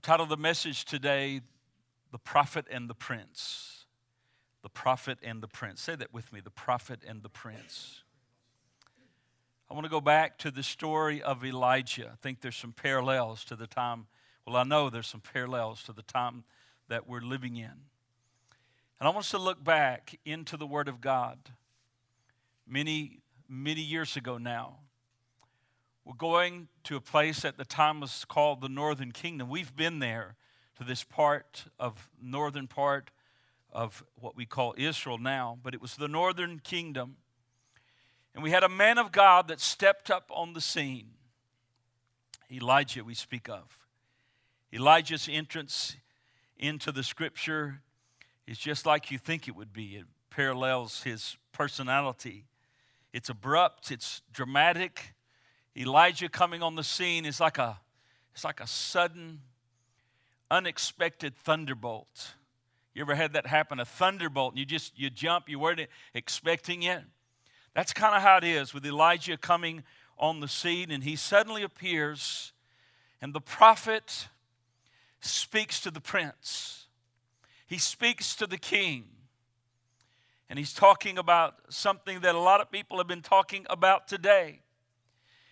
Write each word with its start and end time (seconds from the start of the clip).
I've 0.00 0.04
titled 0.04 0.30
the 0.30 0.38
message 0.38 0.86
today, 0.86 1.42
The 2.10 2.16
Prophet 2.16 2.64
and 2.70 2.88
the 2.88 2.94
Prince. 2.94 3.84
The 4.62 4.70
Prophet 4.70 5.18
and 5.22 5.42
the 5.42 5.46
Prince. 5.46 5.82
Say 5.82 5.94
that 5.94 6.14
with 6.14 6.32
me 6.32 6.40
the 6.40 6.48
Prophet 6.48 7.00
and 7.06 7.22
the 7.22 7.28
Prince. 7.28 8.02
I 9.70 9.74
want 9.74 9.84
to 9.84 9.90
go 9.90 10.00
back 10.00 10.38
to 10.38 10.50
the 10.50 10.62
story 10.62 11.20
of 11.22 11.44
Elijah. 11.44 12.08
I 12.14 12.16
think 12.22 12.40
there's 12.40 12.56
some 12.56 12.72
parallels 12.72 13.44
to 13.44 13.56
the 13.56 13.66
time, 13.66 14.06
well, 14.46 14.56
I 14.56 14.62
know 14.62 14.88
there's 14.88 15.06
some 15.06 15.20
parallels 15.20 15.82
to 15.82 15.92
the 15.92 16.00
time 16.00 16.44
that 16.88 17.06
we're 17.06 17.20
living 17.20 17.56
in. 17.56 17.64
And 17.64 17.82
I 19.02 19.08
want 19.08 19.18
us 19.18 19.30
to 19.32 19.38
look 19.38 19.62
back 19.62 20.18
into 20.24 20.56
the 20.56 20.66
Word 20.66 20.88
of 20.88 21.02
God 21.02 21.36
many, 22.66 23.18
many 23.50 23.82
years 23.82 24.16
ago 24.16 24.38
now. 24.38 24.78
We're 26.10 26.16
going 26.16 26.66
to 26.84 26.96
a 26.96 27.00
place 27.00 27.44
at 27.44 27.56
the 27.56 27.64
time 27.64 28.00
was 28.00 28.24
called 28.24 28.62
the 28.62 28.68
Northern 28.68 29.12
Kingdom. 29.12 29.48
We've 29.48 29.76
been 29.76 30.00
there 30.00 30.34
to 30.76 30.82
this 30.82 31.04
part 31.04 31.66
of 31.78 32.10
northern 32.20 32.66
part 32.66 33.12
of 33.72 34.02
what 34.16 34.34
we 34.34 34.44
call 34.44 34.74
Israel 34.76 35.18
now, 35.18 35.56
but 35.62 35.72
it 35.72 35.80
was 35.80 35.94
the 35.94 36.08
Northern 36.08 36.58
Kingdom. 36.58 37.18
And 38.34 38.42
we 38.42 38.50
had 38.50 38.64
a 38.64 38.68
man 38.68 38.98
of 38.98 39.12
God 39.12 39.46
that 39.46 39.60
stepped 39.60 40.10
up 40.10 40.28
on 40.34 40.52
the 40.52 40.60
scene. 40.60 41.10
Elijah, 42.50 43.04
we 43.04 43.14
speak 43.14 43.48
of. 43.48 43.78
Elijah's 44.74 45.28
entrance 45.30 45.94
into 46.58 46.90
the 46.90 47.04
scripture 47.04 47.82
is 48.48 48.58
just 48.58 48.84
like 48.84 49.12
you 49.12 49.18
think 49.18 49.46
it 49.46 49.54
would 49.54 49.72
be. 49.72 49.94
It 49.94 50.06
parallels 50.28 51.04
his 51.04 51.36
personality. 51.52 52.46
It's 53.12 53.28
abrupt, 53.28 53.92
it's 53.92 54.22
dramatic. 54.32 55.14
Elijah 55.76 56.28
coming 56.28 56.62
on 56.62 56.74
the 56.74 56.84
scene 56.84 57.24
is 57.24 57.40
like 57.40 57.58
a 57.58 57.78
it's 58.32 58.44
like 58.44 58.60
a 58.60 58.66
sudden 58.66 59.40
unexpected 60.50 61.36
thunderbolt. 61.36 62.34
You 62.94 63.02
ever 63.02 63.14
had 63.14 63.32
that 63.34 63.46
happen? 63.46 63.78
A 63.80 63.84
thunderbolt, 63.84 64.52
and 64.52 64.58
you 64.58 64.66
just 64.66 64.98
you 64.98 65.10
jump, 65.10 65.48
you 65.48 65.58
weren't 65.58 65.80
expecting 66.14 66.82
it. 66.82 67.02
That's 67.74 67.92
kind 67.92 68.14
of 68.14 68.22
how 68.22 68.38
it 68.38 68.44
is 68.44 68.74
with 68.74 68.84
Elijah 68.84 69.36
coming 69.36 69.84
on 70.18 70.40
the 70.40 70.48
scene, 70.48 70.90
and 70.90 71.04
he 71.04 71.16
suddenly 71.16 71.62
appears, 71.62 72.52
and 73.22 73.32
the 73.32 73.40
prophet 73.40 74.28
speaks 75.20 75.80
to 75.80 75.90
the 75.90 76.00
prince. 76.00 76.86
He 77.66 77.78
speaks 77.78 78.34
to 78.36 78.46
the 78.46 78.58
king. 78.58 79.04
And 80.48 80.58
he's 80.58 80.72
talking 80.72 81.16
about 81.16 81.54
something 81.68 82.20
that 82.20 82.34
a 82.34 82.38
lot 82.40 82.60
of 82.60 82.72
people 82.72 82.98
have 82.98 83.06
been 83.06 83.22
talking 83.22 83.64
about 83.70 84.08
today, 84.08 84.62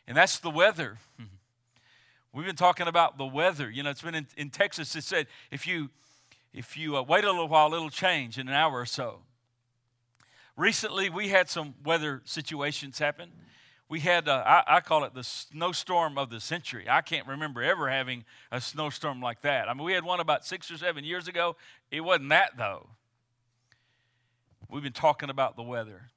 and 0.09 0.17
that's 0.17 0.39
the 0.39 0.51
weather. 0.51 0.97
We've 2.33 2.47
been 2.47 2.57
talking 2.57 2.89
about 2.89 3.19
the 3.19 3.27
weather. 3.27 3.71
You 3.71 3.83
know, 3.83 3.91
it's 3.91 4.03
been 4.03 4.15
in, 4.15 4.27
in 4.37 4.51
Texas, 4.51 4.97
it 4.97 5.05
said 5.05 5.27
if 5.53 5.67
you, 5.67 5.91
if 6.53 6.77
you 6.77 6.97
uh, 6.97 7.03
wait 7.03 7.25
a 7.25 7.31
little 7.31 7.47
while, 7.47 7.73
it'll 7.75 7.91
change 7.91 8.39
in 8.39 8.49
an 8.49 8.55
hour 8.55 8.81
or 8.81 8.87
so. 8.87 9.21
Recently, 10.57 11.09
we 11.11 11.29
had 11.29 11.49
some 11.49 11.75
weather 11.85 12.23
situations 12.25 12.99
happen. 12.99 13.31
We 13.89 14.01
had, 14.01 14.29
uh, 14.29 14.43
I, 14.45 14.77
I, 14.77 14.81
call 14.81 15.05
it 15.05 15.15
the 15.15 15.23
snowstorm 15.23 16.19
of 16.19 16.31
the 16.31 16.41
century. 16.41 16.87
I 16.89 17.01
can't 17.01 17.27
remember 17.27 17.63
ever 17.63 17.89
having 17.89 18.25
a 18.51 18.61
snowstorm 18.61 19.23
like 19.23 19.43
that. 19.43 19.69
I 19.69 19.73
mean, 19.73 19.85
we 19.85 19.93
had 19.93 20.05
one 20.05 20.21
about 20.21 20.45
six 20.45 20.71
or 20.71 20.77
seven 20.77 21.05
years 21.05 21.29
ago. 21.29 21.57
It 21.91 22.01
wasn't 22.01 22.31
that, 22.31 22.59
though. 22.59 22.89
We've 24.69 24.83
been 24.83 24.93
talking 24.93 25.31
about 25.31 25.57
the 25.57 25.63
weather. 25.63 26.11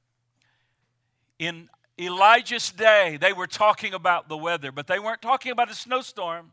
In 1.40 1.70
Elijah's 2.02 2.72
day, 2.72 3.18
they 3.20 3.34
were 3.34 3.48
talking 3.48 3.94
about 3.94 4.28
the 4.28 4.38
weather, 4.38 4.72
but 4.72 4.88
they 4.88 5.00
weren't 5.00 5.22
talking 5.22 5.52
about 5.52 5.70
a 5.70 5.76
snowstorm. 5.76 6.52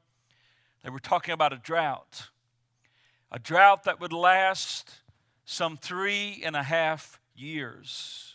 They 0.84 0.91
were 0.91 1.00
talking 1.00 1.32
about 1.32 1.52
a 1.52 1.56
drought. 1.56 2.28
A 3.32 3.38
drought 3.38 3.84
that 3.84 4.00
would 4.00 4.12
last 4.12 4.91
some 5.44 5.76
three 5.76 6.42
and 6.44 6.54
a 6.54 6.62
half 6.62 7.20
years. 7.34 8.34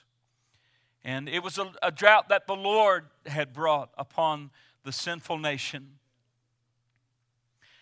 And 1.03 1.27
it 1.27 1.43
was 1.43 1.57
a, 1.57 1.71
a 1.81 1.91
drought 1.91 2.29
that 2.29 2.47
the 2.47 2.55
Lord 2.55 3.05
had 3.25 3.53
brought 3.53 3.89
upon 3.97 4.51
the 4.83 4.91
sinful 4.91 5.37
nation. 5.37 5.99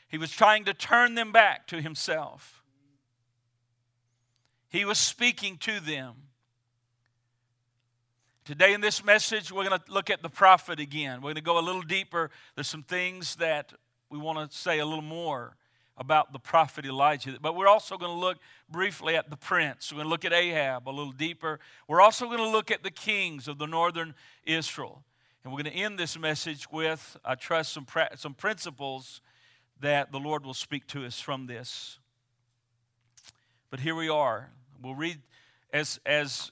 He 0.07 0.17
was 0.17 0.31
trying 0.31 0.65
to 0.65 0.73
turn 0.73 1.15
them 1.15 1.31
back 1.31 1.67
to 1.67 1.81
Himself. 1.81 2.61
He 4.67 4.83
was 4.83 4.97
speaking 4.97 5.57
to 5.59 5.79
them. 5.79 6.15
Today, 8.51 8.73
in 8.73 8.81
this 8.81 9.01
message, 9.05 9.49
we're 9.49 9.63
going 9.63 9.79
to 9.79 9.93
look 9.93 10.09
at 10.09 10.21
the 10.21 10.29
prophet 10.29 10.77
again. 10.81 11.21
We're 11.21 11.27
going 11.27 11.35
to 11.35 11.41
go 11.41 11.57
a 11.57 11.63
little 11.63 11.81
deeper. 11.81 12.29
There's 12.53 12.67
some 12.67 12.83
things 12.83 13.37
that 13.37 13.71
we 14.09 14.17
want 14.17 14.51
to 14.51 14.57
say 14.57 14.79
a 14.79 14.85
little 14.85 15.01
more 15.01 15.55
about 15.95 16.33
the 16.33 16.37
prophet 16.37 16.85
Elijah. 16.85 17.37
But 17.41 17.55
we're 17.55 17.69
also 17.69 17.97
going 17.97 18.11
to 18.11 18.19
look 18.19 18.39
briefly 18.69 19.15
at 19.15 19.29
the 19.29 19.37
prince. 19.37 19.89
We're 19.89 19.99
going 19.99 20.07
to 20.07 20.09
look 20.09 20.25
at 20.25 20.33
Ahab 20.33 20.85
a 20.85 20.91
little 20.91 21.13
deeper. 21.13 21.61
We're 21.87 22.01
also 22.01 22.25
going 22.25 22.39
to 22.39 22.49
look 22.49 22.71
at 22.71 22.83
the 22.83 22.91
kings 22.91 23.47
of 23.47 23.57
the 23.57 23.67
northern 23.67 24.15
Israel. 24.43 25.01
And 25.45 25.53
we're 25.53 25.63
going 25.63 25.73
to 25.73 25.79
end 25.79 25.97
this 25.97 26.19
message 26.19 26.69
with, 26.69 27.15
I 27.23 27.35
trust, 27.35 27.71
some, 27.71 27.87
some 28.17 28.33
principles 28.33 29.21
that 29.79 30.11
the 30.11 30.19
Lord 30.19 30.45
will 30.45 30.53
speak 30.53 30.87
to 30.87 31.05
us 31.05 31.21
from 31.21 31.47
this. 31.47 31.99
But 33.69 33.79
here 33.79 33.95
we 33.95 34.09
are. 34.09 34.49
We'll 34.83 34.95
read 34.95 35.21
as, 35.71 36.01
as, 36.05 36.51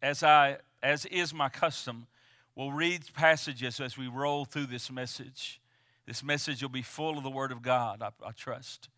as, 0.00 0.22
I, 0.22 0.60
as 0.86 1.04
is 1.06 1.34
my 1.34 1.48
custom, 1.48 2.06
we'll 2.54 2.70
read 2.70 3.02
passages 3.12 3.80
as 3.80 3.98
we 3.98 4.06
roll 4.06 4.44
through 4.44 4.66
this 4.66 4.88
message. 4.88 5.60
This 6.06 6.22
message 6.22 6.62
will 6.62 6.68
be 6.68 6.82
full 6.82 7.18
of 7.18 7.24
the 7.24 7.30
Word 7.30 7.50
of 7.50 7.60
God, 7.60 8.02
I, 8.02 8.10
I 8.24 8.30
trust. 8.30 8.88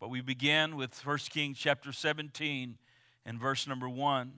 But 0.00 0.08
we 0.08 0.22
begin 0.22 0.74
with 0.74 1.04
1 1.04 1.18
Kings 1.28 1.58
chapter 1.58 1.92
17 1.92 2.78
and 3.26 3.38
verse 3.38 3.68
number 3.68 3.90
1. 3.90 4.32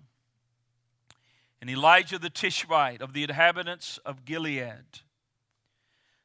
And 1.60 1.70
Elijah 1.70 2.18
the 2.18 2.28
Tishbite 2.28 3.00
of 3.00 3.12
the 3.12 3.22
inhabitants 3.22 3.98
of 4.04 4.24
Gilead 4.24 5.02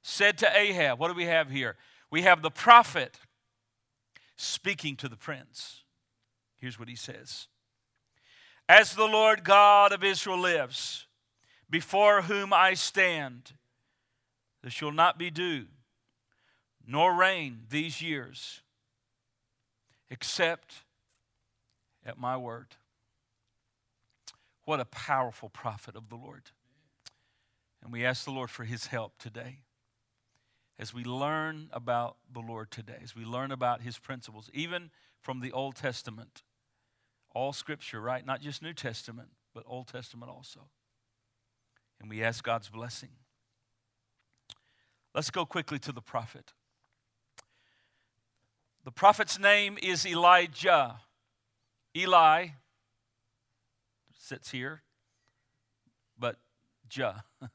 said 0.01 0.39
to 0.39 0.49
Ahab, 0.57 0.99
What 0.99 1.09
do 1.09 1.13
we 1.13 1.25
have 1.25 1.51
here? 1.51 1.75
We 2.09 2.23
have 2.23 2.41
the 2.41 2.49
prophet 2.49 3.19
speaking 4.35 4.95
to 4.95 5.07
the 5.07 5.15
prince. 5.15 5.83
Here's 6.57 6.79
what 6.79 6.89
he 6.89 6.95
says 6.95 7.47
As 8.71 8.95
the 8.95 9.03
Lord 9.05 9.43
God 9.43 9.91
of 9.91 10.01
Israel 10.01 10.39
lives, 10.39 11.05
before 11.69 12.21
whom 12.21 12.53
I 12.53 12.73
stand, 12.73 13.51
there 14.61 14.71
shall 14.71 14.93
not 14.93 15.19
be 15.19 15.29
dew 15.29 15.65
nor 16.87 17.13
rain 17.13 17.63
these 17.69 18.01
years, 18.01 18.61
except 20.09 20.85
at 22.05 22.17
my 22.17 22.37
word. 22.37 22.77
What 24.63 24.79
a 24.79 24.85
powerful 24.85 25.49
prophet 25.49 25.97
of 25.97 26.07
the 26.07 26.15
Lord. 26.15 26.51
And 27.83 27.91
we 27.91 28.05
ask 28.05 28.23
the 28.23 28.31
Lord 28.31 28.49
for 28.49 28.63
his 28.63 28.85
help 28.87 29.17
today. 29.17 29.59
As 30.79 30.93
we 30.93 31.03
learn 31.03 31.67
about 31.73 32.15
the 32.31 32.39
Lord 32.39 32.71
today, 32.71 32.99
as 33.03 33.17
we 33.17 33.25
learn 33.25 33.51
about 33.51 33.81
his 33.81 33.99
principles, 33.99 34.49
even 34.53 34.91
from 35.19 35.41
the 35.41 35.51
Old 35.51 35.75
Testament, 35.75 36.43
all 37.33 37.53
scripture, 37.53 38.01
right? 38.01 38.25
Not 38.25 38.41
just 38.41 38.61
New 38.61 38.73
Testament, 38.73 39.29
but 39.53 39.63
Old 39.67 39.87
Testament 39.87 40.31
also. 40.31 40.61
And 41.99 42.09
we 42.09 42.23
ask 42.23 42.43
God's 42.43 42.69
blessing. 42.69 43.09
Let's 45.13 45.29
go 45.29 45.45
quickly 45.45 45.79
to 45.79 45.91
the 45.91 46.01
prophet. 46.01 46.53
The 48.83 48.91
prophet's 48.91 49.37
name 49.37 49.77
is 49.81 50.05
Elijah. 50.05 51.01
Eli 51.95 52.47
sits 54.13 54.49
here, 54.49 54.81
but 56.17 56.37
Jah. 56.87 57.23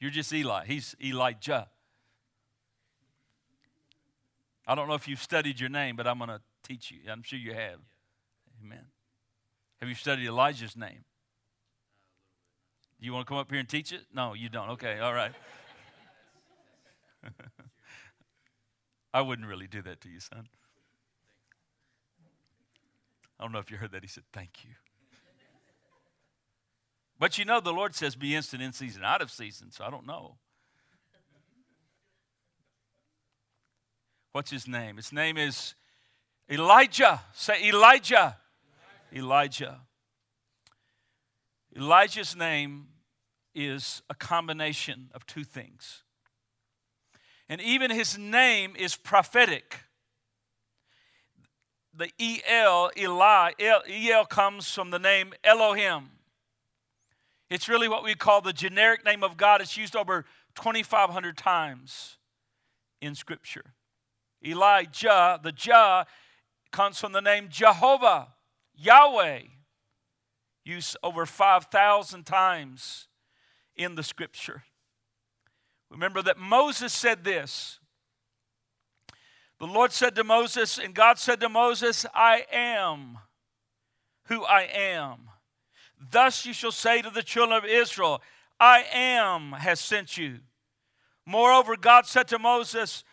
You're 0.00 0.10
just 0.10 0.32
Eli. 0.32 0.66
He's 0.66 0.94
Elijah. 1.02 1.68
I 4.66 4.74
don't 4.74 4.88
know 4.88 4.94
if 4.94 5.08
you've 5.08 5.22
studied 5.22 5.58
your 5.58 5.70
name, 5.70 5.96
but 5.96 6.06
I'm 6.06 6.18
going 6.18 6.30
to 6.30 6.40
teach 6.62 6.90
you. 6.90 6.98
I'm 7.10 7.22
sure 7.22 7.38
you 7.38 7.54
have. 7.54 7.80
Amen. 8.64 8.86
Have 9.80 9.88
you 9.88 9.94
studied 9.94 10.26
Elijah's 10.26 10.76
name? 10.76 11.04
Do 12.98 13.06
you 13.06 13.12
want 13.12 13.26
to 13.26 13.28
come 13.28 13.38
up 13.38 13.50
here 13.50 13.60
and 13.60 13.68
teach 13.68 13.92
it? 13.92 14.02
No, 14.14 14.32
you 14.34 14.48
don't. 14.48 14.70
Okay, 14.70 14.98
all 14.98 15.12
right. 15.12 15.32
I 19.12 19.20
wouldn't 19.20 19.46
really 19.46 19.66
do 19.66 19.82
that 19.82 20.00
to 20.02 20.08
you, 20.08 20.20
son. 20.20 20.48
I 23.38 23.42
don't 23.44 23.52
know 23.52 23.58
if 23.58 23.70
you 23.70 23.76
heard 23.76 23.92
that. 23.92 24.02
He 24.02 24.08
said, 24.08 24.24
Thank 24.32 24.64
you. 24.64 24.70
But 27.18 27.36
you 27.38 27.44
know, 27.44 27.60
the 27.60 27.72
Lord 27.72 27.94
says, 27.94 28.16
Be 28.16 28.34
instant 28.34 28.62
in 28.62 28.72
season, 28.72 29.04
out 29.04 29.20
of 29.20 29.30
season, 29.30 29.70
so 29.70 29.84
I 29.84 29.90
don't 29.90 30.06
know. 30.06 30.36
What's 34.32 34.50
his 34.50 34.66
name? 34.66 34.96
His 34.96 35.12
name 35.12 35.36
is 35.36 35.74
Elijah. 36.48 37.20
Say 37.34 37.68
Elijah. 37.68 38.36
Elijah. 39.14 39.80
Elijah's 41.76 42.34
name 42.36 42.88
is 43.54 44.02
a 44.10 44.14
combination 44.14 45.10
of 45.14 45.26
two 45.26 45.44
things. 45.44 46.02
And 47.48 47.60
even 47.60 47.90
his 47.90 48.18
name 48.18 48.74
is 48.76 48.96
prophetic. 48.96 49.80
The 51.96 52.10
El, 52.48 52.90
Eli, 52.98 53.52
El, 53.60 54.24
comes 54.26 54.70
from 54.70 54.90
the 54.90 54.98
name 54.98 55.32
Elohim. 55.44 56.10
It's 57.50 57.68
really 57.68 57.88
what 57.88 58.02
we 58.02 58.14
call 58.14 58.40
the 58.40 58.52
generic 58.52 59.04
name 59.04 59.22
of 59.22 59.36
God. 59.36 59.60
It's 59.60 59.76
used 59.76 59.94
over 59.94 60.24
2,500 60.56 61.36
times 61.36 62.18
in 63.00 63.14
Scripture. 63.14 63.74
Elijah, 64.44 65.38
the 65.42 65.52
Jah, 65.52 66.06
comes 66.72 66.98
from 66.98 67.12
the 67.12 67.20
name 67.20 67.48
Jehovah, 67.50 68.33
Yahweh, 68.76 69.40
used 70.64 70.96
over 71.02 71.26
5,000 71.26 72.24
times 72.24 73.08
in 73.76 73.94
the 73.94 74.02
Scripture. 74.02 74.64
Remember 75.90 76.22
that 76.22 76.38
Moses 76.38 76.92
said 76.92 77.24
this. 77.24 77.78
The 79.60 79.66
Lord 79.66 79.92
said 79.92 80.14
to 80.16 80.24
Moses, 80.24 80.78
and 80.78 80.94
God 80.94 81.18
said 81.18 81.40
to 81.40 81.48
Moses, 81.48 82.04
I 82.14 82.44
am 82.50 83.18
who 84.24 84.44
I 84.44 84.62
am. 84.62 85.30
Thus 86.10 86.44
you 86.44 86.52
shall 86.52 86.72
say 86.72 87.02
to 87.02 87.10
the 87.10 87.22
children 87.22 87.56
of 87.56 87.64
Israel, 87.64 88.20
I 88.58 88.84
am 88.92 89.52
has 89.52 89.80
sent 89.80 90.16
you. 90.16 90.38
Moreover, 91.26 91.76
God 91.76 92.06
said 92.06 92.28
to 92.28 92.38
Moses, 92.38 93.04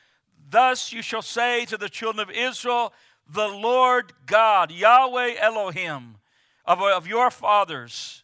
Thus 0.49 0.91
you 0.91 1.01
shall 1.01 1.21
say 1.21 1.65
to 1.65 1.77
the 1.77 1.89
children 1.89 2.27
of 2.27 2.35
Israel, 2.35 2.93
The 3.27 3.47
Lord 3.47 4.13
God, 4.25 4.71
Yahweh 4.71 5.35
Elohim, 5.39 6.17
of, 6.65 6.81
of 6.81 7.07
your 7.07 7.31
fathers, 7.31 8.23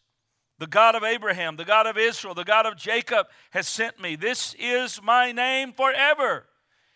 the 0.58 0.66
God 0.66 0.94
of 0.94 1.04
Abraham, 1.04 1.56
the 1.56 1.64
God 1.64 1.86
of 1.86 1.96
Israel, 1.96 2.34
the 2.34 2.44
God 2.44 2.66
of 2.66 2.76
Jacob, 2.76 3.26
has 3.50 3.66
sent 3.68 4.00
me. 4.00 4.16
This 4.16 4.54
is 4.58 5.00
my 5.02 5.32
name 5.32 5.72
forever, 5.72 6.46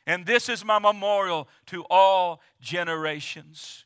and 0.07 0.27
this 0.27 0.49
is 0.49 0.65
my 0.65 0.79
memorial 0.79 1.49
to 1.67 1.85
all 1.89 2.41
generations. 2.61 3.85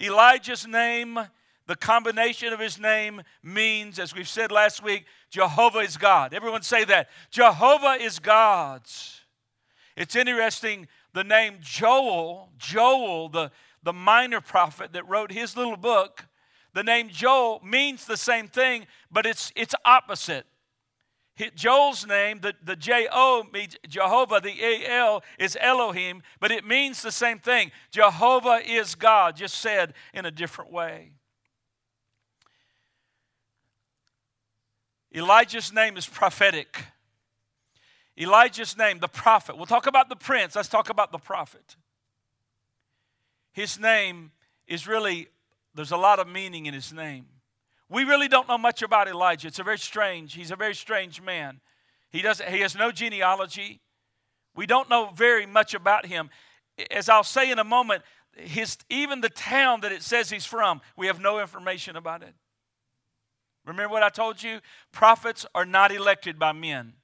Elijah's 0.00 0.66
name 0.66 1.18
the 1.66 1.76
combination 1.76 2.52
of 2.52 2.60
his 2.60 2.78
name 2.78 3.22
means, 3.42 3.98
as 3.98 4.14
we've 4.14 4.28
said 4.28 4.50
last 4.50 4.82
week, 4.82 5.04
Jehovah 5.30 5.78
is 5.78 5.96
God. 5.96 6.34
Everyone 6.34 6.62
say 6.62 6.84
that. 6.84 7.08
Jehovah 7.30 8.02
is 8.02 8.18
God's. 8.18 9.20
It's 9.96 10.16
interesting, 10.16 10.88
the 11.14 11.24
name 11.24 11.58
Joel, 11.60 12.50
Joel, 12.58 13.28
the, 13.28 13.50
the 13.82 13.92
minor 13.92 14.40
prophet 14.40 14.92
that 14.92 15.08
wrote 15.08 15.32
his 15.32 15.56
little 15.56 15.76
book, 15.76 16.26
the 16.74 16.82
name 16.82 17.08
Joel 17.10 17.60
means 17.64 18.06
the 18.06 18.16
same 18.16 18.48
thing, 18.48 18.86
but 19.10 19.26
it's, 19.26 19.52
it's 19.54 19.74
opposite. 19.84 20.46
Joel's 21.54 22.06
name, 22.06 22.40
the, 22.40 22.54
the 22.62 22.76
J 22.76 23.08
O 23.10 23.44
means 23.52 23.76
Jehovah, 23.88 24.40
the 24.40 24.62
A 24.62 24.86
L 24.86 25.22
is 25.38 25.56
Elohim, 25.60 26.22
but 26.40 26.52
it 26.52 26.64
means 26.64 27.02
the 27.02 27.10
same 27.10 27.38
thing. 27.38 27.72
Jehovah 27.90 28.60
is 28.64 28.94
God, 28.94 29.36
just 29.36 29.56
said 29.56 29.94
in 30.14 30.26
a 30.26 30.30
different 30.30 30.70
way. 30.70 31.12
Elijah's 35.14 35.72
name 35.72 35.96
is 35.96 36.06
prophetic. 36.06 36.84
Elijah's 38.18 38.76
name, 38.76 38.98
the 38.98 39.08
prophet. 39.08 39.56
We'll 39.56 39.66
talk 39.66 39.86
about 39.86 40.08
the 40.08 40.16
prince, 40.16 40.56
let's 40.56 40.68
talk 40.68 40.90
about 40.90 41.12
the 41.12 41.18
prophet. 41.18 41.76
His 43.52 43.78
name 43.78 44.32
is 44.66 44.86
really, 44.86 45.28
there's 45.74 45.92
a 45.92 45.96
lot 45.96 46.18
of 46.18 46.28
meaning 46.28 46.66
in 46.66 46.74
his 46.74 46.92
name. 46.92 47.26
We 47.88 48.04
really 48.04 48.28
don't 48.28 48.48
know 48.48 48.58
much 48.58 48.82
about 48.82 49.08
Elijah. 49.08 49.48
It's 49.48 49.58
a 49.58 49.62
very 49.62 49.78
strange, 49.78 50.34
he's 50.34 50.50
a 50.50 50.56
very 50.56 50.74
strange 50.74 51.20
man. 51.20 51.60
He, 52.10 52.22
doesn't, 52.22 52.48
he 52.48 52.60
has 52.60 52.74
no 52.74 52.90
genealogy. 52.90 53.80
We 54.54 54.66
don't 54.66 54.90
know 54.90 55.10
very 55.14 55.46
much 55.46 55.74
about 55.74 56.06
him. 56.06 56.30
As 56.90 57.08
I'll 57.08 57.24
say 57.24 57.50
in 57.50 57.58
a 57.58 57.64
moment, 57.64 58.02
his, 58.34 58.78
even 58.88 59.20
the 59.20 59.28
town 59.28 59.80
that 59.82 59.92
it 59.92 60.02
says 60.02 60.30
he's 60.30 60.46
from, 60.46 60.80
we 60.96 61.06
have 61.06 61.20
no 61.20 61.40
information 61.40 61.96
about 61.96 62.22
it. 62.22 62.34
Remember 63.64 63.92
what 63.92 64.02
I 64.02 64.08
told 64.08 64.42
you? 64.42 64.60
Prophets 64.90 65.46
are 65.54 65.64
not 65.64 65.92
elected 65.92 66.38
by 66.38 66.52
men. 66.52 66.94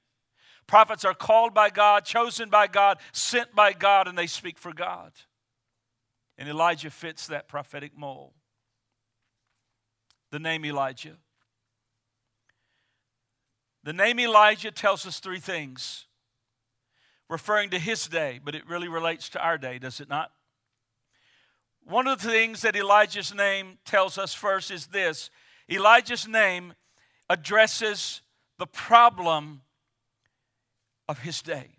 Prophets 0.69 1.03
are 1.03 1.15
called 1.15 1.55
by 1.55 1.71
God, 1.71 2.05
chosen 2.05 2.47
by 2.47 2.67
God, 2.67 2.99
sent 3.11 3.55
by 3.55 3.73
God, 3.73 4.07
and 4.07 4.15
they 4.15 4.27
speak 4.27 4.59
for 4.59 4.71
God. 4.71 5.13
And 6.37 6.47
Elijah 6.47 6.91
fits 6.91 7.25
that 7.25 7.47
prophetic 7.47 7.97
mold. 7.97 8.33
The 10.29 10.37
name 10.37 10.63
Elijah. 10.63 11.17
The 13.83 13.93
name 13.93 14.19
Elijah 14.19 14.69
tells 14.69 15.07
us 15.07 15.19
three 15.19 15.39
things, 15.39 16.05
referring 17.31 17.71
to 17.71 17.79
his 17.79 18.07
day, 18.07 18.39
but 18.41 18.53
it 18.53 18.67
really 18.67 18.89
relates 18.89 19.27
to 19.29 19.43
our 19.43 19.57
day, 19.57 19.79
does 19.79 19.99
it 19.99 20.07
not? 20.07 20.31
One 21.83 22.05
of 22.05 22.21
the 22.21 22.29
things 22.29 22.61
that 22.61 22.75
Elijah's 22.75 23.33
name 23.33 23.79
tells 23.85 24.19
us 24.19 24.35
first 24.35 24.69
is 24.69 24.85
this 24.85 25.31
Elijah's 25.67 26.27
name 26.27 26.75
addresses 27.27 28.21
the 28.59 28.67
problem 28.67 29.61
of 31.09 31.19
his 31.19 31.41
day. 31.41 31.71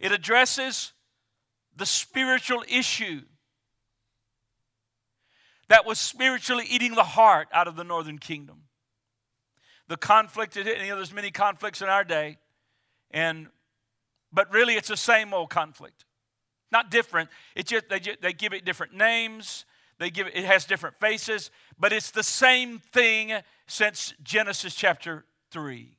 It 0.00 0.10
addresses 0.10 0.92
the 1.76 1.86
spiritual 1.86 2.64
issue 2.66 3.20
that 5.68 5.84
was 5.84 6.00
spiritually 6.00 6.64
eating 6.68 6.94
the 6.94 7.04
heart 7.04 7.48
out 7.52 7.68
of 7.68 7.76
the 7.76 7.84
northern 7.84 8.18
kingdom. 8.18 8.62
The 9.88 9.96
conflict, 9.96 10.56
you 10.56 10.64
know, 10.64 10.96
there's 10.96 11.12
many 11.12 11.30
conflicts 11.30 11.82
in 11.82 11.88
our 11.88 12.02
day, 12.02 12.38
and 13.10 13.48
but 14.32 14.52
really 14.52 14.74
it's 14.74 14.88
the 14.88 14.96
same 14.96 15.32
old 15.34 15.50
conflict. 15.50 16.06
Not 16.72 16.90
different. 16.90 17.28
It 17.54 17.66
just 17.66 17.88
they, 17.88 18.00
they 18.20 18.32
give 18.32 18.52
it 18.52 18.64
different 18.64 18.94
names. 18.94 19.66
They 19.98 20.10
give 20.10 20.26
it, 20.26 20.34
it 20.34 20.44
has 20.44 20.64
different 20.64 20.98
faces, 20.98 21.50
but 21.78 21.92
it's 21.92 22.10
the 22.10 22.22
same 22.22 22.78
thing 22.78 23.32
since 23.66 24.14
Genesis 24.22 24.74
chapter 24.74 25.24
3. 25.50 25.95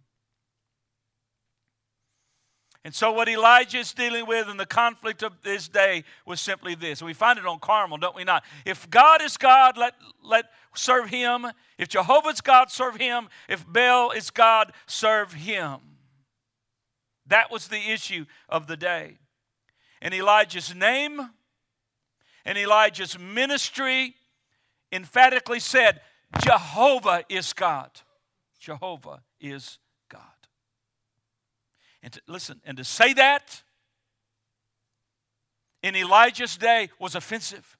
And 2.87 2.95
so, 2.95 3.11
what 3.11 3.27
Elijah 3.27 3.79
is 3.79 3.91
dealing 3.91 4.25
with 4.25 4.47
in 4.47 4.55
the 4.55 4.65
conflict 4.65 5.21
of 5.21 5.41
this 5.43 5.67
day 5.67 6.05
was 6.25 6.39
simply 6.39 6.73
this. 6.73 7.01
We 7.01 7.13
find 7.13 7.37
it 7.37 7.45
on 7.45 7.59
Carmel, 7.59 7.97
don't 7.97 8.15
we 8.15 8.23
not? 8.23 8.45
If 8.65 8.89
God 8.89 9.21
is 9.21 9.35
God, 9.35 9.75
let, 9.75 9.93
let 10.23 10.45
serve 10.73 11.09
him. 11.09 11.47
If 11.77 11.89
Jehovah's 11.89 12.39
God, 12.39 12.71
serve 12.71 12.95
him. 12.95 13.27
If 13.49 13.67
Baal 13.67 14.11
is 14.11 14.29
God, 14.29 14.71
serve 14.85 15.33
him. 15.33 15.79
That 17.25 17.51
was 17.51 17.67
the 17.67 17.91
issue 17.91 18.25
of 18.47 18.67
the 18.67 18.77
day. 18.77 19.17
And 20.01 20.13
Elijah's 20.13 20.73
name 20.73 21.19
and 22.45 22.57
Elijah's 22.57 23.19
ministry 23.19 24.15
emphatically 24.93 25.59
said, 25.59 25.99
Jehovah 26.41 27.25
is 27.27 27.51
God. 27.51 27.91
Jehovah 28.57 29.23
is. 29.41 29.77
And 32.03 32.13
to, 32.13 32.21
listen, 32.27 32.61
and 32.65 32.77
to 32.77 32.83
say 32.83 33.13
that 33.13 33.63
in 35.83 35.95
Elijah's 35.95 36.57
day 36.57 36.89
was 36.99 37.15
offensive. 37.15 37.77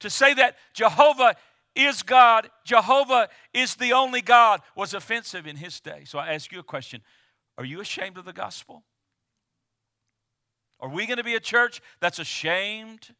To 0.00 0.10
say 0.10 0.34
that 0.34 0.56
Jehovah 0.74 1.36
is 1.74 2.02
God, 2.02 2.50
Jehovah 2.64 3.28
is 3.52 3.76
the 3.76 3.92
only 3.92 4.20
God, 4.20 4.60
was 4.76 4.94
offensive 4.94 5.46
in 5.46 5.56
his 5.56 5.80
day. 5.80 6.04
So 6.04 6.18
I 6.18 6.34
ask 6.34 6.52
you 6.52 6.58
a 6.58 6.64
question 6.64 7.02
Are 7.58 7.64
you 7.64 7.80
ashamed 7.80 8.18
of 8.18 8.24
the 8.24 8.32
gospel? 8.32 8.84
Are 10.80 10.88
we 10.88 11.06
going 11.06 11.18
to 11.18 11.24
be 11.24 11.34
a 11.34 11.40
church 11.40 11.80
that's 12.00 12.18
ashamed 12.18 13.14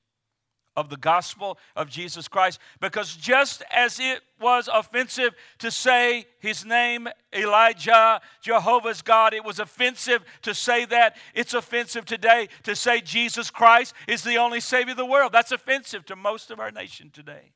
of 0.77 0.89
the 0.89 0.97
gospel 0.97 1.59
of 1.77 1.89
Jesus 1.89 2.29
Christ? 2.29 2.59
Because 2.81 3.17
just 3.17 3.63
as 3.73 3.99
it 4.01 4.21
was 4.41 4.69
offensive 4.73 5.35
to 5.59 5.71
say 5.71 6.27
his 6.41 6.65
name, 6.65 7.09
Elijah, 7.33 8.21
Jehovah's 8.41 9.03
God, 9.03 9.35
it 9.35 9.45
was 9.45 9.59
offensive 9.59 10.25
to 10.43 10.55
say 10.55 10.85
that. 10.87 11.17
It's 11.35 11.55
offensive 11.55 12.05
today 12.05 12.49
to 12.65 12.75
say 12.75 13.01
Jesus 13.01 13.51
Christ 13.51 13.95
is 14.09 14.23
the 14.23 14.37
only 14.37 14.61
Savior 14.61 14.93
of 14.93 14.99
the 14.99 15.07
world. 15.07 15.33
That's 15.33 15.53
offensive 15.53 16.05
to 16.07 16.17
most 16.17 16.51
of 16.51 16.61
our 16.61 16.71
nation 16.71 17.11
today. 17.11 17.53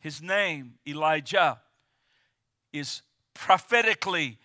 His 0.00 0.22
name, 0.22 0.74
Elijah, 0.86 1.58
is 2.72 3.02
prophetically 3.34 4.38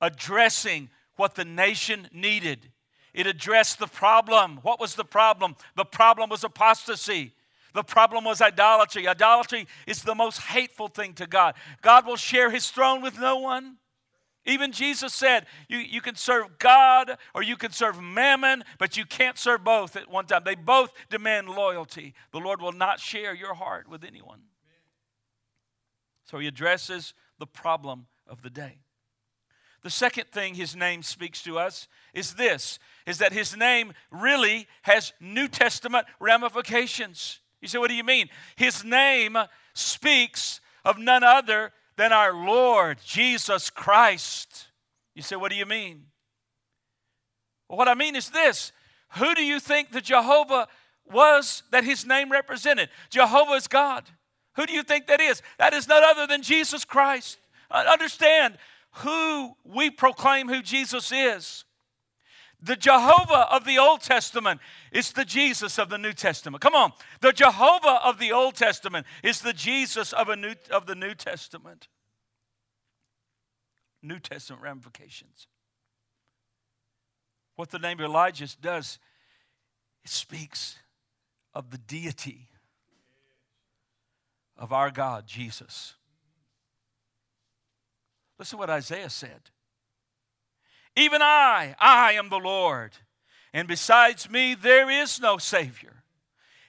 addressing 0.00 0.90
what 1.16 1.34
the 1.34 1.44
nation 1.44 2.08
needed. 2.12 2.70
It 3.16 3.26
addressed 3.26 3.78
the 3.78 3.86
problem. 3.86 4.58
What 4.62 4.78
was 4.78 4.94
the 4.94 5.04
problem? 5.04 5.56
The 5.74 5.86
problem 5.86 6.28
was 6.28 6.44
apostasy. 6.44 7.32
The 7.72 7.82
problem 7.82 8.24
was 8.24 8.42
idolatry. 8.42 9.08
Idolatry 9.08 9.66
is 9.86 10.02
the 10.02 10.14
most 10.14 10.38
hateful 10.38 10.88
thing 10.88 11.14
to 11.14 11.26
God. 11.26 11.54
God 11.80 12.06
will 12.06 12.16
share 12.16 12.50
his 12.50 12.70
throne 12.70 13.00
with 13.00 13.18
no 13.18 13.38
one. 13.38 13.78
Even 14.44 14.70
Jesus 14.70 15.14
said, 15.14 15.46
you, 15.66 15.78
you 15.78 16.02
can 16.02 16.14
serve 16.14 16.58
God 16.58 17.16
or 17.34 17.42
you 17.42 17.56
can 17.56 17.72
serve 17.72 18.00
mammon, 18.00 18.62
but 18.78 18.98
you 18.98 19.06
can't 19.06 19.38
serve 19.38 19.64
both 19.64 19.96
at 19.96 20.10
one 20.10 20.26
time. 20.26 20.42
They 20.44 20.54
both 20.54 20.92
demand 21.10 21.48
loyalty. 21.48 22.14
The 22.32 22.38
Lord 22.38 22.60
will 22.60 22.72
not 22.72 23.00
share 23.00 23.34
your 23.34 23.54
heart 23.54 23.88
with 23.88 24.04
anyone. 24.04 24.42
So 26.24 26.38
he 26.38 26.46
addresses 26.46 27.14
the 27.38 27.46
problem 27.46 28.06
of 28.28 28.42
the 28.42 28.50
day. 28.50 28.78
The 29.86 29.90
second 29.90 30.32
thing 30.32 30.56
his 30.56 30.74
name 30.74 31.04
speaks 31.04 31.44
to 31.44 31.60
us 31.60 31.86
is 32.12 32.34
this 32.34 32.80
is 33.06 33.18
that 33.18 33.32
his 33.32 33.56
name 33.56 33.92
really 34.10 34.66
has 34.82 35.12
New 35.20 35.46
Testament 35.46 36.08
ramifications. 36.18 37.38
You 37.60 37.68
say, 37.68 37.78
what 37.78 37.88
do 37.88 37.94
you 37.94 38.02
mean? 38.02 38.28
His 38.56 38.82
name 38.82 39.38
speaks 39.74 40.60
of 40.84 40.98
none 40.98 41.22
other 41.22 41.70
than 41.96 42.12
our 42.12 42.32
Lord 42.32 42.98
Jesus 43.06 43.70
Christ. 43.70 44.66
You 45.14 45.22
say, 45.22 45.36
what 45.36 45.52
do 45.52 45.56
you 45.56 45.66
mean? 45.66 46.06
Well, 47.68 47.78
what 47.78 47.86
I 47.86 47.94
mean 47.94 48.16
is 48.16 48.30
this 48.30 48.72
who 49.10 49.36
do 49.36 49.44
you 49.44 49.60
think 49.60 49.92
the 49.92 50.00
Jehovah 50.00 50.66
was 51.08 51.62
that 51.70 51.84
his 51.84 52.04
name 52.04 52.32
represented? 52.32 52.88
Jehovah 53.08 53.52
is 53.52 53.68
God. 53.68 54.02
Who 54.56 54.66
do 54.66 54.72
you 54.72 54.82
think 54.82 55.06
that 55.06 55.20
is? 55.20 55.42
That 55.60 55.74
is 55.74 55.86
none 55.86 56.02
other 56.02 56.26
than 56.26 56.42
Jesus 56.42 56.84
Christ. 56.84 57.38
Uh, 57.70 57.84
understand 57.88 58.58
who 58.98 59.54
we 59.64 59.90
proclaim 59.90 60.48
who 60.48 60.62
Jesus 60.62 61.12
is. 61.12 61.64
The 62.62 62.76
Jehovah 62.76 63.46
of 63.52 63.64
the 63.64 63.78
Old 63.78 64.00
Testament 64.00 64.60
is 64.90 65.12
the 65.12 65.24
Jesus 65.24 65.78
of 65.78 65.90
the 65.90 65.98
New 65.98 66.14
Testament. 66.14 66.62
Come 66.62 66.74
on. 66.74 66.92
The 67.20 67.32
Jehovah 67.32 68.00
of 68.02 68.18
the 68.18 68.32
Old 68.32 68.54
Testament 68.54 69.06
is 69.22 69.40
the 69.40 69.52
Jesus 69.52 70.12
of, 70.14 70.30
a 70.30 70.36
new, 70.36 70.54
of 70.70 70.86
the 70.86 70.94
New 70.94 71.14
Testament. 71.14 71.88
New 74.02 74.18
Testament 74.18 74.62
ramifications. 74.62 75.46
What 77.56 77.70
the 77.70 77.78
name 77.78 78.00
of 78.00 78.06
Elijah 78.06 78.48
does, 78.60 78.98
it 80.04 80.10
speaks 80.10 80.76
of 81.52 81.70
the 81.70 81.78
deity 81.78 82.48
of 84.56 84.72
our 84.72 84.90
God, 84.90 85.26
Jesus. 85.26 85.94
Listen 88.38 88.56
to 88.56 88.60
what 88.60 88.70
Isaiah 88.70 89.10
said. 89.10 89.50
Even 90.96 91.20
I, 91.22 91.74
I 91.78 92.12
am 92.12 92.28
the 92.28 92.38
Lord, 92.38 92.92
and 93.52 93.68
besides 93.68 94.30
me 94.30 94.54
there 94.54 94.90
is 94.90 95.20
no 95.20 95.38
Savior. 95.38 96.02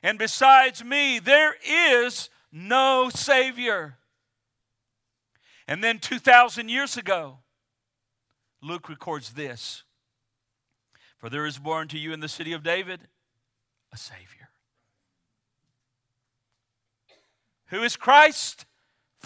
And 0.03 0.19
besides 0.19 0.83
me 0.83 1.19
there 1.19 1.55
is 1.65 2.29
no 2.51 3.09
Savior. 3.13 3.97
And 5.67 5.83
then 5.83 5.99
2,000 5.99 6.69
years 6.69 6.95
ago, 6.95 7.39
Luke 8.61 8.89
records 8.89 9.31
this 9.31 9.83
For 11.17 11.29
there 11.29 11.45
is 11.45 11.57
born 11.57 11.87
to 11.89 11.97
you 11.97 12.13
in 12.13 12.19
the 12.19 12.29
city 12.29 12.53
of 12.53 12.63
David 12.63 13.01
a 13.93 13.97
Savior. 13.97 14.49
Who 17.67 17.83
is 17.83 17.95
Christ? 17.95 18.65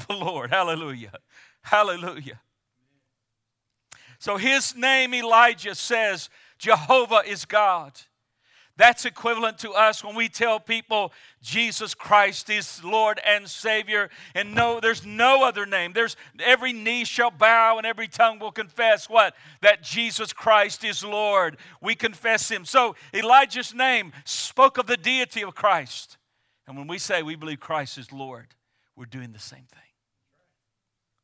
The 0.07 0.13
Lord. 0.13 0.51
Hallelujah. 0.51 1.11
Hallelujah. 1.61 2.41
So 4.19 4.37
his 4.37 4.75
name, 4.75 5.13
Elijah, 5.13 5.75
says, 5.75 6.29
Jehovah 6.59 7.23
is 7.25 7.45
God. 7.45 7.99
That's 8.77 9.05
equivalent 9.05 9.59
to 9.59 9.71
us 9.71 10.03
when 10.03 10.15
we 10.15 10.29
tell 10.29 10.59
people 10.59 11.11
Jesus 11.41 11.93
Christ 11.93 12.49
is 12.49 12.83
Lord 12.83 13.19
and 13.25 13.47
Savior, 13.47 14.09
and 14.33 14.55
no, 14.55 14.79
there's 14.79 15.05
no 15.05 15.43
other 15.43 15.65
name. 15.65 15.93
There's 15.93 16.15
every 16.39 16.73
knee 16.73 17.03
shall 17.03 17.31
bow 17.31 17.77
and 17.77 17.85
every 17.85 18.07
tongue 18.07 18.39
will 18.39 18.51
confess 18.51 19.09
what? 19.09 19.35
That 19.61 19.83
Jesus 19.83 20.33
Christ 20.33 20.83
is 20.83 21.03
Lord. 21.03 21.57
We 21.81 21.95
confess 21.95 22.49
Him. 22.49 22.65
So 22.65 22.95
Elijah's 23.13 23.73
name 23.73 24.13
spoke 24.23 24.77
of 24.77 24.87
the 24.87 24.97
deity 24.97 25.43
of 25.43 25.53
Christ. 25.53 26.17
And 26.67 26.77
when 26.77 26.87
we 26.87 26.97
say 26.97 27.21
we 27.21 27.35
believe 27.35 27.59
Christ 27.59 27.97
is 27.97 28.11
Lord, 28.11 28.55
we're 28.95 29.05
doing 29.05 29.31
the 29.31 29.39
same 29.39 29.65
thing. 29.71 29.90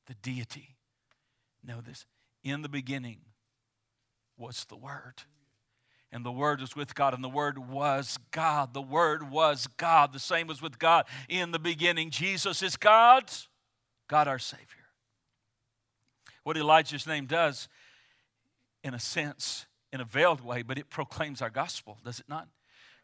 The 0.07 0.15
deity. 0.15 0.75
Know 1.63 1.81
this. 1.81 2.05
In 2.43 2.61
the 2.61 2.69
beginning 2.69 3.19
was 4.37 4.65
the 4.65 4.77
Word 4.77 5.23
and 6.11 6.25
the 6.25 6.31
Word 6.31 6.61
was 6.61 6.75
with 6.75 6.95
God, 6.95 7.13
and 7.13 7.23
the 7.23 7.29
Word 7.29 7.57
was 7.57 8.17
God. 8.31 8.73
The 8.73 8.81
Word 8.81 9.29
was 9.29 9.67
God. 9.77 10.13
The 10.13 10.19
same 10.19 10.47
was 10.47 10.61
with 10.61 10.79
God 10.79 11.05
in 11.27 11.51
the 11.51 11.59
beginning. 11.59 12.11
Jesus 12.11 12.63
is 12.63 12.77
God, 12.77 13.29
God 14.07 14.27
our 14.27 14.39
Savior. 14.39 14.65
What 16.43 16.55
Elijah's 16.55 17.05
name 17.05 17.25
does, 17.25 17.67
in 18.83 18.93
a 18.93 18.99
sense, 18.99 19.65
in 19.91 19.99
a 19.99 20.05
veiled 20.05 20.39
way, 20.39 20.61
but 20.61 20.77
it 20.77 20.89
proclaims 20.89 21.41
our 21.41 21.49
gospel, 21.49 21.97
does 22.05 22.19
it 22.19 22.29
not? 22.29 22.47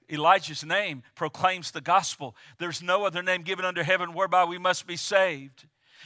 Elijah's 0.10 0.64
name 0.64 1.04
proclaims 1.16 1.72
the 1.72 1.82
gospel. 1.82 2.36
There's 2.58 2.82
no 2.82 3.06
other 3.06 3.24
name 3.24 3.42
given 3.42 3.66
under 3.66 3.84
heaven 3.84 4.14
whereby 4.14 4.46
we 4.46 4.58
must 4.58 4.86
be 4.86 4.98
saved. 4.98 5.66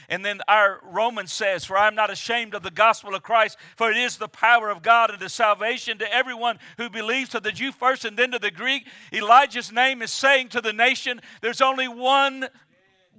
And 0.09 0.23
then 0.23 0.41
our 0.47 0.79
Romans 0.83 1.33
says, 1.33 1.65
For 1.65 1.77
I 1.77 1.87
am 1.87 1.95
not 1.95 2.09
ashamed 2.09 2.53
of 2.53 2.63
the 2.63 2.71
gospel 2.71 3.15
of 3.15 3.23
Christ, 3.23 3.57
for 3.75 3.91
it 3.91 3.97
is 3.97 4.17
the 4.17 4.27
power 4.27 4.69
of 4.69 4.81
God 4.81 5.09
and 5.09 5.19
the 5.19 5.29
salvation 5.29 5.97
to 5.99 6.13
everyone 6.13 6.59
who 6.77 6.89
believes, 6.89 7.29
to 7.29 7.39
the 7.39 7.51
Jew 7.51 7.71
first 7.71 8.05
and 8.05 8.17
then 8.17 8.31
to 8.31 8.39
the 8.39 8.51
Greek. 8.51 8.87
Elijah's 9.13 9.71
name 9.71 10.01
is 10.01 10.11
saying 10.11 10.49
to 10.49 10.61
the 10.61 10.73
nation, 10.73 11.21
There's 11.41 11.61
only 11.61 11.87
one 11.87 12.47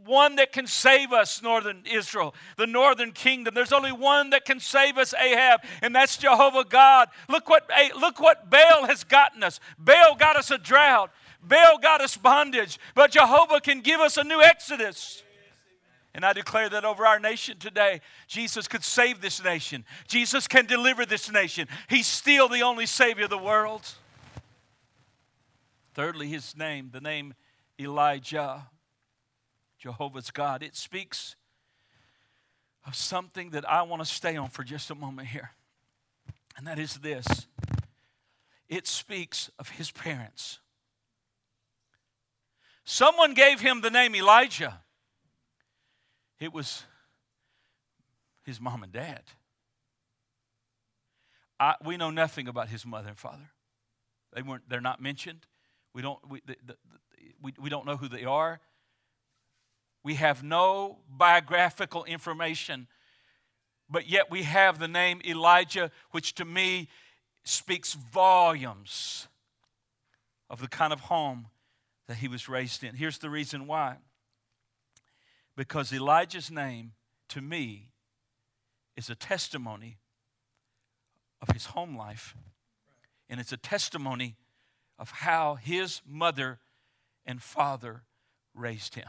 one 0.09 0.37
that 0.37 0.53
can 0.53 0.67
save 0.67 1.13
us, 1.13 1.43
northern 1.43 1.83
Israel, 1.85 2.35
the 2.57 2.67
northern 2.67 3.13
kingdom. 3.13 3.55
There's 3.55 3.73
only 3.73 3.93
one 3.93 4.31
that 4.31 4.45
can 4.45 4.59
save 4.59 4.97
us, 4.97 5.15
Ahab, 5.15 5.61
and 5.83 5.95
that's 5.95 6.17
Jehovah 6.17 6.65
God. 6.65 7.09
Look 7.29 7.49
what, 7.49 7.71
look 8.01 8.19
what 8.19 8.49
Baal 8.49 8.87
has 8.87 9.05
gotten 9.05 9.43
us. 9.43 9.61
Baal 9.79 10.17
got 10.17 10.37
us 10.37 10.51
a 10.51 10.59
drought, 10.59 11.11
Baal 11.43 11.79
got 11.79 12.01
us 12.01 12.17
bondage, 12.17 12.79
but 12.95 13.13
Jehovah 13.13 13.61
can 13.61 13.81
give 13.81 14.01
us 14.01 14.17
a 14.17 14.25
new 14.25 14.41
exodus. 14.41 15.23
And 16.15 16.25
I 16.25 16.33
declare 16.33 16.69
that 16.71 16.85
over 16.85 17.07
our 17.07 17.21
nation 17.21 17.59
today, 17.59 18.01
Jesus 18.27 18.67
could 18.67 18.83
save 18.83 19.21
this 19.21 19.43
nation. 19.43 19.85
Jesus 20.07 20.49
can 20.49 20.67
deliver 20.67 21.05
this 21.05 21.31
nation. 21.31 21.69
He's 21.89 22.07
still 22.07 22.49
the 22.49 22.63
only 22.63 22.87
Savior 22.87 23.25
of 23.25 23.31
the 23.31 23.39
world. 23.39 23.87
Thirdly, 25.95 26.29
his 26.29 26.57
name, 26.57 26.91
the 26.93 27.01
name 27.01 27.35
Elijah, 27.79 28.67
Jehovah's 29.79 30.31
God, 30.31 30.63
it 30.63 30.75
speaks 30.75 31.37
of 32.87 32.97
something 32.97 33.51
that 33.51 33.69
I 33.69 33.83
want 33.83 34.03
to 34.03 34.07
stay 34.07 34.37
on 34.37 34.49
for 34.49 34.65
just 34.65 34.91
a 34.91 34.95
moment 34.95 35.29
here. 35.29 35.51
And 36.57 36.67
that 36.67 36.79
is 36.79 36.95
this 36.95 37.27
it 38.69 38.87
speaks 38.87 39.51
of 39.59 39.71
his 39.71 39.91
parents. 39.91 40.59
Someone 42.85 43.35
gave 43.35 43.61
him 43.61 43.81
the 43.81 43.91
name 43.91 44.15
Elijah. 44.15 44.81
It 46.41 46.53
was 46.53 46.85
his 48.45 48.61
mom 48.61 48.83
and 48.83 48.93
dad. 48.93 49.23
I, 51.61 51.75
we 51.85 51.97
know 51.97 52.11
nothing 52.11 52.49
about 52.49 52.69
his 52.69 52.87
mother 52.87 53.09
and 53.09 53.19
father. 53.19 53.51
They 54.33 54.43
weren't, 54.43 54.69
they're 54.69 54.81
not 54.81 55.03
mentioned. 55.03 55.47
We 55.93 56.03
don't, 56.03 56.19
we, 56.29 56.41
the, 56.47 56.57
the, 56.65 56.77
we, 57.43 57.53
we 57.61 57.69
don't 57.69 57.87
know 57.87 57.97
who 57.97 58.09
they 58.09 58.25
are. 58.25 58.61
We 60.05 60.15
have 60.15 60.43
no 60.43 60.99
biographical 61.11 62.05
information, 62.05 62.87
but 63.91 64.09
yet 64.09 64.31
we 64.31 64.45
have 64.45 64.79
the 64.79 64.89
name 64.89 65.21
Elijah, 65.27 65.91
which 66.13 66.35
to 66.37 66.45
me 66.45 66.89
speaks 67.45 67.95
volumes 67.95 69.27
of 70.49 70.61
the 70.61 70.69
kind 70.69 70.93
of 70.93 71.01
home 71.01 71.49
that 72.07 72.19
he 72.19 72.29
was 72.29 72.49
raised 72.49 72.85
in. 72.85 72.95
Here's 72.95 73.19
the 73.19 73.31
reason 73.31 73.67
why 73.67 73.97
because 75.59 75.93
Elijah's 75.93 76.53
name, 76.53 76.93
to 77.29 77.41
me, 77.41 77.91
is 78.97 79.11
a 79.11 79.17
testimony 79.17 79.99
of 81.43 81.49
his 81.53 81.67
home 81.67 81.97
life. 81.97 82.37
And 83.29 83.41
it's 83.41 83.51
a 83.51 83.57
testimony 83.57 84.37
of 85.01 85.11
how 85.11 85.57
his 85.57 86.01
mother 86.07 86.61
and 87.27 87.43
father 87.43 88.05
raised 88.55 88.95
him. 88.95 89.09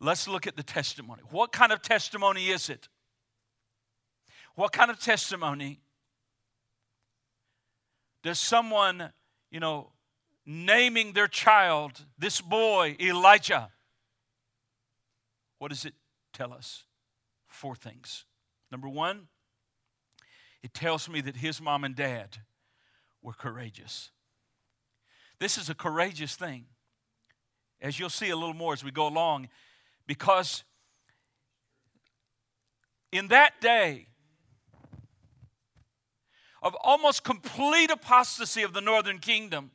Let's 0.00 0.26
look 0.26 0.46
at 0.46 0.56
the 0.56 0.62
testimony. 0.62 1.20
What 1.30 1.52
kind 1.52 1.70
of 1.70 1.82
testimony 1.82 2.48
is 2.48 2.70
it? 2.70 2.88
What 4.54 4.72
kind 4.72 4.90
of 4.90 4.98
testimony 4.98 5.78
does 8.22 8.38
someone, 8.38 9.12
you 9.50 9.60
know, 9.60 9.92
naming 10.46 11.12
their 11.12 11.28
child, 11.28 12.06
this 12.18 12.40
boy, 12.40 12.96
Elijah, 12.98 13.68
what 15.60 15.68
does 15.68 15.84
it 15.84 15.92
tell 16.32 16.54
us? 16.54 16.84
Four 17.46 17.76
things. 17.76 18.24
Number 18.72 18.88
one, 18.88 19.28
it 20.62 20.72
tells 20.72 21.06
me 21.06 21.20
that 21.20 21.36
his 21.36 21.60
mom 21.60 21.84
and 21.84 21.94
dad 21.94 22.38
were 23.22 23.34
courageous. 23.34 24.10
This 25.38 25.58
is 25.58 25.68
a 25.68 25.74
courageous 25.74 26.34
thing, 26.34 26.64
as 27.78 27.98
you'll 27.98 28.08
see 28.08 28.30
a 28.30 28.36
little 28.36 28.54
more 28.54 28.72
as 28.72 28.82
we 28.82 28.90
go 28.90 29.06
along, 29.06 29.48
because 30.06 30.64
in 33.12 33.28
that 33.28 33.60
day 33.60 34.06
of 36.62 36.74
almost 36.82 37.22
complete 37.22 37.90
apostasy 37.90 38.62
of 38.62 38.72
the 38.72 38.80
northern 38.80 39.18
kingdom, 39.18 39.72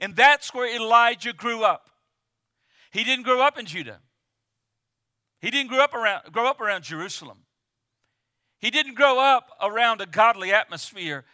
and 0.00 0.16
that's 0.16 0.54
where 0.54 0.74
Elijah 0.74 1.34
grew 1.34 1.62
up. 1.62 1.90
He 2.90 3.04
didn't 3.04 3.24
grow 3.24 3.42
up 3.42 3.58
in 3.58 3.66
Judah. 3.66 4.00
He 5.42 5.50
didn't 5.50 5.68
grow 5.68 5.80
up 5.80 5.92
around, 5.92 6.32
grow 6.32 6.46
up 6.46 6.60
around 6.60 6.84
Jerusalem. 6.84 7.38
He 8.60 8.70
didn't 8.70 8.94
grow 8.94 9.18
up 9.18 9.50
around 9.60 10.00
a 10.00 10.06
godly 10.06 10.52
atmosphere. 10.52 11.24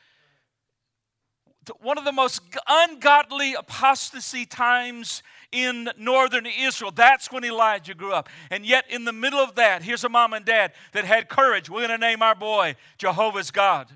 One 1.81 1.99
of 1.99 2.07
the 2.07 2.13
most 2.13 2.41
ungodly 2.67 3.53
apostasy 3.53 4.47
times 4.47 5.23
in 5.53 5.91
northern 5.99 6.47
Israel. 6.47 6.91
That's 6.91 7.31
when 7.31 7.45
Elijah 7.45 7.95
grew 7.95 8.15
up. 8.15 8.31
And 8.51 8.65
yet, 8.65 8.87
in 8.89 9.05
the 9.05 9.13
middle 9.13 9.39
of 9.39 9.55
that, 9.57 9.83
here's 9.83 10.05
a 10.05 10.09
mom 10.09 10.33
and 10.33 10.47
dad 10.47 10.73
that 10.93 11.05
had 11.05 11.29
courage. 11.29 11.69
We're 11.69 11.87
going 11.87 11.91
to 11.91 11.99
name 11.99 12.23
our 12.23 12.35
boy 12.35 12.77
Jehovah's 12.97 13.51
God. 13.51 13.89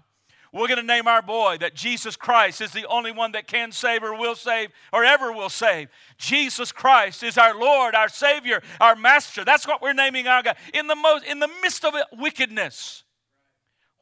We're 0.52 0.68
going 0.68 0.80
to 0.80 0.86
name 0.86 1.08
our 1.08 1.22
boy 1.22 1.56
that 1.60 1.74
Jesus 1.74 2.14
Christ 2.14 2.60
is 2.60 2.72
the 2.72 2.86
only 2.86 3.10
one 3.10 3.32
that 3.32 3.46
can 3.46 3.72
save 3.72 4.02
or 4.02 4.14
will 4.14 4.34
save 4.34 4.68
or 4.92 5.02
ever 5.02 5.32
will 5.32 5.48
save. 5.48 5.88
Jesus 6.18 6.72
Christ 6.72 7.22
is 7.22 7.38
our 7.38 7.58
Lord, 7.58 7.94
our 7.94 8.10
Savior, 8.10 8.62
our 8.78 8.94
Master. 8.94 9.44
That's 9.44 9.66
what 9.66 9.80
we're 9.80 9.94
naming 9.94 10.28
our 10.28 10.42
God. 10.42 10.56
In 10.74 10.88
the, 10.88 10.94
most, 10.94 11.24
in 11.24 11.38
the 11.38 11.48
midst 11.62 11.86
of 11.86 11.94
wickedness. 12.12 13.04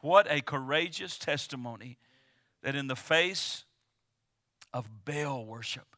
What 0.00 0.26
a 0.28 0.40
courageous 0.40 1.18
testimony 1.18 1.98
that 2.62 2.74
in 2.74 2.88
the 2.88 2.96
face 2.96 3.64
of 4.72 4.88
Baal 5.04 5.46
worship, 5.46 5.96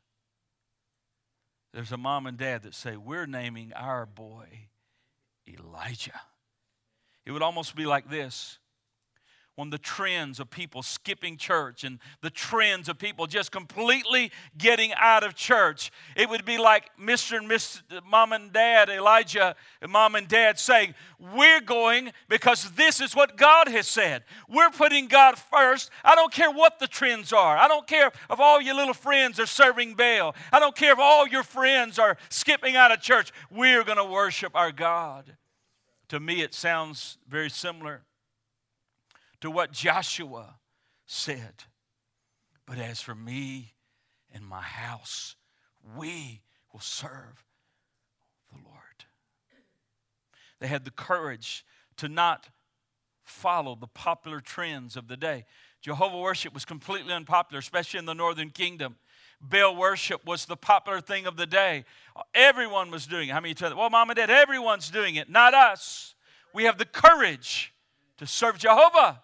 there's 1.72 1.92
a 1.92 1.96
mom 1.96 2.26
and 2.26 2.36
dad 2.36 2.64
that 2.64 2.74
say, 2.74 2.98
We're 2.98 3.26
naming 3.26 3.72
our 3.74 4.04
boy 4.04 4.68
Elijah. 5.48 6.20
It 7.24 7.32
would 7.32 7.42
almost 7.42 7.74
be 7.74 7.86
like 7.86 8.10
this 8.10 8.58
on 9.58 9.68
the 9.68 9.78
trends 9.78 10.40
of 10.40 10.48
people 10.50 10.82
skipping 10.82 11.36
church 11.36 11.84
and 11.84 11.98
the 12.22 12.30
trends 12.30 12.88
of 12.88 12.98
people 12.98 13.26
just 13.26 13.52
completely 13.52 14.32
getting 14.56 14.92
out 14.96 15.22
of 15.22 15.34
church. 15.34 15.90
It 16.16 16.30
would 16.30 16.46
be 16.46 16.56
like 16.56 16.90
Mr. 16.98 17.36
and 17.36 17.46
Miss 17.46 17.82
uh, 17.90 18.00
Mom 18.08 18.32
and 18.32 18.50
Dad, 18.50 18.88
Elijah 18.88 19.54
and 19.82 19.92
Mom 19.92 20.14
and 20.14 20.26
Dad 20.26 20.58
saying, 20.58 20.94
We're 21.18 21.60
going 21.60 22.12
because 22.30 22.70
this 22.72 23.00
is 23.00 23.14
what 23.14 23.36
God 23.36 23.68
has 23.68 23.86
said. 23.86 24.24
We're 24.48 24.70
putting 24.70 25.06
God 25.06 25.36
first. 25.36 25.90
I 26.02 26.14
don't 26.14 26.32
care 26.32 26.50
what 26.50 26.78
the 26.78 26.88
trends 26.88 27.32
are. 27.32 27.58
I 27.58 27.68
don't 27.68 27.86
care 27.86 28.06
if 28.06 28.40
all 28.40 28.60
your 28.60 28.74
little 28.74 28.94
friends 28.94 29.38
are 29.38 29.46
serving 29.46 29.94
Baal. 29.94 30.34
I 30.50 30.60
don't 30.60 30.74
care 30.74 30.94
if 30.94 30.98
all 30.98 31.28
your 31.28 31.42
friends 31.42 31.98
are 31.98 32.16
skipping 32.30 32.74
out 32.74 32.90
of 32.90 33.02
church. 33.02 33.32
We're 33.50 33.84
going 33.84 33.98
to 33.98 34.04
worship 34.04 34.56
our 34.56 34.72
God. 34.72 35.36
To 36.08 36.20
me, 36.20 36.40
it 36.42 36.54
sounds 36.54 37.18
very 37.28 37.50
similar 37.50 38.02
to 39.42 39.50
what 39.50 39.72
Joshua 39.72 40.56
said. 41.04 41.64
But 42.66 42.78
as 42.78 43.00
for 43.00 43.14
me 43.14 43.74
and 44.32 44.46
my 44.46 44.62
house, 44.62 45.36
we 45.96 46.40
will 46.72 46.80
serve 46.80 47.44
the 48.50 48.58
Lord. 48.64 48.78
They 50.60 50.68
had 50.68 50.84
the 50.84 50.90
courage 50.90 51.66
to 51.96 52.08
not 52.08 52.48
follow 53.24 53.74
the 53.74 53.88
popular 53.88 54.40
trends 54.40 54.96
of 54.96 55.08
the 55.08 55.16
day. 55.16 55.44
Jehovah 55.80 56.18
worship 56.18 56.54
was 56.54 56.64
completely 56.64 57.12
unpopular, 57.12 57.58
especially 57.58 57.98
in 57.98 58.06
the 58.06 58.14
northern 58.14 58.50
kingdom. 58.50 58.96
Baal 59.40 59.74
worship 59.74 60.24
was 60.24 60.44
the 60.44 60.56
popular 60.56 61.00
thing 61.00 61.26
of 61.26 61.36
the 61.36 61.46
day. 61.46 61.84
Everyone 62.32 62.92
was 62.92 63.08
doing 63.08 63.28
it. 63.28 63.32
How 63.32 63.40
many 63.40 63.54
tell 63.54 63.76
well, 63.76 63.90
mom 63.90 64.10
and 64.10 64.16
dad, 64.16 64.30
everyone's 64.30 64.88
doing 64.88 65.16
it, 65.16 65.28
not 65.28 65.52
us. 65.52 66.14
We 66.54 66.64
have 66.64 66.78
the 66.78 66.84
courage 66.84 67.74
to 68.18 68.26
serve 68.26 68.56
Jehovah 68.58 69.20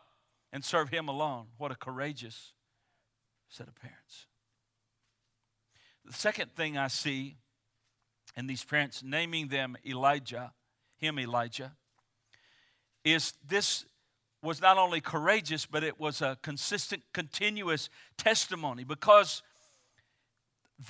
and 0.53 0.65
serve 0.65 0.91
Him 0.91 1.09
alone. 1.09 1.47
What 1.57 1.71
a 1.71 1.77
courageous 1.77 2.53
set 3.49 3.69
of 3.69 3.75
parents. 3.75 4.27
The 6.05 6.13
second 6.13 6.53
thing 6.53 6.79
I 6.79 6.89
see 6.89 7.37
in 8.37 8.47
these 8.47 8.65
parents 8.65 9.03
naming 9.03 9.49
them 9.49 9.77
Elijah, 9.87 10.53
him 10.97 11.19
Elijah, 11.19 11.73
is 13.05 13.35
this 13.47 13.85
was 14.43 14.61
not 14.61 14.79
only 14.79 15.01
courageous, 15.01 15.67
but 15.67 15.83
it 15.83 15.99
was 15.99 16.23
a 16.23 16.39
consistent, 16.43 17.03
continuous 17.13 17.89
testimony 18.17 18.85
because 18.85 19.43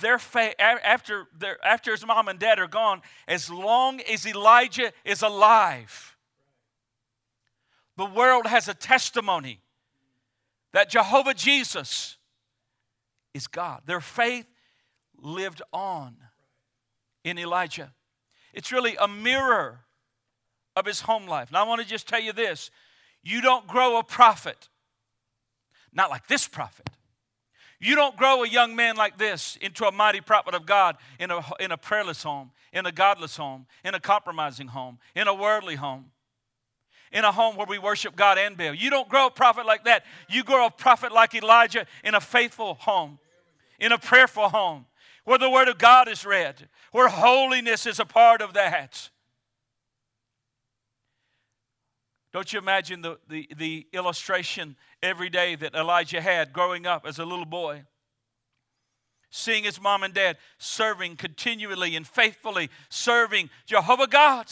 their 0.01 0.19
faith, 0.19 0.53
after, 0.59 1.27
their, 1.35 1.57
after 1.65 1.91
his 1.91 2.05
mom 2.05 2.27
and 2.27 2.37
dad 2.37 2.59
are 2.59 2.67
gone, 2.67 3.01
as 3.27 3.49
long 3.49 4.01
as 4.01 4.27
Elijah 4.27 4.93
is 5.03 5.23
alive, 5.23 6.15
the 7.99 8.05
world 8.05 8.47
has 8.47 8.69
a 8.69 8.73
testimony 8.73 9.59
that 10.71 10.89
Jehovah 10.89 11.33
Jesus 11.33 12.15
is 13.33 13.45
God. 13.45 13.81
Their 13.85 13.99
faith 13.99 14.47
lived 15.21 15.61
on 15.73 16.15
in 17.25 17.37
Elijah. 17.37 17.93
It's 18.53 18.71
really 18.71 18.95
a 18.95 19.09
mirror 19.09 19.81
of 20.77 20.85
his 20.85 21.01
home 21.01 21.27
life. 21.27 21.51
Now, 21.51 21.65
I 21.65 21.67
want 21.67 21.81
to 21.81 21.87
just 21.87 22.07
tell 22.07 22.21
you 22.21 22.31
this 22.31 22.71
you 23.21 23.41
don't 23.41 23.67
grow 23.67 23.99
a 23.99 24.03
prophet, 24.03 24.69
not 25.91 26.09
like 26.09 26.25
this 26.29 26.47
prophet. 26.47 26.89
You 27.81 27.95
don't 27.95 28.15
grow 28.15 28.43
a 28.43 28.47
young 28.47 28.77
man 28.77 28.95
like 28.95 29.17
this 29.17 29.57
into 29.59 29.83
a 29.83 29.91
mighty 29.91 30.21
prophet 30.21 30.55
of 30.55 30.65
God 30.65 30.95
in 31.19 31.31
a, 31.31 31.41
in 31.59 31.73
a 31.73 31.77
prayerless 31.77 32.23
home, 32.23 32.51
in 32.71 32.85
a 32.85 32.93
godless 32.93 33.35
home, 33.35 33.65
in 33.83 33.93
a 33.93 33.99
compromising 33.99 34.67
home, 34.67 34.99
in 35.17 35.27
a 35.27 35.33
worldly 35.33 35.75
home 35.75 36.11
in 37.11 37.23
a 37.23 37.31
home 37.31 37.55
where 37.55 37.67
we 37.67 37.79
worship 37.79 38.15
God 38.15 38.37
and 38.37 38.57
Baal. 38.57 38.73
You 38.73 38.89
don't 38.89 39.09
grow 39.09 39.27
a 39.27 39.31
prophet 39.31 39.65
like 39.65 39.85
that. 39.85 40.03
You 40.29 40.43
grow 40.43 40.67
a 40.67 40.71
prophet 40.71 41.11
like 41.11 41.33
Elijah 41.33 41.85
in 42.03 42.15
a 42.15 42.21
faithful 42.21 42.75
home, 42.75 43.19
in 43.79 43.91
a 43.91 43.97
prayerful 43.97 44.49
home, 44.49 44.85
where 45.25 45.37
the 45.37 45.49
Word 45.49 45.67
of 45.67 45.77
God 45.77 46.07
is 46.07 46.25
read, 46.25 46.69
where 46.91 47.07
holiness 47.07 47.85
is 47.85 47.99
a 47.99 48.05
part 48.05 48.41
of 48.41 48.53
that. 48.53 49.09
Don't 52.31 52.53
you 52.53 52.59
imagine 52.59 53.01
the, 53.01 53.17
the, 53.27 53.49
the 53.57 53.87
illustration 53.91 54.75
every 55.01 55.29
day 55.29 55.55
that 55.55 55.73
Elijah 55.73 56.21
had 56.21 56.53
growing 56.53 56.85
up 56.85 57.07
as 57.07 57.17
a 57.17 57.25
little 57.25 57.45
boy? 57.45 57.83
Seeing 59.31 59.63
his 59.63 59.81
mom 59.81 60.03
and 60.03 60.13
dad 60.13 60.37
serving 60.57 61.15
continually 61.15 61.95
and 61.95 62.05
faithfully, 62.05 62.69
serving 62.89 63.49
Jehovah 63.65 64.07
God. 64.07 64.47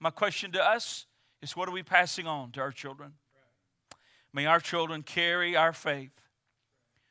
My 0.00 0.10
question 0.10 0.50
to 0.52 0.64
us 0.64 1.06
is 1.42 1.56
what 1.56 1.68
are 1.68 1.72
we 1.72 1.82
passing 1.82 2.26
on 2.26 2.50
to 2.52 2.60
our 2.60 2.72
children? 2.72 3.14
May 4.32 4.46
our 4.46 4.60
children 4.60 5.02
carry 5.02 5.56
our 5.56 5.72
faith 5.72 6.12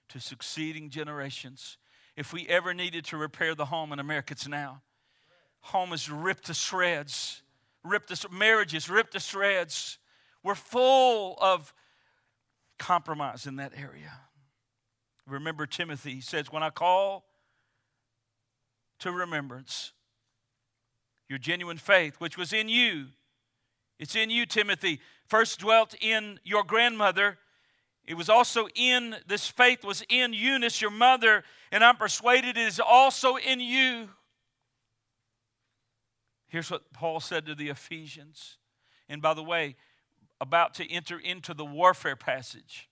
to 0.09 0.19
succeeding 0.19 0.89
generations. 0.89 1.77
If 2.15 2.33
we 2.33 2.47
ever 2.47 2.73
needed 2.73 3.05
to 3.05 3.17
repair 3.17 3.55
the 3.55 3.65
home 3.65 3.91
in 3.91 3.99
America, 3.99 4.33
it's 4.33 4.47
now. 4.47 4.81
Home 5.61 5.93
is 5.93 6.09
ripped 6.09 6.45
to 6.45 6.53
shreds, 6.53 7.41
ripped 7.83 8.15
to 8.15 8.29
marriages 8.29 8.89
ripped 8.89 9.13
to 9.13 9.19
shreds. 9.19 9.97
We're 10.43 10.55
full 10.55 11.37
of 11.41 11.73
compromise 12.77 13.45
in 13.45 13.57
that 13.57 13.73
area. 13.75 14.13
Remember 15.27 15.65
Timothy, 15.65 16.15
he 16.15 16.21
says, 16.21 16.51
When 16.51 16.63
I 16.63 16.69
call 16.69 17.25
to 18.99 19.11
remembrance 19.11 19.93
your 21.27 21.39
genuine 21.39 21.77
faith, 21.77 22.15
which 22.19 22.37
was 22.37 22.53
in 22.53 22.69
you 22.69 23.07
it's 23.99 24.15
in 24.15 24.29
you, 24.29 24.45
Timothy. 24.45 25.01
First 25.27 25.59
dwelt 25.59 25.93
in 26.01 26.39
your 26.43 26.63
grandmother. 26.63 27.37
It 28.07 28.15
was 28.15 28.29
also 28.29 28.67
in, 28.73 29.15
this 29.27 29.47
faith 29.47 29.83
was 29.83 30.03
in 30.09 30.33
Eunice, 30.33 30.81
your 30.81 30.89
mother, 30.89 31.43
and 31.71 31.83
I'm 31.83 31.97
persuaded 31.97 32.57
it 32.57 32.67
is 32.67 32.79
also 32.79 33.35
in 33.35 33.59
you. 33.59 34.09
Here's 36.47 36.71
what 36.71 36.91
Paul 36.93 37.19
said 37.19 37.45
to 37.45 37.53
the 37.53 37.69
Ephesians. 37.69 38.57
And 39.07 39.21
by 39.21 39.35
the 39.35 39.43
way, 39.43 39.75
about 40.41 40.73
to 40.75 40.91
enter 40.91 41.19
into 41.19 41.53
the 41.53 41.65
warfare 41.65 42.15
passage 42.15 42.89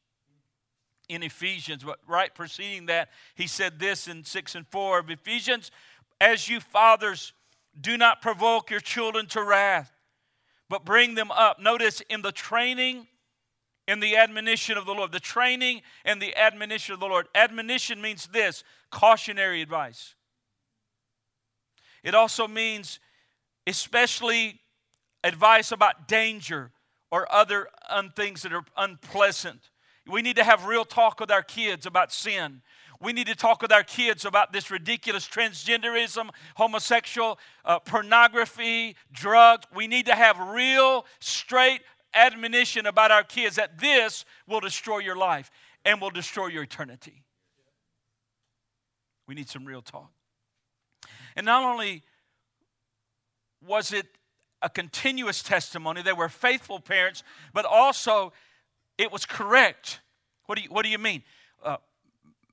in 1.09 1.23
Ephesians, 1.23 1.83
but 1.83 1.99
right 2.05 2.35
preceding 2.35 2.87
that, 2.87 3.09
he 3.33 3.47
said 3.47 3.79
this 3.79 4.07
in 4.07 4.25
6 4.25 4.55
and 4.55 4.67
4 4.67 4.99
of 4.99 5.09
Ephesians 5.09 5.71
As 6.19 6.49
you 6.49 6.59
fathers, 6.59 7.33
do 7.79 7.97
not 7.97 8.21
provoke 8.21 8.69
your 8.69 8.81
children 8.81 9.25
to 9.27 9.41
wrath 9.41 9.96
but 10.69 10.85
bring 10.85 11.15
them 11.15 11.31
up. 11.31 11.59
Notice 11.59 12.01
in 12.09 12.21
the 12.21 12.31
training 12.31 13.07
and 13.87 14.03
the 14.03 14.17
admonition 14.17 14.77
of 14.77 14.85
the 14.85 14.93
Lord. 14.93 15.11
The 15.11 15.19
training 15.19 15.81
and 16.03 16.21
the 16.21 16.35
admonition 16.35 16.93
of 16.93 16.99
the 16.99 17.07
Lord. 17.07 17.27
Admonition 17.33 18.01
means 18.01 18.27
this 18.27 18.63
cautionary 18.91 19.61
advice. 19.61 20.15
It 22.03 22.13
also 22.13 22.47
means, 22.47 22.99
especially, 23.65 24.59
advice 25.23 25.71
about 25.71 26.07
danger 26.07 26.71
or 27.11 27.31
other 27.31 27.67
un- 27.89 28.11
things 28.15 28.41
that 28.43 28.53
are 28.53 28.63
unpleasant. 28.75 29.69
We 30.05 30.21
need 30.21 30.37
to 30.37 30.43
have 30.43 30.65
real 30.65 30.85
talk 30.85 31.19
with 31.19 31.31
our 31.31 31.43
kids 31.43 31.85
about 31.85 32.13
sin. 32.13 32.61
We 32.99 33.13
need 33.13 33.27
to 33.27 33.35
talk 33.35 33.61
with 33.61 33.71
our 33.71 33.83
kids 33.83 34.25
about 34.25 34.51
this 34.51 34.71
ridiculous 34.71 35.27
transgenderism, 35.27 36.29
homosexual, 36.55 37.39
uh, 37.63 37.79
pornography, 37.79 38.95
drugs. 39.11 39.65
We 39.73 39.87
need 39.87 40.07
to 40.07 40.15
have 40.15 40.39
real, 40.39 41.05
straight 41.19 41.81
admonition 42.13 42.85
about 42.85 43.11
our 43.11 43.23
kids 43.23 43.57
that 43.57 43.79
this 43.79 44.25
will 44.47 44.59
destroy 44.59 44.99
your 44.99 45.15
life 45.15 45.51
and 45.85 46.01
will 46.01 46.09
destroy 46.09 46.47
your 46.47 46.63
eternity. 46.63 47.23
We 49.27 49.35
need 49.35 49.49
some 49.49 49.65
real 49.65 49.81
talk. 49.81 50.11
And 51.35 51.45
not 51.45 51.63
only 51.63 52.03
was 53.61 53.91
it 53.91 54.07
a 54.61 54.69
continuous 54.69 55.43
testimony. 55.43 56.01
They 56.01 56.13
were 56.13 56.29
faithful 56.29 56.79
parents, 56.79 57.23
but 57.53 57.65
also 57.65 58.33
it 58.97 59.11
was 59.11 59.25
correct. 59.25 60.01
What 60.45 60.57
do 60.57 60.63
you, 60.63 60.69
what 60.69 60.83
do 60.83 60.89
you 60.89 60.97
mean? 60.97 61.23
Uh, 61.63 61.77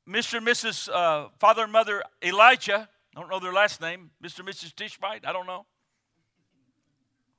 Mr. 0.09 0.39
and 0.39 0.47
Mrs. 0.47 0.89
Uh, 0.93 1.29
Father 1.39 1.63
and 1.63 1.73
Mother 1.73 2.03
Elijah, 2.23 2.89
I 3.17 3.21
don't 3.21 3.31
know 3.31 3.41
their 3.41 3.53
last 3.53 3.81
name, 3.81 4.11
Mr. 4.23 4.41
and 4.41 4.49
Mrs. 4.49 4.75
Tishbite, 4.75 5.27
I 5.27 5.33
don't 5.33 5.47
know. 5.47 5.67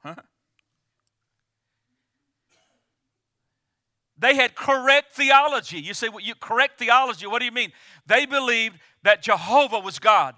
Huh? 0.03 0.15
They 4.17 4.35
had 4.35 4.55
correct 4.55 5.13
theology. 5.13 5.79
You 5.79 5.93
say, 5.93 6.09
well, 6.09 6.21
you 6.21 6.35
correct 6.35 6.79
theology. 6.79 7.27
What 7.27 7.39
do 7.39 7.45
you 7.45 7.51
mean? 7.51 7.71
They 8.07 8.25
believed 8.25 8.79
that 9.03 9.21
Jehovah 9.21 9.79
was 9.79 9.99
God, 9.99 10.35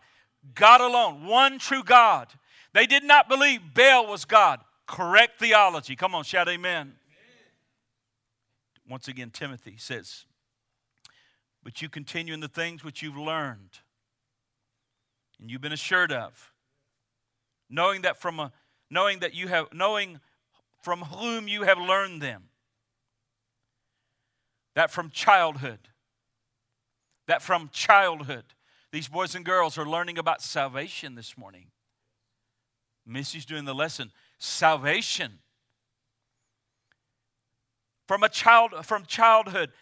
God 0.56 0.82
alone, 0.82 1.26
one 1.26 1.60
true 1.60 1.84
God. 1.84 2.28
They 2.74 2.86
did 2.86 3.04
not 3.04 3.30
believe 3.30 3.62
Baal 3.74 4.08
was 4.08 4.26
God. 4.26 4.62
Correct 4.88 5.40
theology. 5.40 5.96
Come 5.96 6.16
on, 6.16 6.24
shout 6.24 6.48
amen. 6.48 6.82
amen. 6.82 6.96
Once 8.90 9.08
again, 9.08 9.30
Timothy 9.30 9.76
says, 9.78 10.26
But 11.68 11.82
you 11.82 11.90
continue 11.90 12.34
in 12.34 12.40
the 12.40 12.48
things 12.48 12.82
which 12.82 13.02
you've 13.02 13.18
learned 13.18 13.80
and 15.38 15.52
you've 15.52 15.60
been 15.60 15.74
assured 15.74 16.14
of, 16.14 16.54
knowing 17.70 18.04
that 18.04 18.16
from 18.16 18.40
a 18.40 18.54
knowing 18.90 19.20
that 19.20 19.36
you 19.36 19.50
have 19.50 19.74
knowing 19.74 20.22
from 20.82 21.02
whom 21.02 21.50
you 21.50 21.64
have 21.64 21.78
learned 21.78 22.22
them 22.22 22.46
that 24.76 24.90
from 24.90 25.10
childhood, 25.10 25.90
that 27.28 27.42
from 27.42 27.70
childhood, 27.74 28.46
these 28.94 29.10
boys 29.10 29.36
and 29.36 29.44
girls 29.44 29.78
are 29.78 29.86
learning 29.86 30.18
about 30.18 30.42
salvation 30.42 31.16
this 31.16 31.38
morning. 31.38 31.66
Missy's 33.06 33.46
doing 33.46 33.66
the 33.66 33.76
lesson. 33.76 34.14
Salvation. 34.40 35.40
From 38.08 38.24
a 38.24 38.30
child, 38.30 38.72
from 38.86 39.06
childhood, 39.06 39.74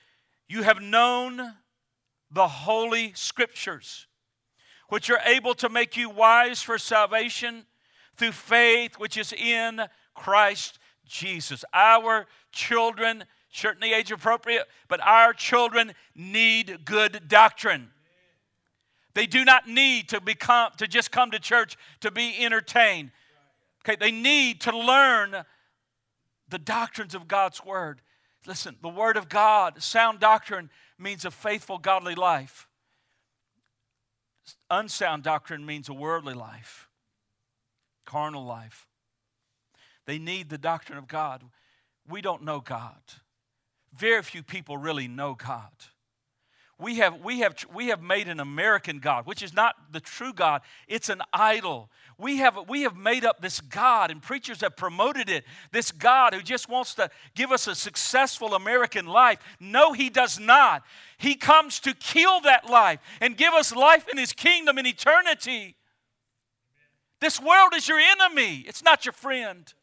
you 0.48 0.64
have 0.64 0.82
known 0.82 1.54
the 2.36 2.48
holy 2.48 3.14
scriptures, 3.16 4.08
which 4.90 5.10
are 5.10 5.22
able 5.26 5.56
to 5.56 5.70
make 5.70 5.98
you 5.98 6.10
wise 6.10 6.62
for 6.62 6.78
salvation 6.78 7.66
through 8.18 8.34
faith 8.34 9.00
which 9.00 9.18
is 9.18 9.34
in 9.34 9.82
Christ 10.14 10.78
Jesus. 11.06 11.64
Our 11.74 12.28
children 12.52 13.24
certainly 13.52 13.94
age 13.94 14.12
appropriate, 14.12 14.68
but 14.90 15.00
our 15.02 15.32
children 15.32 15.94
need 16.14 16.84
good 16.84 17.24
doctrine. 17.30 17.90
They 19.14 19.28
do 19.28 19.46
not 19.46 19.66
need 19.66 20.10
to 20.10 20.20
become 20.20 20.72
to 20.78 20.88
just 20.88 21.12
come 21.12 21.32
to 21.32 21.40
church 21.40 21.78
to 22.02 22.12
be 22.12 22.36
entertained. 22.44 23.12
Okay, 23.86 23.96
they 23.98 24.12
need 24.12 24.60
to 24.62 24.78
learn 24.78 25.46
the 26.50 26.60
doctrines 26.60 27.16
of 27.16 27.30
God's 27.30 27.64
word. 27.64 28.02
Listen, 28.46 28.76
the 28.82 28.90
word 28.90 29.16
of 29.16 29.30
God, 29.30 29.82
sound 29.82 30.20
doctrine 30.20 30.70
means 30.98 31.26
a 31.26 31.32
faithful 31.32 31.78
godly 31.78 32.16
life. 32.16 32.68
Unsound 34.70 35.24
doctrine 35.24 35.66
means 35.66 35.90
a 35.90 35.94
worldly 35.94 36.34
life, 36.34 36.88
carnal 38.06 38.46
life. 38.46 38.88
They 40.06 40.20
need 40.20 40.50
the 40.50 40.58
doctrine 40.58 40.98
of 40.98 41.08
God. 41.08 41.44
We 42.08 42.22
don't 42.22 42.44
know 42.44 42.60
God 42.60 43.00
very 43.96 44.22
few 44.22 44.44
people 44.44 44.78
really 44.78 45.08
know 45.08 45.36
God. 45.36 45.72
We 46.78 46.96
have, 46.96 47.22
we, 47.22 47.40
have, 47.40 47.56
we 47.74 47.88
have 47.88 48.02
made 48.02 48.28
an 48.28 48.42
American 48.42 49.00
God, 49.00 49.26
which 49.26 49.42
is 49.42 49.54
not 49.54 49.76
the 49.94 50.02
true 50.02 50.34
God, 50.34 50.62
it's 50.90 51.08
an 51.08 51.22
idol. 51.32 51.90
We 52.18 52.38
have, 52.38 52.58
we 52.68 52.82
have 52.82 52.98
made 52.98 53.24
up 53.24 53.42
this 53.42 53.62
God, 53.62 54.12
and 54.12 54.22
preachers 54.22 54.60
have 54.60 54.76
promoted 54.76 55.30
it 55.30 55.46
this 55.72 55.92
God 55.94 56.34
who 56.34 56.42
just 56.42 56.68
wants 56.68 56.94
to 56.96 57.10
give 57.34 57.54
us 57.54 57.68
a 57.68 57.76
successful 57.76 58.56
American 58.56 59.06
life. 59.06 59.40
No, 59.60 59.94
He 59.94 60.10
does 60.10 60.38
not. 60.38 60.84
He 61.18 61.36
comes 61.36 61.80
to 61.82 61.94
kill 61.94 62.42
that 62.42 62.70
life 62.70 63.00
and 63.22 63.38
give 63.38 63.54
us 63.54 63.74
life 63.74 64.08
in 64.10 64.18
His 64.18 64.34
kingdom 64.34 64.78
in 64.78 64.86
eternity. 64.86 65.78
This 67.22 67.42
world 67.42 67.74
is 67.74 67.88
your 67.88 68.00
enemy, 68.00 68.66
it's 68.68 68.84
not 68.84 69.06
your 69.06 69.14
friend. 69.14 69.74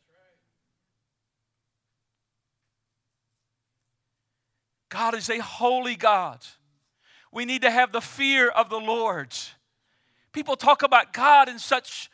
God 4.90 5.14
is 5.14 5.30
a 5.30 5.38
holy 5.38 5.96
God. 5.96 6.44
We 7.32 7.46
need 7.46 7.62
to 7.62 7.70
have 7.70 7.92
the 7.92 8.00
fear 8.00 8.48
of 8.48 8.68
the 8.68 8.78
Lord. 8.78 9.34
People 10.32 10.54
talk 10.54 10.82
about 10.82 11.12
God 11.12 11.48
in 11.48 11.58
such 11.58 12.10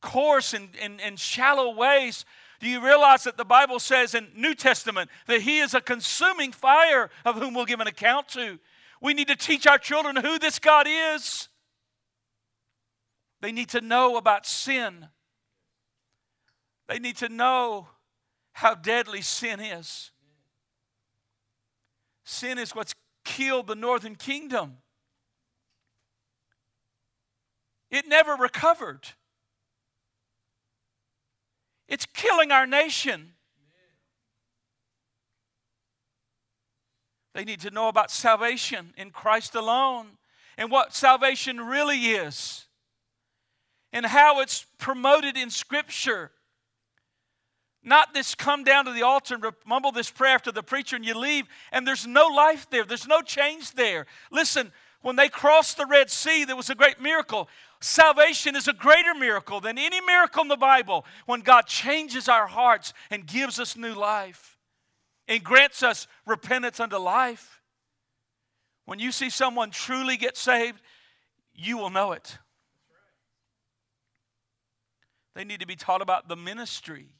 coarse 0.00 0.52
and, 0.52 0.68
and, 0.80 1.00
and 1.00 1.18
shallow 1.18 1.74
ways. 1.74 2.24
Do 2.60 2.68
you 2.68 2.84
realize 2.84 3.24
that 3.24 3.36
the 3.36 3.44
Bible 3.44 3.78
says 3.78 4.14
in 4.14 4.28
New 4.36 4.54
Testament 4.54 5.10
that 5.26 5.42
He 5.42 5.60
is 5.60 5.74
a 5.74 5.80
consuming 5.80 6.52
fire 6.52 7.10
of 7.24 7.36
whom 7.36 7.54
we'll 7.54 7.64
give 7.64 7.80
an 7.80 7.86
account 7.86 8.28
to? 8.28 8.58
We 9.00 9.14
need 9.14 9.28
to 9.28 9.36
teach 9.36 9.66
our 9.66 9.78
children 9.78 10.16
who 10.16 10.38
this 10.38 10.58
God 10.58 10.86
is. 10.88 11.48
They 13.40 13.52
need 13.52 13.68
to 13.70 13.80
know 13.80 14.16
about 14.16 14.46
sin. 14.46 15.06
They 16.88 16.98
need 16.98 17.16
to 17.18 17.28
know 17.28 17.88
how 18.52 18.74
deadly 18.74 19.22
sin 19.22 19.60
is. 19.60 20.10
Sin 22.24 22.58
is 22.58 22.74
what's 22.74 22.94
killed 23.28 23.66
the 23.66 23.74
northern 23.74 24.16
kingdom. 24.16 24.78
It 27.90 28.08
never 28.08 28.34
recovered. 28.34 29.06
It's 31.88 32.06
killing 32.06 32.50
our 32.50 32.66
nation. 32.66 33.34
They 37.34 37.44
need 37.44 37.60
to 37.60 37.70
know 37.70 37.88
about 37.88 38.10
salvation 38.10 38.94
in 38.96 39.10
Christ 39.10 39.54
alone 39.54 40.06
and 40.56 40.70
what 40.70 40.94
salvation 40.94 41.60
really 41.60 41.98
is 41.98 42.66
and 43.92 44.06
how 44.06 44.40
it's 44.40 44.64
promoted 44.78 45.36
in 45.36 45.50
Scripture. 45.50 46.32
Not 47.82 48.12
this 48.12 48.34
come 48.34 48.64
down 48.64 48.84
to 48.86 48.92
the 48.92 49.02
altar 49.02 49.34
and 49.34 49.44
mumble 49.64 49.92
this 49.92 50.10
prayer 50.10 50.34
after 50.34 50.52
the 50.52 50.62
preacher 50.62 50.96
and 50.96 51.04
you 51.04 51.14
leave 51.14 51.46
and 51.72 51.86
there's 51.86 52.06
no 52.06 52.26
life 52.26 52.68
there, 52.70 52.84
there's 52.84 53.06
no 53.06 53.22
change 53.22 53.72
there. 53.72 54.06
Listen, 54.30 54.72
when 55.00 55.16
they 55.16 55.28
crossed 55.28 55.76
the 55.76 55.86
Red 55.86 56.10
Sea, 56.10 56.44
there 56.44 56.56
was 56.56 56.70
a 56.70 56.74
great 56.74 57.00
miracle. 57.00 57.48
Salvation 57.80 58.56
is 58.56 58.66
a 58.66 58.72
greater 58.72 59.14
miracle 59.14 59.60
than 59.60 59.78
any 59.78 60.00
miracle 60.00 60.42
in 60.42 60.48
the 60.48 60.56
Bible 60.56 61.06
when 61.26 61.40
God 61.40 61.66
changes 61.66 62.28
our 62.28 62.48
hearts 62.48 62.92
and 63.10 63.24
gives 63.24 63.60
us 63.60 63.76
new 63.76 63.94
life 63.94 64.58
and 65.28 65.44
grants 65.44 65.82
us 65.82 66.08
repentance 66.26 66.80
unto 66.80 66.96
life. 66.96 67.62
When 68.86 68.98
you 68.98 69.12
see 69.12 69.30
someone 69.30 69.70
truly 69.70 70.16
get 70.16 70.36
saved, 70.36 70.80
you 71.54 71.78
will 71.78 71.90
know 71.90 72.12
it. 72.12 72.38
They 75.34 75.44
need 75.44 75.60
to 75.60 75.66
be 75.66 75.76
taught 75.76 76.02
about 76.02 76.26
the 76.26 76.34
ministry 76.34 77.10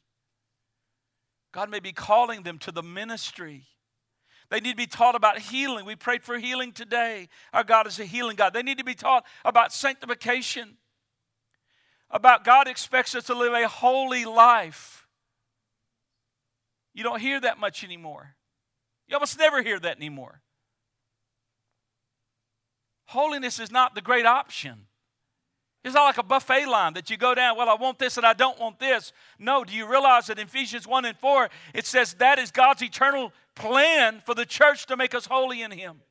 God 1.51 1.69
may 1.69 1.79
be 1.79 1.91
calling 1.91 2.43
them 2.43 2.59
to 2.59 2.71
the 2.71 2.83
ministry. 2.83 3.63
They 4.49 4.59
need 4.59 4.71
to 4.71 4.77
be 4.77 4.87
taught 4.87 5.15
about 5.15 5.39
healing. 5.39 5.85
We 5.85 5.95
prayed 5.95 6.23
for 6.23 6.37
healing 6.37 6.71
today. 6.71 7.29
Our 7.53 7.63
God 7.63 7.87
is 7.87 7.99
a 7.99 8.05
healing 8.05 8.35
God. 8.35 8.53
They 8.53 8.63
need 8.63 8.79
to 8.79 8.83
be 8.83 8.95
taught 8.95 9.25
about 9.45 9.73
sanctification, 9.73 10.77
about 12.09 12.43
God 12.43 12.67
expects 12.67 13.13
us 13.13 13.25
to 13.25 13.35
live 13.35 13.53
a 13.53 13.67
holy 13.67 14.25
life. 14.25 15.07
You 16.93 17.03
don't 17.03 17.21
hear 17.21 17.39
that 17.39 17.59
much 17.59 17.83
anymore. 17.83 18.35
You 19.07 19.15
almost 19.15 19.37
never 19.37 19.61
hear 19.61 19.79
that 19.79 19.97
anymore. 19.97 20.41
Holiness 23.05 23.59
is 23.59 23.71
not 23.71 23.95
the 23.95 24.01
great 24.01 24.25
option. 24.25 24.88
It's 25.83 25.95
not 25.95 26.05
like 26.05 26.17
a 26.17 26.23
buffet 26.23 26.65
line 26.65 26.93
that 26.95 27.09
you 27.09 27.15
go 27.15 27.33
down, 27.33 27.55
well, 27.57 27.69
I 27.69 27.75
want 27.75 27.99
this 27.99 28.17
and 28.17 28.25
I 28.25 28.33
don't 28.33 28.59
want 28.59 28.79
this. 28.79 29.13
No, 29.37 29.63
do 29.63 29.73
you 29.73 29.89
realize 29.89 30.27
that 30.27 30.37
in 30.37 30.47
Ephesians 30.47 30.85
1 30.85 31.05
and 31.05 31.17
4, 31.17 31.49
it 31.73 31.85
says 31.85 32.15
that 32.15 32.37
is 32.37 32.51
God's 32.51 32.83
eternal 32.83 33.31
plan 33.55 34.21
for 34.25 34.35
the 34.35 34.45
church 34.45 34.87
to 34.87 34.97
make 34.97 35.15
us 35.15 35.25
holy 35.25 35.61
in 35.61 35.71
Him? 35.71 36.01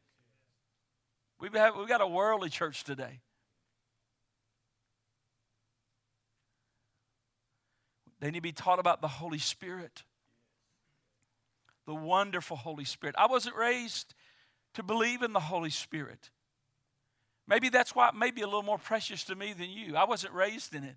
We've, 1.38 1.52
have, 1.52 1.76
we've 1.76 1.88
got 1.88 2.00
a 2.00 2.06
worldly 2.06 2.48
church 2.48 2.82
today. 2.82 3.20
They 8.20 8.30
need 8.30 8.38
to 8.38 8.42
be 8.42 8.52
taught 8.52 8.78
about 8.78 9.00
the 9.00 9.08
Holy 9.08 9.38
Spirit, 9.38 10.02
the 11.86 11.94
wonderful 11.94 12.56
Holy 12.56 12.84
Spirit. 12.84 13.14
I 13.18 13.26
wasn't 13.26 13.54
raised 13.54 14.14
to 14.74 14.82
believe 14.82 15.22
in 15.22 15.32
the 15.32 15.40
Holy 15.40 15.70
Spirit. 15.70 16.30
Maybe 17.48 17.70
that's 17.70 17.94
why 17.94 18.08
it 18.08 18.14
may 18.14 18.30
be 18.30 18.42
a 18.42 18.46
little 18.46 18.62
more 18.62 18.78
precious 18.78 19.24
to 19.24 19.34
me 19.34 19.54
than 19.54 19.70
you. 19.70 19.96
I 19.96 20.04
wasn't 20.04 20.34
raised 20.34 20.74
in 20.74 20.84
it. 20.84 20.96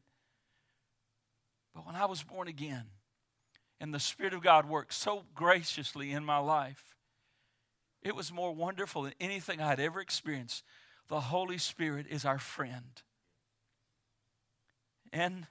But 1.74 1.86
when 1.88 1.96
I 1.96 2.06
was 2.06 2.22
born 2.22 2.50
again, 2.50 2.84
and 3.80 3.94
the 3.94 4.00
Spirit 4.00 4.34
of 4.34 4.44
God 4.44 4.68
worked 4.68 4.94
so 4.94 5.24
graciously 5.34 6.12
in 6.12 6.26
my 6.26 6.38
life, 6.38 6.98
it 8.04 8.16
was 8.16 8.34
more 8.34 8.54
wonderful 8.54 9.04
than 9.04 9.14
anything 9.20 9.62
I 9.62 9.70
had 9.70 9.80
ever 9.80 10.02
experienced. 10.02 10.64
The 11.08 11.22
Holy 11.22 11.58
Spirit 11.58 12.06
is 12.10 12.26
our 12.26 12.40
friend. 12.40 13.02
And 15.14 15.48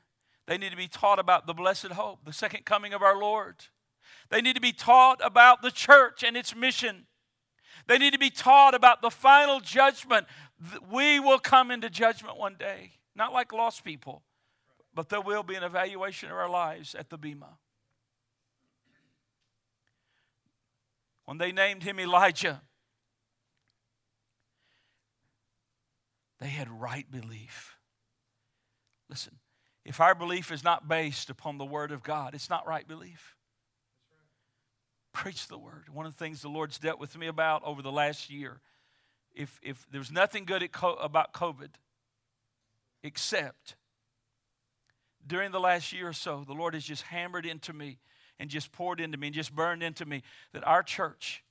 They 0.46 0.58
need 0.58 0.70
to 0.70 0.76
be 0.76 0.88
taught 0.88 1.18
about 1.18 1.46
the 1.46 1.54
blessed 1.54 1.92
hope, 1.92 2.24
the 2.24 2.32
second 2.32 2.64
coming 2.64 2.92
of 2.92 3.02
our 3.02 3.16
Lord. 3.16 3.56
They 4.30 4.40
need 4.40 4.56
to 4.56 4.60
be 4.60 4.72
taught 4.72 5.20
about 5.22 5.62
the 5.62 5.70
church 5.70 6.24
and 6.24 6.36
its 6.36 6.56
mission. 6.56 7.06
They 7.86 7.98
need 7.98 8.12
to 8.12 8.18
be 8.18 8.30
taught 8.30 8.74
about 8.74 9.02
the 9.02 9.10
final 9.10 9.60
judgment. 9.60 10.26
We 10.90 11.20
will 11.20 11.38
come 11.38 11.70
into 11.70 11.88
judgment 11.88 12.36
one 12.36 12.56
day, 12.58 12.92
not 13.14 13.32
like 13.32 13.52
lost 13.52 13.84
people, 13.84 14.22
but 14.94 15.08
there 15.08 15.20
will 15.20 15.42
be 15.42 15.54
an 15.54 15.62
evaluation 15.62 16.30
of 16.30 16.36
our 16.36 16.50
lives 16.50 16.94
at 16.94 17.08
the 17.08 17.16
Bema. 17.16 17.58
When 21.24 21.38
they 21.38 21.52
named 21.52 21.82
him 21.82 22.00
Elijah, 22.00 22.60
they 26.40 26.48
had 26.48 26.68
right 26.68 27.10
belief. 27.10 27.76
Listen, 29.08 29.38
if 29.84 30.00
our 30.00 30.14
belief 30.14 30.52
is 30.52 30.64
not 30.64 30.88
based 30.88 31.30
upon 31.30 31.58
the 31.58 31.64
Word 31.64 31.92
of 31.92 32.02
God, 32.02 32.34
it's 32.34 32.50
not 32.50 32.66
right 32.66 32.86
belief. 32.86 33.36
Preach 35.12 35.48
the 35.48 35.58
Word. 35.58 35.88
One 35.92 36.06
of 36.06 36.12
the 36.12 36.18
things 36.18 36.42
the 36.42 36.48
Lord's 36.48 36.78
dealt 36.78 37.00
with 37.00 37.16
me 37.16 37.28
about 37.28 37.62
over 37.64 37.80
the 37.80 37.92
last 37.92 38.30
year, 38.30 38.60
if, 39.34 39.60
if 39.62 39.86
there's 39.90 40.10
nothing 40.10 40.44
good 40.44 40.68
about 40.82 41.32
COVID, 41.32 41.70
except 43.02 43.76
during 45.26 45.52
the 45.52 45.60
last 45.60 45.92
year 45.92 46.08
or 46.08 46.12
so, 46.12 46.44
the 46.46 46.52
Lord 46.52 46.74
has 46.74 46.84
just 46.84 47.02
hammered 47.02 47.46
into 47.46 47.72
me 47.72 47.98
and 48.38 48.48
just 48.48 48.72
poured 48.72 49.00
into 49.00 49.18
me 49.18 49.28
and 49.28 49.34
just 49.34 49.54
burned 49.54 49.82
into 49.82 50.04
me 50.04 50.22
that 50.52 50.66
our 50.66 50.82
church, 50.82 51.44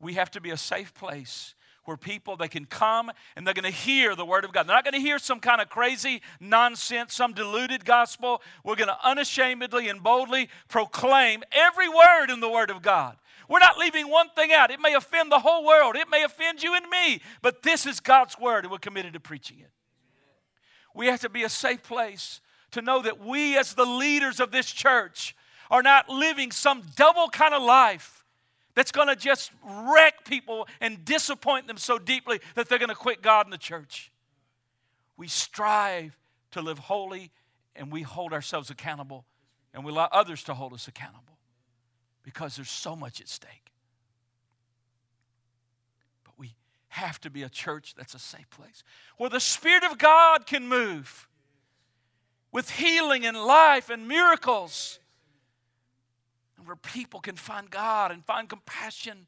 we 0.00 0.14
have 0.14 0.30
to 0.32 0.40
be 0.40 0.50
a 0.50 0.56
safe 0.56 0.94
place 0.94 1.54
where 1.84 1.96
people 1.96 2.36
they 2.36 2.48
can 2.48 2.64
come 2.64 3.10
and 3.36 3.46
they're 3.46 3.54
going 3.54 3.64
to 3.64 3.70
hear 3.70 4.14
the 4.14 4.24
word 4.24 4.44
of 4.44 4.52
God. 4.52 4.66
They're 4.66 4.76
not 4.76 4.84
going 4.84 4.94
to 4.94 5.00
hear 5.00 5.18
some 5.18 5.40
kind 5.40 5.60
of 5.60 5.68
crazy 5.68 6.22
nonsense, 6.40 7.14
some 7.14 7.32
diluted 7.32 7.84
gospel. 7.84 8.40
We're 8.64 8.76
going 8.76 8.88
to 8.88 9.06
unashamedly 9.06 9.88
and 9.88 10.02
boldly 10.02 10.48
proclaim 10.68 11.42
every 11.52 11.88
word 11.88 12.30
in 12.30 12.40
the 12.40 12.48
word 12.48 12.70
of 12.70 12.82
God. 12.82 13.16
We're 13.48 13.58
not 13.58 13.78
leaving 13.78 14.10
one 14.10 14.30
thing 14.30 14.52
out. 14.52 14.70
It 14.70 14.80
may 14.80 14.94
offend 14.94 15.30
the 15.30 15.38
whole 15.38 15.64
world. 15.64 15.96
It 15.96 16.08
may 16.08 16.22
offend 16.22 16.62
you 16.62 16.74
and 16.74 16.88
me, 16.88 17.20
but 17.42 17.62
this 17.62 17.86
is 17.86 18.00
God's 18.00 18.38
word 18.38 18.64
and 18.64 18.72
we're 18.72 18.78
committed 18.78 19.12
to 19.14 19.20
preaching 19.20 19.60
it. 19.60 19.70
We 20.94 21.06
have 21.06 21.20
to 21.20 21.28
be 21.28 21.42
a 21.42 21.48
safe 21.48 21.82
place 21.82 22.40
to 22.70 22.82
know 22.82 23.02
that 23.02 23.20
we 23.20 23.58
as 23.58 23.74
the 23.74 23.84
leaders 23.84 24.40
of 24.40 24.50
this 24.50 24.70
church 24.70 25.36
are 25.70 25.82
not 25.82 26.08
living 26.08 26.52
some 26.52 26.82
double 26.96 27.28
kind 27.28 27.54
of 27.54 27.62
life 27.62 28.24
that's 28.74 28.92
going 28.92 29.08
to 29.08 29.16
just 29.16 29.50
wreck 29.62 30.24
people 30.24 30.66
and 30.80 31.04
disappoint 31.04 31.66
them 31.66 31.76
so 31.76 31.98
deeply 31.98 32.40
that 32.54 32.68
they're 32.68 32.78
going 32.78 32.88
to 32.88 32.94
quit 32.94 33.22
God 33.22 33.46
and 33.46 33.52
the 33.52 33.58
church. 33.58 34.12
We 35.16 35.28
strive 35.28 36.18
to 36.52 36.60
live 36.60 36.78
holy 36.78 37.30
and 37.76 37.90
we 37.90 38.02
hold 38.02 38.32
ourselves 38.32 38.70
accountable 38.70 39.24
and 39.72 39.84
we 39.84 39.92
allow 39.92 40.08
others 40.12 40.42
to 40.44 40.54
hold 40.54 40.72
us 40.72 40.88
accountable 40.88 41.33
because 42.24 42.56
there's 42.56 42.70
so 42.70 42.96
much 42.96 43.20
at 43.20 43.28
stake. 43.28 43.72
But 46.24 46.34
we 46.38 46.56
have 46.88 47.20
to 47.20 47.30
be 47.30 47.42
a 47.42 47.48
church 47.48 47.94
that's 47.96 48.14
a 48.14 48.18
safe 48.18 48.48
place 48.50 48.82
where 49.18 49.30
the 49.30 49.40
Spirit 49.40 49.84
of 49.84 49.98
God 49.98 50.46
can 50.46 50.66
move 50.66 51.28
with 52.50 52.70
healing 52.70 53.26
and 53.26 53.36
life 53.36 53.90
and 53.90 54.08
miracles 54.08 54.98
and 56.56 56.66
where 56.66 56.76
people 56.76 57.20
can 57.20 57.36
find 57.36 57.70
God 57.70 58.10
and 58.10 58.24
find 58.24 58.48
compassion. 58.48 59.26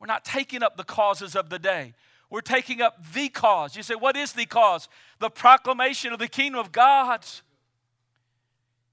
We're 0.00 0.06
not 0.06 0.24
taking 0.24 0.62
up 0.62 0.76
the 0.76 0.84
causes 0.84 1.36
of 1.36 1.50
the 1.50 1.58
day. 1.58 1.94
We're 2.28 2.40
taking 2.40 2.82
up 2.82 3.12
the 3.14 3.28
cause. 3.28 3.76
You 3.76 3.82
say, 3.82 3.94
what 3.94 4.16
is 4.16 4.32
the 4.32 4.46
cause? 4.46 4.88
The 5.20 5.30
proclamation 5.30 6.12
of 6.12 6.18
the 6.18 6.26
kingdom 6.26 6.58
of 6.58 6.72
God. 6.72 7.24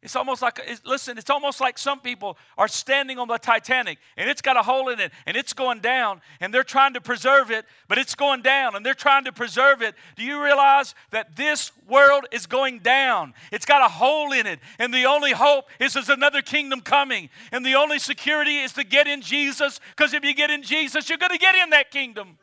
It's 0.03 0.17
almost 0.17 0.41
like, 0.41 0.59
listen, 0.85 1.17
it's 1.17 1.29
almost 1.29 1.61
like 1.61 1.77
some 1.77 2.01
people 2.01 2.37
are 2.57 2.67
standing 2.67 3.17
on 3.17 3.29
the 3.29 3.37
Titanic 3.37 3.99
and 4.17 4.29
it's 4.29 4.41
got 4.41 4.57
a 4.57 4.61
hole 4.61 4.89
in 4.89 4.99
it 4.99 5.13
and 5.25 5.37
it's 5.37 5.53
going 5.53 5.79
down 5.79 6.21
and 6.41 6.53
they're 6.53 6.65
trying 6.65 6.93
to 6.95 7.01
preserve 7.01 7.51
it, 7.51 7.65
but 7.87 7.97
it's 7.97 8.13
going 8.13 8.41
down 8.41 8.75
and 8.75 8.85
they're 8.85 8.93
trying 8.93 9.23
to 9.23 9.31
preserve 9.31 9.81
it. 9.81 9.95
Do 10.17 10.23
you 10.23 10.43
realize 10.43 10.93
that 11.11 11.37
this 11.37 11.71
world 11.87 12.25
is 12.33 12.47
going 12.47 12.79
down? 12.79 13.33
It's 13.49 13.65
got 13.65 13.81
a 13.81 13.87
hole 13.87 14.33
in 14.33 14.45
it 14.45 14.59
and 14.77 14.93
the 14.93 15.05
only 15.05 15.31
hope 15.31 15.69
is 15.79 15.93
there's 15.93 16.09
another 16.09 16.41
kingdom 16.41 16.81
coming 16.81 17.29
and 17.53 17.65
the 17.65 17.75
only 17.75 17.97
security 17.97 18.57
is 18.57 18.73
to 18.73 18.83
get 18.83 19.07
in 19.07 19.21
Jesus 19.21 19.79
because 19.95 20.13
if 20.13 20.25
you 20.25 20.35
get 20.35 20.51
in 20.51 20.63
Jesus, 20.63 21.07
you're 21.07 21.17
going 21.17 21.31
to 21.31 21.37
get 21.37 21.55
in 21.55 21.69
that 21.69 21.91
kingdom. 21.91 22.37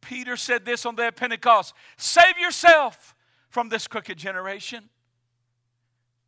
Peter 0.00 0.36
said 0.36 0.64
this 0.64 0.84
on 0.84 0.96
their 0.96 1.12
Pentecost 1.12 1.72
save 1.96 2.36
yourself 2.36 3.14
from 3.52 3.68
this 3.68 3.86
crooked 3.86 4.16
generation. 4.16 4.88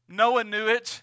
Noah 0.08 0.44
knew 0.44 0.68
it. 0.68 1.02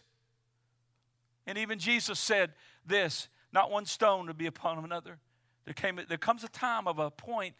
And 1.47 1.57
even 1.57 1.79
Jesus 1.79 2.19
said 2.19 2.53
this 2.85 3.27
not 3.51 3.69
one 3.71 3.85
stone 3.85 4.27
to 4.27 4.33
be 4.33 4.45
upon 4.45 4.81
another. 4.83 5.17
There, 5.65 5.73
came, 5.73 5.99
there 6.07 6.17
comes 6.17 6.43
a 6.43 6.47
time 6.47 6.87
of 6.87 6.99
a 6.99 7.09
point 7.09 7.55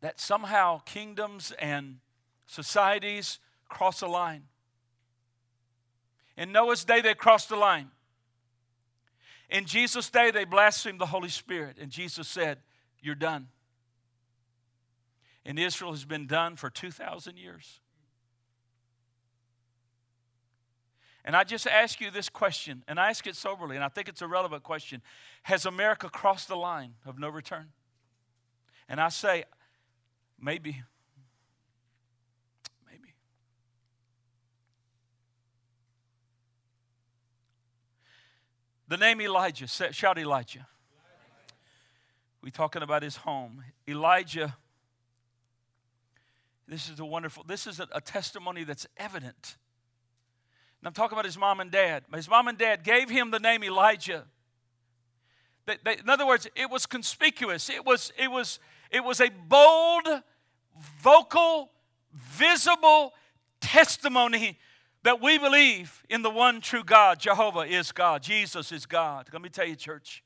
that 0.00 0.20
somehow 0.20 0.80
kingdoms 0.80 1.52
and 1.58 1.98
societies 2.46 3.38
cross 3.68 4.02
a 4.02 4.08
line. 4.08 4.42
In 6.36 6.50
Noah's 6.50 6.84
day, 6.84 7.00
they 7.00 7.14
crossed 7.14 7.48
the 7.48 7.56
line. 7.56 7.90
In 9.48 9.64
Jesus' 9.64 10.10
day, 10.10 10.32
they 10.32 10.44
blasphemed 10.44 11.00
the 11.00 11.06
Holy 11.06 11.28
Spirit. 11.28 11.76
And 11.80 11.90
Jesus 11.90 12.26
said, 12.26 12.58
You're 13.00 13.14
done 13.14 13.46
in 15.44 15.58
Israel 15.58 15.92
has 15.92 16.04
been 16.04 16.26
done 16.26 16.56
for 16.56 16.70
2,000 16.70 17.36
years. 17.36 17.80
And 21.24 21.36
I 21.36 21.44
just 21.44 21.66
ask 21.66 22.00
you 22.00 22.10
this 22.10 22.28
question, 22.28 22.82
and 22.88 22.98
I 22.98 23.08
ask 23.08 23.26
it 23.26 23.36
soberly, 23.36 23.76
and 23.76 23.84
I 23.84 23.88
think 23.88 24.08
it's 24.08 24.22
a 24.22 24.26
relevant 24.26 24.64
question 24.64 25.02
Has 25.44 25.66
America 25.66 26.08
crossed 26.08 26.48
the 26.48 26.56
line 26.56 26.94
of 27.06 27.18
no 27.18 27.28
return? 27.28 27.68
And 28.88 29.00
I 29.00 29.08
say, 29.08 29.44
maybe. 30.40 30.82
Maybe. 32.90 33.14
The 38.88 38.96
name 38.96 39.20
Elijah, 39.20 39.68
shout 39.68 40.18
Elijah. 40.18 40.66
We're 42.42 42.50
talking 42.50 42.82
about 42.82 43.04
his 43.04 43.16
home. 43.18 43.62
Elijah 43.88 44.56
this 46.72 46.88
is 46.88 46.98
a 47.00 47.04
wonderful, 47.04 47.44
this 47.46 47.66
is 47.66 47.80
a, 47.80 47.88
a 47.92 48.00
testimony 48.00 48.64
that's 48.64 48.86
evident. 48.96 49.56
And 50.80 50.88
I'm 50.88 50.94
talking 50.94 51.14
about 51.14 51.26
his 51.26 51.36
mom 51.36 51.60
and 51.60 51.70
dad. 51.70 52.04
His 52.14 52.30
mom 52.30 52.48
and 52.48 52.56
dad 52.56 52.82
gave 52.82 53.10
him 53.10 53.30
the 53.30 53.38
name 53.38 53.62
Elijah. 53.62 54.24
They, 55.66 55.76
they, 55.84 55.98
in 55.98 56.08
other 56.08 56.26
words, 56.26 56.48
it 56.56 56.70
was 56.70 56.86
conspicuous. 56.86 57.68
It 57.68 57.84
was, 57.84 58.10
it, 58.18 58.30
was, 58.30 58.58
it 58.90 59.04
was 59.04 59.20
a 59.20 59.28
bold, 59.28 60.08
vocal, 61.00 61.70
visible 62.14 63.12
testimony 63.60 64.58
that 65.02 65.20
we 65.20 65.36
believe 65.36 66.02
in 66.08 66.22
the 66.22 66.30
one 66.30 66.62
true 66.62 66.84
God. 66.84 67.20
Jehovah 67.20 67.60
is 67.60 67.92
God. 67.92 68.22
Jesus 68.22 68.72
is 68.72 68.86
God. 68.86 69.28
Let 69.30 69.42
me 69.42 69.50
tell 69.50 69.66
you, 69.66 69.76
church, 69.76 70.24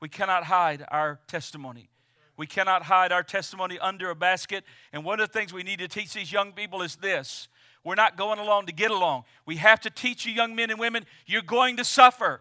we 0.00 0.08
cannot 0.08 0.44
hide 0.44 0.84
our 0.88 1.18
testimony. 1.26 1.90
We 2.38 2.46
cannot 2.46 2.84
hide 2.84 3.12
our 3.12 3.24
testimony 3.24 3.78
under 3.80 4.08
a 4.08 4.14
basket. 4.14 4.64
And 4.92 5.04
one 5.04 5.20
of 5.20 5.28
the 5.28 5.32
things 5.32 5.52
we 5.52 5.64
need 5.64 5.80
to 5.80 5.88
teach 5.88 6.14
these 6.14 6.32
young 6.32 6.52
people 6.52 6.80
is 6.80 6.96
this 6.96 7.48
we're 7.84 7.96
not 7.96 8.16
going 8.16 8.38
along 8.38 8.66
to 8.66 8.72
get 8.72 8.90
along. 8.90 9.24
We 9.44 9.56
have 9.56 9.80
to 9.80 9.90
teach 9.90 10.24
you, 10.24 10.32
young 10.32 10.54
men 10.54 10.70
and 10.70 10.78
women, 10.78 11.04
you're 11.26 11.42
going 11.42 11.76
to 11.76 11.84
suffer. 11.84 12.40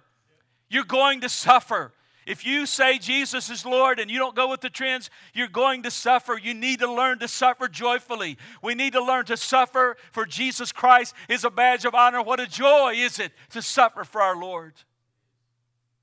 You're 0.70 0.84
going 0.84 1.22
to 1.22 1.30
suffer. 1.30 1.94
If 2.28 2.46
you 2.46 2.66
say 2.66 2.98
Jesus 2.98 3.50
is 3.50 3.66
Lord 3.66 4.00
and 4.00 4.12
you 4.12 4.20
don't 4.20 4.36
go 4.36 4.50
with 4.50 4.60
the 4.60 4.70
trends, 4.70 5.10
you're 5.34 5.48
going 5.48 5.84
to 5.84 5.92
suffer. 5.92 6.38
You 6.38 6.54
need 6.54 6.80
to 6.80 6.92
learn 6.92 7.20
to 7.20 7.28
suffer 7.28 7.70
joyfully. 7.70 8.38
We 8.62 8.76
need 8.76 8.94
to 8.94 9.04
learn 9.04 9.26
to 9.26 9.38
suffer 9.38 9.96
for 10.12 10.26
Jesus 10.26 10.74
Christ 10.74 11.16
is 11.30 11.46
a 11.46 11.50
badge 11.50 11.86
of 11.86 11.96
honor. 11.96 12.22
What 12.22 12.42
a 12.42 12.48
joy 12.48 12.96
is 12.98 13.18
it 13.18 13.32
to 13.52 13.62
suffer 13.62 14.04
for 14.04 14.22
our 14.22 14.36
Lord. 14.36 14.74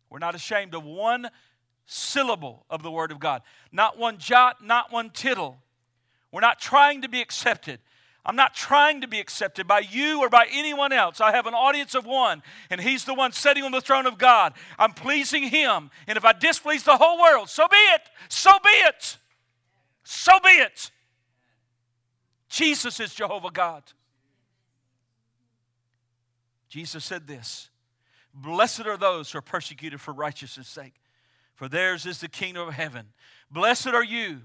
We're 0.09 0.19
not 0.21 0.35
ashamed 0.35 0.75
of 0.75 0.85
one 0.85 1.29
syllable 1.87 2.65
of 2.71 2.83
the 2.83 2.91
Word 2.91 3.11
of 3.11 3.19
God. 3.19 3.43
Not 3.73 3.99
one 3.99 4.19
jot, 4.19 4.65
not 4.65 4.93
one 4.93 5.11
tittle. 5.11 5.59
We're 6.33 6.41
not 6.41 6.61
trying 6.61 7.03
to 7.03 7.09
be 7.09 7.21
accepted. 7.21 7.81
I'm 8.27 8.37
not 8.37 8.55
trying 8.55 9.03
to 9.03 9.09
be 9.09 9.21
accepted 9.21 9.67
by 9.69 9.81
you 9.81 10.21
or 10.21 10.31
by 10.31 10.47
anyone 10.51 10.93
else. 10.93 11.21
I 11.21 11.33
have 11.33 11.47
an 11.47 11.53
audience 11.53 11.95
of 11.95 12.07
one, 12.07 12.43
and 12.71 12.81
He's 12.81 13.05
the 13.05 13.13
one 13.13 13.33
sitting 13.33 13.65
on 13.65 13.73
the 13.73 13.83
throne 13.83 14.07
of 14.07 14.17
God. 14.17 14.55
I'm 14.79 14.93
pleasing 14.93 15.45
Him. 15.45 15.91
And 16.07 16.17
if 16.17 16.25
I 16.25 16.33
displease 16.33 16.85
the 16.85 16.97
whole 16.97 17.21
world, 17.21 17.51
so 17.51 17.69
be 17.69 17.77
it. 17.77 18.01
So 18.29 18.51
be 18.65 18.71
it. 18.71 19.19
So 20.05 20.33
be 20.43 20.51
it. 20.51 20.91
Jesus 22.49 23.01
is 23.01 23.15
Jehovah 23.15 23.51
God. 23.51 23.83
Jesus 26.69 27.05
said 27.05 27.27
this 27.27 27.69
Blessed 28.33 28.87
are 28.87 28.97
those 28.97 29.31
who 29.31 29.39
are 29.39 29.43
persecuted 29.43 30.01
for 30.01 30.13
righteousness' 30.13 30.69
sake, 30.69 30.95
for 31.55 31.69
theirs 31.69 32.07
is 32.07 32.21
the 32.21 32.29
kingdom 32.29 32.69
of 32.69 32.75
heaven. 32.75 33.07
Blessed 33.51 33.89
are 33.89 34.05
you 34.05 34.43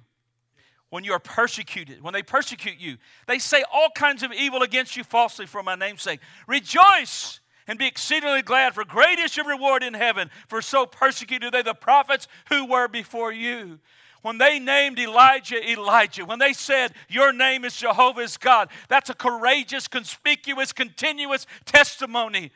when 0.90 1.04
you 1.04 1.14
are 1.14 1.20
persecuted, 1.20 2.02
when 2.02 2.14
they 2.14 2.24
persecute 2.24 2.80
you, 2.80 2.98
they 3.28 3.40
say 3.40 3.64
all 3.72 3.90
kinds 3.94 4.24
of 4.24 4.34
evil 4.34 4.64
against 4.64 4.98
you 4.98 5.04
falsely 5.04 5.46
for 5.46 5.62
my 5.62 5.76
name's 5.76 6.02
sake. 6.02 6.20
Rejoice 6.48 7.40
and 7.68 7.78
be 7.78 7.86
exceedingly 7.86 8.42
glad, 8.42 8.74
for 8.74 8.84
great 8.84 9.20
is 9.20 9.38
your 9.38 9.46
reward 9.46 9.84
in 9.84 9.94
heaven. 9.94 10.32
For 10.48 10.62
so 10.62 10.88
persecuted 10.88 11.54
they 11.54 11.62
the 11.62 11.76
prophets 11.76 12.28
who 12.50 12.66
were 12.66 12.88
before 12.88 13.32
you. 13.32 13.80
When 14.24 14.40
they 14.40 14.60
named 14.60 15.00
Elijah 15.00 15.64
Elijah, 15.72 16.26
when 16.26 16.40
they 16.40 16.54
said, 16.54 16.94
Your 17.08 17.32
name 17.32 17.64
is 17.64 17.76
Jehovah's 17.76 18.38
God, 18.38 18.70
that's 18.90 19.12
a 19.12 19.14
courageous, 19.14 19.88
conspicuous, 19.88 20.74
continuous 20.74 21.46
testimony. 21.66 22.52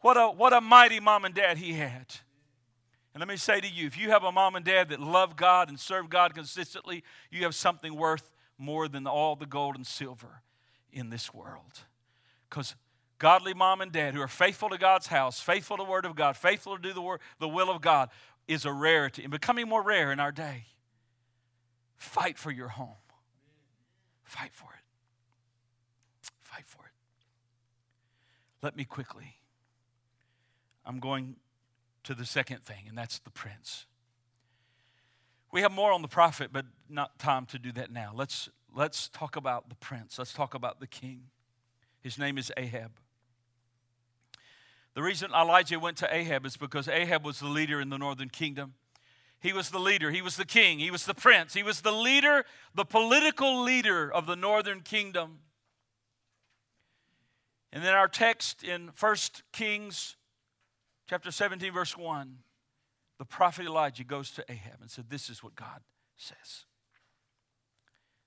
What 0.00 0.16
a, 0.16 0.28
what 0.28 0.52
a 0.52 0.60
mighty 0.60 1.00
mom 1.00 1.24
and 1.24 1.34
dad 1.34 1.58
he 1.58 1.72
had. 1.74 2.06
And 3.20 3.28
let 3.28 3.34
me 3.34 3.36
say 3.36 3.60
to 3.60 3.68
you 3.68 3.86
if 3.86 3.98
you 3.98 4.08
have 4.12 4.24
a 4.24 4.32
mom 4.32 4.56
and 4.56 4.64
dad 4.64 4.88
that 4.88 4.98
love 4.98 5.36
God 5.36 5.68
and 5.68 5.78
serve 5.78 6.08
God 6.08 6.32
consistently, 6.34 7.04
you 7.30 7.42
have 7.42 7.54
something 7.54 7.94
worth 7.94 8.32
more 8.56 8.88
than 8.88 9.06
all 9.06 9.36
the 9.36 9.44
gold 9.44 9.76
and 9.76 9.86
silver 9.86 10.40
in 10.90 11.10
this 11.10 11.34
world. 11.34 11.80
Because 12.48 12.76
godly 13.18 13.52
mom 13.52 13.82
and 13.82 13.92
dad 13.92 14.14
who 14.14 14.22
are 14.22 14.26
faithful 14.26 14.70
to 14.70 14.78
God's 14.78 15.08
house, 15.08 15.38
faithful 15.38 15.76
to 15.76 15.82
the 15.82 15.90
Word 15.90 16.06
of 16.06 16.16
God, 16.16 16.34
faithful 16.34 16.76
to 16.76 16.82
do 16.82 16.94
the, 16.94 17.02
word, 17.02 17.20
the 17.38 17.46
will 17.46 17.68
of 17.68 17.82
God, 17.82 18.08
is 18.48 18.64
a 18.64 18.72
rarity 18.72 19.22
and 19.22 19.30
becoming 19.30 19.68
more 19.68 19.82
rare 19.82 20.12
in 20.12 20.18
our 20.18 20.32
day. 20.32 20.64
Fight 21.98 22.38
for 22.38 22.50
your 22.50 22.68
home. 22.68 22.96
Fight 24.24 24.54
for 24.54 24.70
it. 24.72 26.30
Fight 26.40 26.64
for 26.64 26.86
it. 26.86 26.92
Let 28.62 28.78
me 28.78 28.84
quickly. 28.84 29.36
I'm 30.86 31.00
going 31.00 31.36
to 32.04 32.14
the 32.14 32.24
second 32.24 32.64
thing, 32.64 32.84
and 32.88 32.96
that's 32.96 33.18
the 33.18 33.30
prince. 33.30 33.86
We 35.52 35.62
have 35.62 35.72
more 35.72 35.92
on 35.92 36.02
the 36.02 36.08
prophet, 36.08 36.50
but 36.52 36.66
not 36.88 37.18
time 37.18 37.46
to 37.46 37.58
do 37.58 37.72
that 37.72 37.90
now. 37.90 38.12
Let's, 38.14 38.48
let's 38.74 39.08
talk 39.08 39.36
about 39.36 39.68
the 39.68 39.74
prince. 39.74 40.18
Let's 40.18 40.32
talk 40.32 40.54
about 40.54 40.80
the 40.80 40.86
king. 40.86 41.24
His 42.00 42.18
name 42.18 42.38
is 42.38 42.52
Ahab. 42.56 42.92
The 44.94 45.02
reason 45.02 45.30
Elijah 45.32 45.78
went 45.78 45.96
to 45.98 46.14
Ahab 46.14 46.46
is 46.46 46.56
because 46.56 46.88
Ahab 46.88 47.24
was 47.24 47.40
the 47.40 47.48
leader 47.48 47.80
in 47.80 47.90
the 47.90 47.98
northern 47.98 48.28
kingdom. 48.28 48.74
He 49.40 49.52
was 49.52 49.70
the 49.70 49.78
leader, 49.78 50.10
he 50.10 50.20
was 50.20 50.36
the 50.36 50.44
king, 50.44 50.78
he 50.78 50.90
was 50.90 51.06
the 51.06 51.14
prince, 51.14 51.54
he 51.54 51.62
was 51.62 51.80
the 51.80 51.92
leader, 51.92 52.44
the 52.74 52.84
political 52.84 53.62
leader 53.62 54.12
of 54.12 54.26
the 54.26 54.36
northern 54.36 54.80
kingdom. 54.82 55.38
And 57.72 57.82
then 57.82 57.94
our 57.94 58.08
text 58.08 58.62
in 58.62 58.90
1 58.98 59.16
Kings 59.52 60.16
chapter 61.10 61.30
17, 61.30 61.72
verse 61.72 61.96
1, 61.96 62.38
the 63.18 63.26
prophet 63.26 63.66
Elijah 63.66 64.04
goes 64.04 64.30
to 64.30 64.44
Ahab 64.48 64.80
and 64.80 64.90
said, 64.90 65.10
This 65.10 65.28
is 65.28 65.42
what 65.42 65.54
God 65.54 65.82
says. 66.16 66.64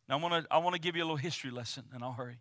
Now, 0.07 0.19
I 0.19 0.21
want 0.21 0.45
to 0.45 0.53
I 0.53 0.57
wanna 0.59 0.77
give 0.77 0.95
you 0.95 1.01
a 1.01 1.05
little 1.05 1.17
history 1.17 1.49
lesson, 1.49 1.85
and 1.93 2.03
I'll 2.03 2.11
hurry. 2.11 2.39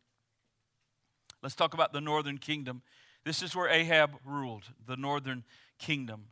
Let's 1.42 1.54
talk 1.54 1.72
about 1.72 1.94
the 1.94 2.00
northern 2.00 2.38
kingdom 2.38 2.82
this 3.24 3.42
is 3.42 3.54
where 3.54 3.68
Ahab 3.68 4.16
ruled, 4.24 4.64
the 4.84 4.96
northern 4.96 5.44
kingdom. 5.78 6.26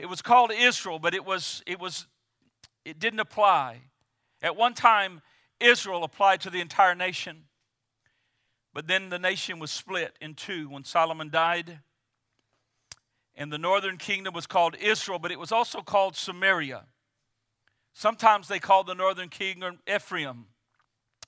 It 0.00 0.08
was 0.08 0.22
called 0.22 0.52
Israel, 0.56 0.98
but 0.98 1.14
it 1.14 1.24
was 1.24 1.62
it 1.66 1.80
was 1.80 2.06
it 2.84 2.98
didn't 2.98 3.20
apply. 3.20 3.80
At 4.42 4.56
one 4.56 4.74
time, 4.74 5.22
Israel 5.60 6.04
applied 6.04 6.40
to 6.42 6.50
the 6.50 6.60
entire 6.60 6.94
nation. 6.94 7.44
But 8.72 8.86
then 8.86 9.08
the 9.08 9.18
nation 9.18 9.58
was 9.58 9.70
split 9.70 10.16
in 10.20 10.34
two 10.34 10.68
when 10.68 10.84
Solomon 10.84 11.30
died. 11.30 11.80
And 13.36 13.52
the 13.52 13.58
northern 13.58 13.98
kingdom 13.98 14.32
was 14.32 14.46
called 14.46 14.76
Israel, 14.80 15.18
but 15.18 15.30
it 15.30 15.38
was 15.38 15.52
also 15.52 15.82
called 15.82 16.16
Samaria. 16.16 16.84
Sometimes 17.92 18.48
they 18.48 18.58
called 18.58 18.86
the 18.86 18.94
northern 18.94 19.28
kingdom 19.28 19.78
Ephraim 19.86 20.46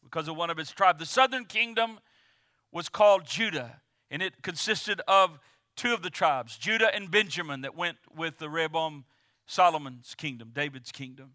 because 0.03 0.27
of 0.29 0.37
one 0.37 0.51
of 0.51 0.59
its 0.59 0.71
tribes. 0.71 0.99
The 0.99 1.07
southern 1.07 1.45
kingdom 1.45 1.99
was 2.73 2.89
called 2.89 3.27
Judah, 3.27 3.81
and 4.11 4.23
it 4.23 4.43
consisted 4.43 5.03
of 5.07 5.39
two 5.77 5.95
of 5.95 6.03
the 6.03 6.11
tribes, 6.11 6.57
Judah 6.57 6.95
and 6.95 7.11
Benjamin, 7.11 7.61
that 7.61 7.77
went 7.77 7.99
with 8.15 8.39
the 8.39 8.49
Rehoboam, 8.49 9.05
Solomon's 9.47 10.15
kingdom, 10.15 10.51
David's 10.55 10.93
kingdom. 10.93 11.35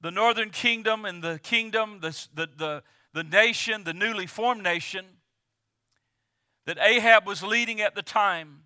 The 0.00 0.10
northern 0.10 0.50
kingdom 0.50 1.04
and 1.04 1.22
the 1.22 1.38
kingdom, 1.42 2.00
the, 2.00 2.10
the, 2.34 2.48
the, 2.56 2.82
the 3.12 3.24
nation, 3.24 3.84
the 3.84 3.94
newly 3.94 4.26
formed 4.26 4.62
nation 4.62 5.04
that 6.66 6.78
Ahab 6.80 7.26
was 7.26 7.42
leading 7.42 7.80
at 7.80 7.94
the 7.94 8.02
time 8.02 8.64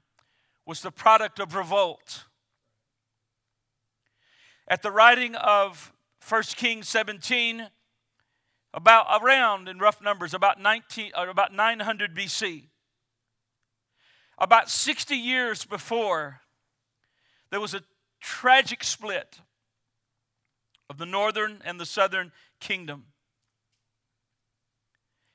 was 0.65 0.83
the 0.83 0.91
product 0.91 1.41
of 1.41 1.55
revolt. 1.55 2.25
At 4.69 4.83
the 4.83 4.91
writing 4.91 5.35
of 5.35 5.93
1 6.29 6.43
Kings 6.57 6.89
17, 6.89 7.69
about 8.75 9.23
around 9.23 9.69
in 9.69 9.79
rough 9.79 10.03
numbers 10.03 10.35
about 10.35 10.61
19 10.61 11.13
or 11.17 11.29
about 11.29 11.53
900 11.55 12.15
BC. 12.15 12.65
About 14.39 14.71
60 14.71 15.17
years 15.17 15.65
before 15.65 16.43
there 17.51 17.61
was 17.61 17.75
a 17.75 17.83
tragic 18.21 18.85
split 18.85 19.41
of 20.91 20.99
the 20.99 21.07
northern 21.07 21.61
and 21.65 21.81
the 21.81 21.87
southern 21.87 22.33
kingdom. 22.61 23.07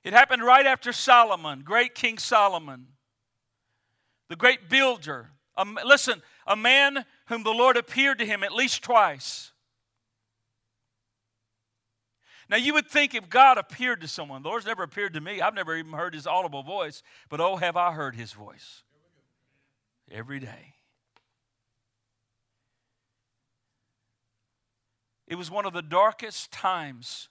It 0.03 0.13
happened 0.13 0.43
right 0.43 0.65
after 0.65 0.91
Solomon, 0.91 1.61
great 1.61 1.95
King 1.95 2.17
Solomon, 2.17 2.87
the 4.27 4.35
great 4.35 4.69
builder. 4.69 5.31
Um, 5.55 5.79
listen, 5.85 6.21
a 6.45 6.55
man 6.55 7.05
whom 7.27 7.43
the 7.43 7.51
Lord 7.51 7.77
appeared 7.77 8.19
to 8.19 8.25
him 8.25 8.43
at 8.43 8.51
least 8.51 8.83
twice. 8.83 9.51
Now, 12.49 12.57
you 12.57 12.73
would 12.73 12.89
think 12.89 13.15
if 13.15 13.29
God 13.29 13.57
appeared 13.57 14.01
to 14.01 14.07
someone, 14.07 14.43
the 14.43 14.49
Lord's 14.49 14.65
never 14.65 14.83
appeared 14.83 15.13
to 15.13 15.21
me. 15.21 15.39
I've 15.39 15.55
never 15.55 15.75
even 15.77 15.93
heard 15.93 16.13
his 16.13 16.27
audible 16.27 16.63
voice, 16.63 17.01
but 17.29 17.39
oh, 17.39 17.55
have 17.55 17.77
I 17.77 17.93
heard 17.93 18.15
his 18.15 18.33
voice 18.33 18.83
every 20.11 20.39
day. 20.39 20.75
It 25.27 25.35
was 25.35 25.49
one 25.49 25.65
of 25.65 25.73
the 25.73 25.81
darkest 25.81 26.51
times 26.51 27.29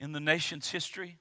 in 0.00 0.12
the 0.12 0.20
nation's 0.20 0.70
history. 0.70 1.18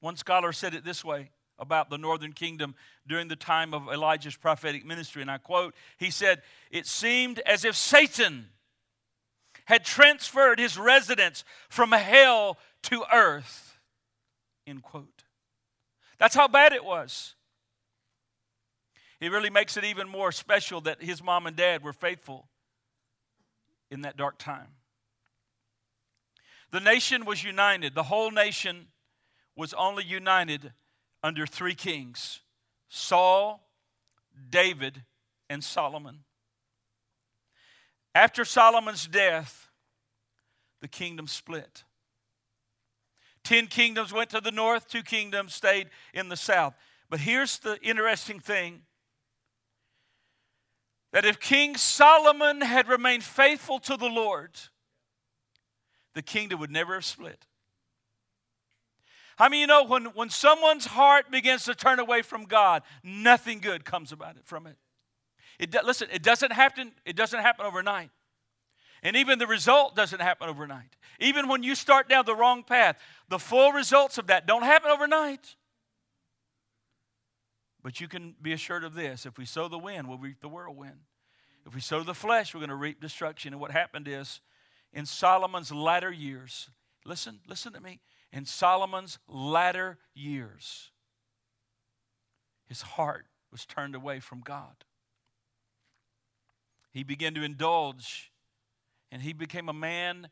One 0.00 0.16
scholar 0.16 0.52
said 0.52 0.74
it 0.74 0.84
this 0.84 1.04
way 1.04 1.30
about 1.58 1.90
the 1.90 1.98
northern 1.98 2.32
kingdom 2.32 2.74
during 3.06 3.28
the 3.28 3.36
time 3.36 3.74
of 3.74 3.88
Elijah's 3.88 4.36
prophetic 4.36 4.84
ministry, 4.84 5.22
and 5.22 5.30
I 5.30 5.38
quote, 5.38 5.74
he 5.98 6.10
said, 6.10 6.42
It 6.70 6.86
seemed 6.86 7.38
as 7.40 7.64
if 7.64 7.76
Satan 7.76 8.46
had 9.66 9.84
transferred 9.84 10.58
his 10.58 10.78
residence 10.78 11.44
from 11.68 11.92
hell 11.92 12.58
to 12.84 13.04
earth. 13.12 13.78
End 14.66 14.82
quote. 14.82 15.24
That's 16.18 16.34
how 16.34 16.48
bad 16.48 16.72
it 16.72 16.84
was. 16.84 17.34
It 19.20 19.30
really 19.30 19.50
makes 19.50 19.76
it 19.76 19.84
even 19.84 20.08
more 20.08 20.32
special 20.32 20.80
that 20.82 21.02
his 21.02 21.22
mom 21.22 21.46
and 21.46 21.56
dad 21.56 21.84
were 21.84 21.92
faithful 21.92 22.48
in 23.90 24.02
that 24.02 24.16
dark 24.16 24.38
time. 24.38 24.68
The 26.70 26.80
nation 26.80 27.24
was 27.24 27.42
united. 27.42 27.94
The 27.94 28.04
whole 28.04 28.30
nation 28.30 28.86
was 29.56 29.74
only 29.74 30.04
united 30.04 30.72
under 31.22 31.46
three 31.46 31.74
kings 31.74 32.40
Saul, 32.88 33.68
David, 34.48 35.02
and 35.48 35.62
Solomon. 35.62 36.20
After 38.14 38.44
Solomon's 38.44 39.06
death, 39.06 39.68
the 40.80 40.88
kingdom 40.88 41.26
split. 41.26 41.84
Ten 43.44 43.66
kingdoms 43.68 44.12
went 44.12 44.30
to 44.30 44.40
the 44.40 44.50
north, 44.50 44.88
two 44.88 45.02
kingdoms 45.02 45.54
stayed 45.54 45.88
in 46.12 46.28
the 46.28 46.36
south. 46.36 46.74
But 47.08 47.20
here's 47.20 47.58
the 47.58 47.78
interesting 47.82 48.40
thing 48.40 48.82
that 51.12 51.24
if 51.24 51.40
King 51.40 51.76
Solomon 51.76 52.60
had 52.60 52.88
remained 52.88 53.24
faithful 53.24 53.80
to 53.80 53.96
the 53.96 54.06
Lord, 54.06 54.52
the 56.14 56.22
kingdom 56.22 56.60
would 56.60 56.70
never 56.70 56.94
have 56.94 57.04
split. 57.04 57.46
I 59.38 59.48
mean, 59.48 59.60
you 59.60 59.66
know 59.66 59.84
when, 59.84 60.06
when 60.06 60.28
someone's 60.28 60.86
heart 60.86 61.30
begins 61.30 61.64
to 61.64 61.74
turn 61.74 61.98
away 61.98 62.20
from 62.20 62.44
God, 62.44 62.82
nothing 63.02 63.60
good 63.60 63.84
comes 63.84 64.12
about 64.12 64.36
it 64.36 64.44
from 64.44 64.66
it. 64.66 64.76
It, 65.58 65.74
listen, 65.84 66.08
it 66.12 66.22
doesn't 66.22 66.52
happen, 66.52 66.92
it 67.04 67.16
doesn't 67.16 67.40
happen 67.40 67.64
overnight. 67.64 68.10
And 69.02 69.16
even 69.16 69.38
the 69.38 69.46
result 69.46 69.96
doesn't 69.96 70.20
happen 70.20 70.48
overnight. 70.48 70.96
Even 71.20 71.48
when 71.48 71.62
you 71.62 71.74
start 71.74 72.08
down 72.08 72.26
the 72.26 72.34
wrong 72.34 72.62
path, 72.62 72.98
the 73.28 73.38
full 73.38 73.72
results 73.72 74.18
of 74.18 74.26
that 74.26 74.46
don't 74.46 74.62
happen 74.62 74.90
overnight. 74.90 75.56
But 77.82 77.98
you 78.00 78.08
can 78.08 78.34
be 78.42 78.52
assured 78.52 78.84
of 78.84 78.94
this 78.94 79.24
if 79.24 79.38
we 79.38 79.46
sow 79.46 79.68
the 79.68 79.78
wind, 79.78 80.06
we'll 80.06 80.18
reap 80.18 80.40
the 80.40 80.48
whirlwind. 80.48 81.00
If 81.66 81.74
we 81.74 81.80
sow 81.80 82.02
the 82.02 82.14
flesh, 82.14 82.54
we're 82.54 82.60
going 82.60 82.70
to 82.70 82.74
reap 82.74 83.00
destruction. 83.00 83.52
And 83.52 83.60
what 83.60 83.70
happened 83.70 84.08
is, 84.08 84.40
in 84.92 85.06
Solomon's 85.06 85.72
latter 85.72 86.10
years, 86.10 86.68
listen, 87.04 87.40
listen 87.48 87.72
to 87.72 87.80
me. 87.80 88.00
In 88.32 88.44
Solomon's 88.44 89.18
latter 89.28 89.98
years, 90.14 90.90
his 92.68 92.82
heart 92.82 93.26
was 93.50 93.66
turned 93.66 93.94
away 93.94 94.20
from 94.20 94.40
God. 94.40 94.84
He 96.92 97.02
began 97.02 97.34
to 97.34 97.42
indulge, 97.42 98.32
and 99.10 99.22
he 99.22 99.32
became 99.32 99.68
a 99.68 99.72
man 99.72 100.28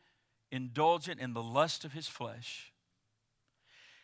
indulgent 0.51 1.21
in 1.21 1.35
the 1.35 1.43
lust 1.43 1.85
of 1.85 1.93
his 1.93 2.09
flesh. 2.09 2.73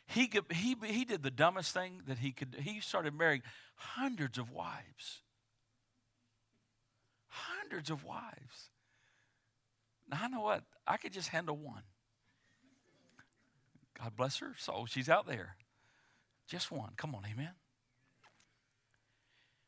He, 0.06 0.30
he, 0.52 0.76
he 0.84 1.04
did 1.04 1.22
the 1.22 1.30
dumbest 1.30 1.72
thing 1.72 2.02
that 2.06 2.18
he 2.18 2.32
could. 2.32 2.56
He 2.60 2.80
started 2.80 3.14
marrying 3.14 3.42
hundreds 3.76 4.38
of 4.38 4.50
wives. 4.50 5.22
Hundreds 7.28 7.90
of 7.90 8.04
wives. 8.04 8.70
Now, 10.08 10.18
I 10.22 10.28
know 10.28 10.40
what? 10.40 10.64
I 10.86 10.96
could 10.96 11.12
just 11.12 11.28
handle 11.28 11.56
one. 11.56 11.82
God 13.98 14.16
bless 14.16 14.38
her 14.38 14.52
soul. 14.58 14.86
She's 14.86 15.08
out 15.08 15.26
there. 15.26 15.56
Just 16.46 16.70
one. 16.70 16.90
Come 16.96 17.14
on, 17.14 17.22
amen. 17.30 17.52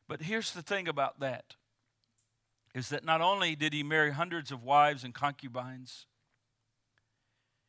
But 0.07 0.21
here's 0.21 0.53
the 0.53 0.61
thing 0.61 0.87
about 0.87 1.19
that 1.19 1.55
is 2.73 2.89
that 2.89 3.03
not 3.03 3.21
only 3.21 3.55
did 3.55 3.73
he 3.73 3.81
marry 3.81 4.11
hundreds 4.11 4.51
of 4.51 4.63
wives 4.63 5.03
and 5.03 5.13
concubines, 5.13 6.05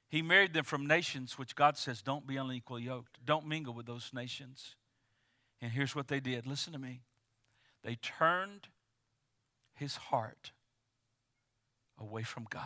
he 0.08 0.22
married 0.22 0.52
them 0.52 0.64
from 0.64 0.86
nations 0.86 1.38
which 1.38 1.56
God 1.56 1.76
says 1.76 2.02
don't 2.02 2.26
be 2.26 2.36
unequally 2.36 2.82
yoked. 2.82 3.24
Don't 3.24 3.46
mingle 3.46 3.74
with 3.74 3.86
those 3.86 4.10
nations. 4.12 4.76
And 5.60 5.72
here's 5.72 5.94
what 5.94 6.08
they 6.08 6.20
did 6.20 6.46
listen 6.46 6.72
to 6.72 6.78
me. 6.78 7.02
They 7.82 7.96
turned 7.96 8.68
his 9.74 9.96
heart 9.96 10.52
away 12.00 12.22
from 12.22 12.46
God. 12.48 12.62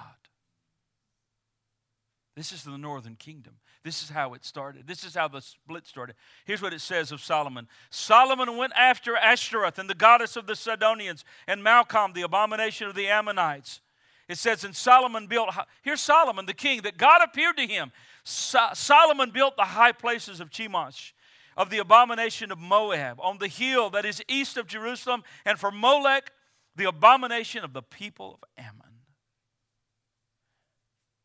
This 2.35 2.53
is 2.53 2.63
the 2.63 2.79
northern 2.79 3.17
kingdom. 3.17 3.57
This 3.85 4.03
is 4.03 4.09
how 4.09 4.33
it 4.33 4.45
started. 4.45 4.87
This 4.87 5.05
is 5.05 5.15
how 5.15 5.29
the 5.29 5.41
split 5.41 5.87
started. 5.87 6.17
Here's 6.47 6.63
what 6.63 6.73
it 6.73 6.81
says 6.81 7.13
of 7.13 7.21
Solomon 7.21 7.69
Solomon 7.91 8.57
went 8.57 8.73
after 8.75 9.17
Ashtoreth 9.17 9.79
and 9.79 9.89
the 9.89 9.95
goddess 9.95 10.37
of 10.37 10.47
the 10.47 10.57
Sidonians, 10.57 11.25
and 11.47 11.63
Milcom, 11.63 12.15
the 12.15 12.23
abomination 12.23 12.87
of 12.87 12.95
the 12.95 13.09
Ammonites. 13.09 13.81
It 14.29 14.39
says, 14.39 14.65
and 14.65 14.75
Solomon 14.75 15.27
built, 15.27 15.51
here's 15.83 16.01
Solomon, 16.01 16.47
the 16.47 16.55
king, 16.55 16.83
that 16.83 16.97
God 16.97 17.21
appeared 17.23 17.57
to 17.59 17.67
him. 17.67 17.93
So, 18.25 18.69
Solomon 18.73 19.31
built 19.31 19.57
the 19.57 19.65
high 19.65 19.93
places 19.93 20.41
of 20.41 20.49
Chemosh, 20.49 21.13
of 21.57 21.69
the 21.69 21.79
abomination 21.79 22.51
of 22.51 22.59
Moab, 22.59 23.19
on 23.21 23.39
the 23.39 23.49
hill 23.49 23.91
that 23.91 24.07
is 24.07 24.23
east 24.29 24.57
of 24.57 24.69
Jerusalem, 24.69 25.23
and 25.45 25.59
for 25.59 25.71
Molech, 25.71 26.33
the 26.77 26.85
abomination 26.85 27.63
of 27.63 27.75
the 27.75 27.83
people 27.83 28.39
of 28.41 28.65
Ammon 28.65 28.92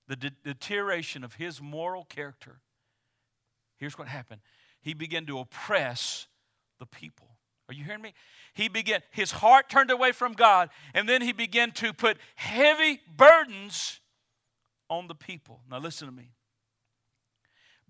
the 0.08 0.16
de- 0.16 0.32
deterioration 0.44 1.24
of 1.24 1.36
his 1.36 1.62
moral 1.62 2.06
character, 2.06 2.60
here's 3.78 3.98
what 3.98 4.08
happened. 4.08 4.42
He 4.82 4.94
began 4.94 5.26
to 5.26 5.40
oppress 5.40 6.28
the 6.80 6.86
people. 6.86 7.28
Are 7.70 7.74
you 7.74 7.84
hearing 7.84 8.02
me? 8.02 8.14
He 8.54 8.70
began, 8.70 9.02
his 9.12 9.32
heart 9.32 9.70
turned 9.70 9.92
away 9.92 10.14
from 10.14 10.34
God, 10.34 10.70
and 10.94 11.08
then 11.08 11.22
he 11.22 11.34
began 11.34 11.72
to 11.74 11.92
put 11.92 12.18
heavy 12.36 13.02
burdens 13.16 14.00
on 14.90 15.08
the 15.08 15.16
people. 15.16 15.60
Now, 15.70 15.80
listen 15.80 16.08
to 16.08 16.14
me. 16.14 16.32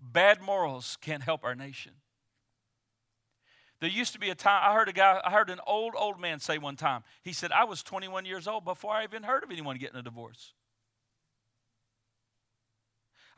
Bad 0.00 0.40
morals 0.40 0.96
can't 1.00 1.22
help 1.22 1.44
our 1.44 1.54
nation. 1.54 1.92
There 3.80 3.88
used 3.88 4.12
to 4.14 4.18
be 4.18 4.30
a 4.30 4.34
time, 4.34 4.60
I 4.64 4.74
heard 4.74 4.88
a 4.88 4.92
guy, 4.92 5.20
I 5.24 5.30
heard 5.30 5.50
an 5.50 5.60
old, 5.64 5.94
old 5.96 6.20
man 6.20 6.40
say 6.40 6.58
one 6.58 6.74
time, 6.74 7.04
he 7.22 7.32
said, 7.32 7.52
I 7.52 7.62
was 7.64 7.82
21 7.84 8.24
years 8.24 8.48
old 8.48 8.64
before 8.64 8.92
I 8.92 9.04
even 9.04 9.22
heard 9.22 9.44
of 9.44 9.50
anyone 9.52 9.76
getting 9.78 9.98
a 9.98 10.02
divorce. 10.02 10.54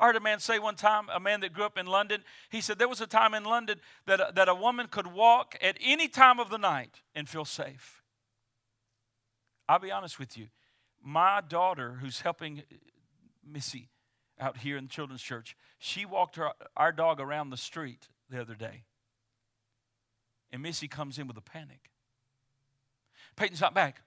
I 0.00 0.06
heard 0.06 0.16
a 0.16 0.20
man 0.20 0.40
say 0.40 0.58
one 0.58 0.76
time, 0.76 1.10
a 1.12 1.20
man 1.20 1.40
that 1.40 1.52
grew 1.52 1.64
up 1.64 1.76
in 1.76 1.84
London, 1.84 2.24
he 2.48 2.62
said 2.62 2.78
there 2.78 2.88
was 2.88 3.02
a 3.02 3.06
time 3.06 3.34
in 3.34 3.44
London 3.44 3.80
that, 4.06 4.34
that 4.34 4.48
a 4.48 4.54
woman 4.54 4.86
could 4.90 5.06
walk 5.06 5.56
at 5.60 5.76
any 5.78 6.08
time 6.08 6.40
of 6.40 6.48
the 6.48 6.56
night 6.56 7.02
and 7.14 7.28
feel 7.28 7.44
safe. 7.44 8.02
I'll 9.68 9.78
be 9.78 9.92
honest 9.92 10.18
with 10.18 10.38
you. 10.38 10.46
My 11.04 11.42
daughter, 11.46 11.98
who's 12.00 12.22
helping 12.22 12.60
uh, 12.60 12.62
Missy 13.46 13.90
out 14.40 14.56
here 14.56 14.78
in 14.78 14.84
the 14.84 14.90
children's 14.90 15.22
church, 15.22 15.54
she 15.78 16.06
walked 16.06 16.36
her, 16.36 16.52
our 16.78 16.92
dog 16.92 17.20
around 17.20 17.50
the 17.50 17.58
street 17.58 18.08
the 18.30 18.40
other 18.40 18.54
day. 18.54 18.84
And 20.50 20.62
Missy 20.62 20.88
comes 20.88 21.18
in 21.18 21.26
with 21.26 21.36
a 21.36 21.42
panic. 21.42 21.90
Peyton's 23.36 23.60
not 23.60 23.74
back. 23.74 24.00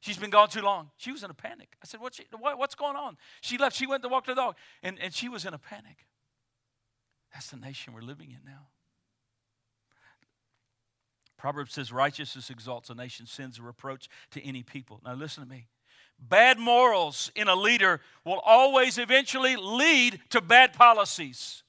She's 0.00 0.16
been 0.16 0.30
gone 0.30 0.48
too 0.48 0.62
long. 0.62 0.90
She 0.96 1.12
was 1.12 1.22
in 1.22 1.30
a 1.30 1.34
panic. 1.34 1.76
I 1.82 1.86
said, 1.86 2.00
What's, 2.00 2.20
what, 2.38 2.58
what's 2.58 2.74
going 2.74 2.96
on? 2.96 3.16
She 3.42 3.58
left. 3.58 3.76
She 3.76 3.86
went 3.86 4.02
to 4.02 4.08
walk 4.08 4.26
the 4.26 4.34
dog, 4.34 4.56
and, 4.82 4.98
and 4.98 5.12
she 5.12 5.28
was 5.28 5.44
in 5.44 5.54
a 5.54 5.58
panic. 5.58 6.06
That's 7.32 7.50
the 7.50 7.58
nation 7.58 7.92
we're 7.92 8.00
living 8.00 8.30
in 8.30 8.40
now. 8.44 8.68
Proverbs 11.36 11.72
says, 11.72 11.92
Righteousness 11.92 12.50
exalts 12.50 12.90
a 12.90 12.94
nation, 12.94 13.26
sins 13.26 13.58
a 13.58 13.62
reproach 13.62 14.08
to 14.32 14.42
any 14.42 14.62
people. 14.62 15.00
Now, 15.04 15.14
listen 15.14 15.44
to 15.44 15.48
me. 15.48 15.68
Bad 16.18 16.58
morals 16.58 17.30
in 17.34 17.48
a 17.48 17.54
leader 17.54 18.00
will 18.24 18.40
always 18.44 18.98
eventually 18.98 19.56
lead 19.56 20.20
to 20.30 20.40
bad 20.40 20.72
policies. 20.74 21.62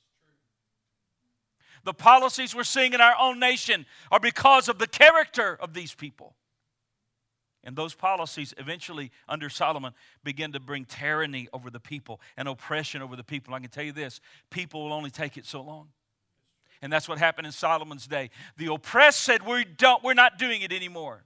The 1.84 1.94
policies 1.94 2.54
we're 2.54 2.64
seeing 2.64 2.94
in 2.94 3.02
our 3.02 3.16
own 3.20 3.40
nation 3.40 3.86
are 4.12 4.20
because 4.20 4.68
of 4.68 4.78
the 4.78 4.88
character 4.88 5.58
of 5.60 5.74
these 5.74 5.94
people. 5.96 6.36
And 7.64 7.76
those 7.76 7.94
policies 7.94 8.54
eventually, 8.58 9.12
under 9.30 9.50
Solomon, 9.50 9.94
begin 10.24 10.52
to 10.54 10.60
bring 10.60 10.86
tyranny 10.86 11.48
over 11.54 11.70
the 11.70 11.80
people 11.80 12.20
and 12.36 12.48
oppression 12.48 13.02
over 13.02 13.16
the 13.16 13.24
people. 13.24 13.54
I 13.54 13.60
can 13.60 13.70
tell 13.70 13.84
you 13.84 13.92
this 13.92 14.20
people 14.50 14.84
will 14.84 14.94
only 14.94 15.12
take 15.12 15.38
it 15.38 15.46
so 15.46 15.62
long. 15.62 15.90
And 16.82 16.92
that's 16.92 17.08
what 17.08 17.20
happened 17.20 17.46
in 17.46 17.54
Solomon's 17.54 18.08
day. 18.08 18.32
The 18.58 18.74
oppressed 18.74 19.22
said, 19.22 19.46
we 19.46 19.66
don't, 19.66 20.04
We're 20.04 20.16
not 20.16 20.40
doing 20.40 20.62
it 20.62 20.72
anymore. 20.72 21.24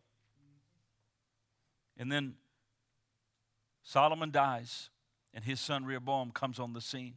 And 1.98 2.12
then 2.12 2.36
Solomon 3.84 4.32
dies, 4.32 4.90
and 5.34 5.46
his 5.46 5.62
son 5.62 5.86
Rehoboam 5.86 6.32
comes 6.32 6.60
on 6.60 6.74
the 6.74 6.82
scene. 6.82 7.14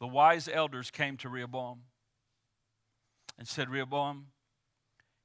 The 0.00 0.06
wise 0.06 0.48
elders 0.52 0.90
came 0.90 1.16
to 1.18 1.30
Rehoboam 1.30 1.78
and 3.38 3.48
said, 3.48 3.70
Rehoboam, 3.70 4.26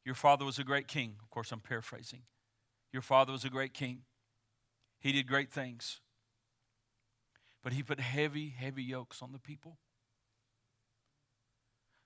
your 0.09 0.15
father 0.15 0.43
was 0.43 0.57
a 0.57 0.63
great 0.63 0.87
king. 0.87 1.17
Of 1.21 1.29
course, 1.29 1.51
I'm 1.51 1.59
paraphrasing. 1.59 2.23
Your 2.91 3.03
father 3.03 3.31
was 3.31 3.45
a 3.45 3.49
great 3.51 3.75
king. 3.75 3.99
He 4.99 5.11
did 5.11 5.27
great 5.27 5.51
things. 5.51 5.99
But 7.63 7.73
he 7.73 7.83
put 7.83 7.99
heavy, 7.99 8.49
heavy 8.49 8.81
yokes 8.81 9.21
on 9.21 9.33
the 9.33 9.37
people. 9.37 9.77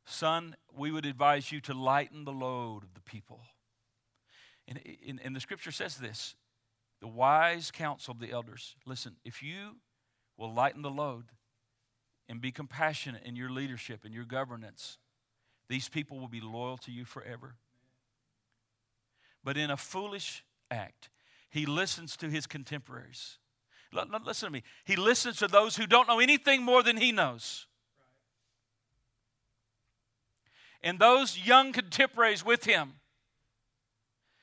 Son, 0.05 0.57
we 0.77 0.91
would 0.91 1.05
advise 1.05 1.49
you 1.49 1.61
to 1.61 1.73
lighten 1.73 2.25
the 2.25 2.33
load 2.33 2.83
of 2.83 2.93
the 2.93 2.99
people. 2.99 3.39
And, 4.67 4.81
and, 5.07 5.21
and 5.23 5.33
the 5.33 5.39
scripture 5.39 5.71
says 5.71 5.95
this 5.95 6.35
the 6.99 7.07
wise 7.07 7.71
counsel 7.71 8.11
of 8.11 8.19
the 8.19 8.31
elders. 8.31 8.75
Listen, 8.85 9.15
if 9.23 9.41
you 9.41 9.77
will 10.35 10.53
lighten 10.53 10.81
the 10.81 10.91
load 10.91 11.27
and 12.27 12.41
be 12.41 12.51
compassionate 12.51 13.23
in 13.23 13.37
your 13.37 13.49
leadership 13.49 14.01
and 14.03 14.13
your 14.13 14.25
governance, 14.25 14.97
these 15.69 15.87
people 15.87 16.19
will 16.19 16.27
be 16.27 16.41
loyal 16.41 16.75
to 16.79 16.91
you 16.91 17.05
forever. 17.05 17.55
But 19.43 19.57
in 19.57 19.69
a 19.69 19.77
foolish 19.77 20.43
act, 20.71 21.09
he 21.49 21.65
listens 21.65 22.15
to 22.17 22.29
his 22.29 22.47
contemporaries. 22.47 23.37
Listen 23.91 24.47
to 24.47 24.51
me. 24.51 24.63
He 24.85 24.95
listens 24.95 25.37
to 25.37 25.47
those 25.47 25.75
who 25.75 25.85
don't 25.85 26.07
know 26.07 26.19
anything 26.19 26.63
more 26.63 26.81
than 26.81 26.97
he 26.97 27.11
knows. 27.11 27.67
And 30.81 30.99
those 30.99 31.37
young 31.37 31.71
contemporaries 31.71 32.43
with 32.43 32.65
him 32.65 32.93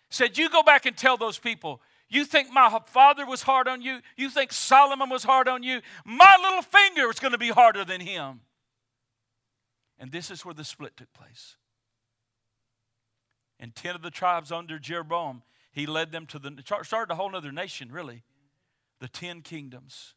said, 0.09 0.39
You 0.39 0.49
go 0.49 0.63
back 0.63 0.87
and 0.87 0.97
tell 0.97 1.17
those 1.17 1.39
people, 1.39 1.83
you 2.09 2.25
think 2.25 2.53
my 2.53 2.81
father 2.87 3.25
was 3.25 3.43
hard 3.43 3.69
on 3.69 3.83
you? 3.83 4.01
You 4.17 4.31
think 4.31 4.53
Solomon 4.53 5.09
was 5.09 5.23
hard 5.23 5.49
on 5.49 5.63
you? 5.63 5.81
My 6.05 6.37
little 6.43 6.63
finger 6.63 7.09
is 7.09 7.21
going 7.21 7.33
to 7.33 7.39
be 7.39 7.51
harder 7.51 7.85
than 7.85 8.01
him. 8.01 8.41
And 9.99 10.11
this 10.11 10.31
is 10.31 10.45
where 10.45 10.55
the 10.55 10.65
split 10.65 10.97
took 10.97 11.13
place 11.13 11.57
and 13.61 13.75
10 13.75 13.95
of 13.95 14.03
the 14.03 14.11
tribes 14.11 14.51
under 14.51 14.79
Jeroboam, 14.79 15.43
he 15.71 15.87
led 15.87 16.11
them 16.11 16.27
to 16.27 16.39
the, 16.39 16.51
started 16.83 17.13
a 17.13 17.15
whole 17.15 17.37
other 17.37 17.53
nation, 17.53 17.93
really. 17.93 18.25
The 18.99 19.09
10 19.09 19.43
kingdoms. 19.43 20.15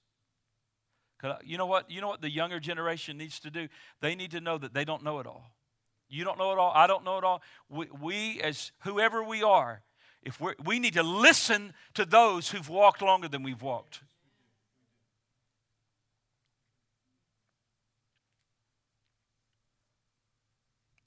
Uh, 1.22 1.36
you 1.44 1.58
know 1.58 1.66
what? 1.66 1.90
You 1.90 2.02
know 2.02 2.08
what 2.08 2.22
the 2.22 2.30
younger 2.30 2.60
generation 2.60 3.18
needs 3.18 3.40
to 3.42 3.50
do? 3.50 3.68
They 4.02 4.16
need 4.16 4.32
to 4.32 4.42
know 4.42 4.58
that 4.58 4.74
they 4.74 4.84
don't 4.84 5.04
know 5.04 5.20
it 5.20 5.28
all. 5.28 5.56
You 6.10 6.26
don't 6.26 6.38
know 6.38 6.52
it 6.52 6.58
all. 6.58 6.72
I 6.76 6.86
don't 6.86 7.06
know 7.06 7.18
it 7.18 7.24
all. 7.24 7.42
We, 7.70 7.88
we 8.02 8.42
as 8.42 8.74
whoever 8.80 9.24
we 9.24 9.42
are, 9.42 9.84
if 10.22 10.42
we 10.42 10.54
we 10.66 10.80
need 10.80 10.96
to 10.96 11.04
listen 11.04 11.74
to 11.94 12.04
those 12.04 12.50
who've 12.50 12.68
walked 12.68 13.02
longer 13.02 13.30
than 13.30 13.42
we've 13.42 13.62
walked. 13.62 14.02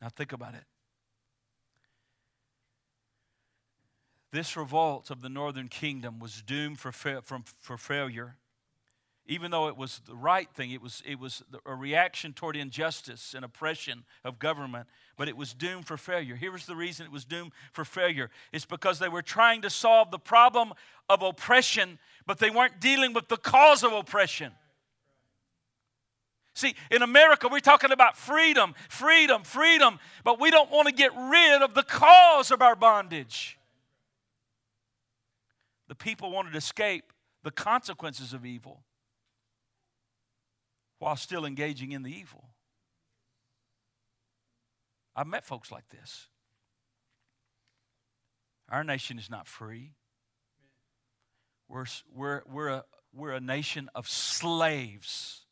Now 0.00 0.08
think 0.08 0.32
about 0.32 0.54
it. 0.54 0.64
This 4.36 4.54
revolt 4.54 5.08
of 5.08 5.22
the 5.22 5.30
northern 5.30 5.68
kingdom 5.68 6.18
was 6.18 6.42
doomed 6.42 6.78
for, 6.78 6.92
fa- 6.92 7.22
from, 7.22 7.44
for 7.58 7.78
failure. 7.78 8.36
even 9.26 9.50
though 9.50 9.68
it 9.68 9.78
was 9.78 10.02
the 10.06 10.14
right 10.14 10.50
thing, 10.52 10.72
it 10.72 10.82
was, 10.82 11.02
it 11.06 11.18
was 11.18 11.42
a 11.64 11.74
reaction 11.74 12.34
toward 12.34 12.54
injustice 12.54 13.32
and 13.32 13.46
oppression 13.46 14.04
of 14.24 14.38
government, 14.38 14.88
but 15.16 15.26
it 15.26 15.38
was 15.38 15.54
doomed 15.54 15.86
for 15.86 15.96
failure. 15.96 16.36
Here 16.36 16.52
was 16.52 16.66
the 16.66 16.76
reason 16.76 17.06
it 17.06 17.12
was 17.12 17.24
doomed 17.24 17.52
for 17.72 17.82
failure 17.82 18.28
it's 18.52 18.66
because 18.66 18.98
they 18.98 19.08
were 19.08 19.22
trying 19.22 19.62
to 19.62 19.70
solve 19.70 20.10
the 20.10 20.18
problem 20.18 20.74
of 21.08 21.22
oppression, 21.22 21.98
but 22.26 22.38
they 22.38 22.50
weren't 22.50 22.78
dealing 22.78 23.14
with 23.14 23.28
the 23.28 23.38
cause 23.38 23.82
of 23.82 23.94
oppression. 23.94 24.52
See, 26.54 26.74
in 26.90 27.00
America, 27.00 27.48
we're 27.50 27.60
talking 27.60 27.90
about 27.90 28.18
freedom, 28.18 28.74
freedom, 28.90 29.44
freedom, 29.44 29.98
but 30.24 30.38
we 30.38 30.50
don't 30.50 30.70
want 30.70 30.88
to 30.88 30.92
get 30.92 31.12
rid 31.16 31.62
of 31.62 31.72
the 31.72 31.84
cause 31.84 32.50
of 32.50 32.60
our 32.60 32.76
bondage. 32.76 33.55
The 35.88 35.94
people 35.94 36.30
wanted 36.30 36.52
to 36.52 36.58
escape 36.58 37.12
the 37.42 37.50
consequences 37.50 38.32
of 38.32 38.44
evil 38.44 38.82
while 40.98 41.16
still 41.16 41.44
engaging 41.44 41.92
in 41.92 42.02
the 42.02 42.10
evil. 42.10 42.48
I've 45.14 45.26
met 45.26 45.44
folks 45.44 45.70
like 45.70 45.88
this. 45.88 46.28
Our 48.68 48.82
nation 48.82 49.18
is 49.18 49.30
not 49.30 49.46
free. 49.46 49.92
We're, 51.68 51.86
we're, 52.12 52.42
we're, 52.50 52.68
a, 52.68 52.84
we're 53.14 53.32
a 53.32 53.40
nation 53.40 53.88
of 53.94 54.08
slaves. 54.08 55.42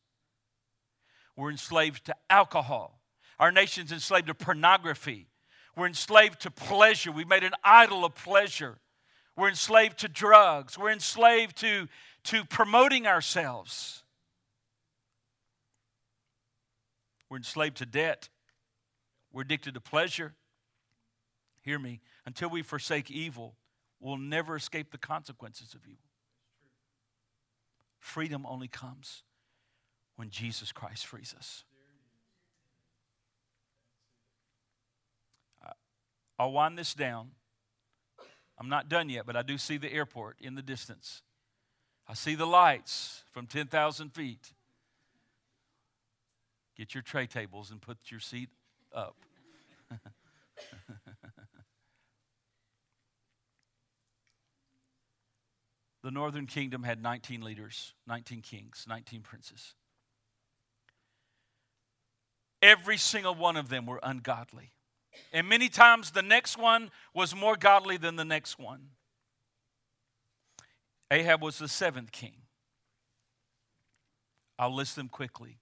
We're 1.36 1.50
enslaved 1.50 2.06
to 2.06 2.14
alcohol. 2.28 3.00
Our 3.38 3.52
nation's 3.52 3.92
enslaved 3.92 4.28
to 4.28 4.34
pornography. 4.34 5.28
We're 5.76 5.86
enslaved 5.86 6.40
to 6.42 6.50
pleasure. 6.50 7.10
We've 7.10 7.28
made 7.28 7.44
an 7.44 7.54
idol 7.64 8.04
of 8.04 8.14
pleasure. 8.14 8.78
We're 9.36 9.48
enslaved 9.48 9.98
to 9.98 10.08
drugs. 10.08 10.78
We're 10.78 10.92
enslaved 10.92 11.56
to, 11.58 11.88
to 12.24 12.44
promoting 12.44 13.06
ourselves. 13.06 14.02
We're 17.28 17.38
enslaved 17.38 17.78
to 17.78 17.86
debt. 17.86 18.28
We're 19.32 19.42
addicted 19.42 19.74
to 19.74 19.80
pleasure. 19.80 20.34
Hear 21.62 21.78
me. 21.78 22.00
Until 22.26 22.48
we 22.50 22.62
forsake 22.62 23.10
evil, 23.10 23.56
we'll 23.98 24.16
never 24.16 24.54
escape 24.54 24.92
the 24.92 24.98
consequences 24.98 25.74
of 25.74 25.80
evil. 25.84 25.98
Freedom 27.98 28.46
only 28.46 28.68
comes 28.68 29.22
when 30.16 30.30
Jesus 30.30 30.70
Christ 30.70 31.06
frees 31.06 31.34
us. 31.36 31.64
I'll 36.38 36.52
wind 36.52 36.78
this 36.78 36.94
down. 36.94 37.30
I'm 38.58 38.68
not 38.68 38.88
done 38.88 39.08
yet, 39.08 39.26
but 39.26 39.36
I 39.36 39.42
do 39.42 39.58
see 39.58 39.76
the 39.78 39.92
airport 39.92 40.36
in 40.40 40.54
the 40.54 40.62
distance. 40.62 41.22
I 42.06 42.14
see 42.14 42.34
the 42.34 42.46
lights 42.46 43.24
from 43.32 43.46
10,000 43.46 44.10
feet. 44.10 44.52
Get 46.76 46.94
your 46.94 47.02
tray 47.02 47.26
tables 47.26 47.70
and 47.70 47.80
put 47.80 47.98
your 48.08 48.20
seat 48.20 48.50
up. 48.92 49.16
the 56.02 56.10
northern 56.10 56.46
kingdom 56.46 56.82
had 56.82 57.02
19 57.02 57.40
leaders, 57.42 57.94
19 58.06 58.42
kings, 58.42 58.84
19 58.88 59.22
princes. 59.22 59.74
Every 62.60 62.98
single 62.98 63.34
one 63.34 63.56
of 63.56 63.68
them 63.68 63.86
were 63.86 64.00
ungodly. 64.02 64.73
And 65.32 65.48
many 65.48 65.68
times 65.68 66.10
the 66.10 66.22
next 66.22 66.58
one 66.58 66.90
was 67.14 67.34
more 67.34 67.56
godly 67.56 67.96
than 67.96 68.16
the 68.16 68.24
next 68.24 68.58
one. 68.58 68.88
Ahab 71.10 71.42
was 71.42 71.58
the 71.58 71.68
seventh 71.68 72.12
king. 72.12 72.34
I'll 74.58 74.74
list 74.74 74.96
them 74.96 75.08
quickly. 75.08 75.58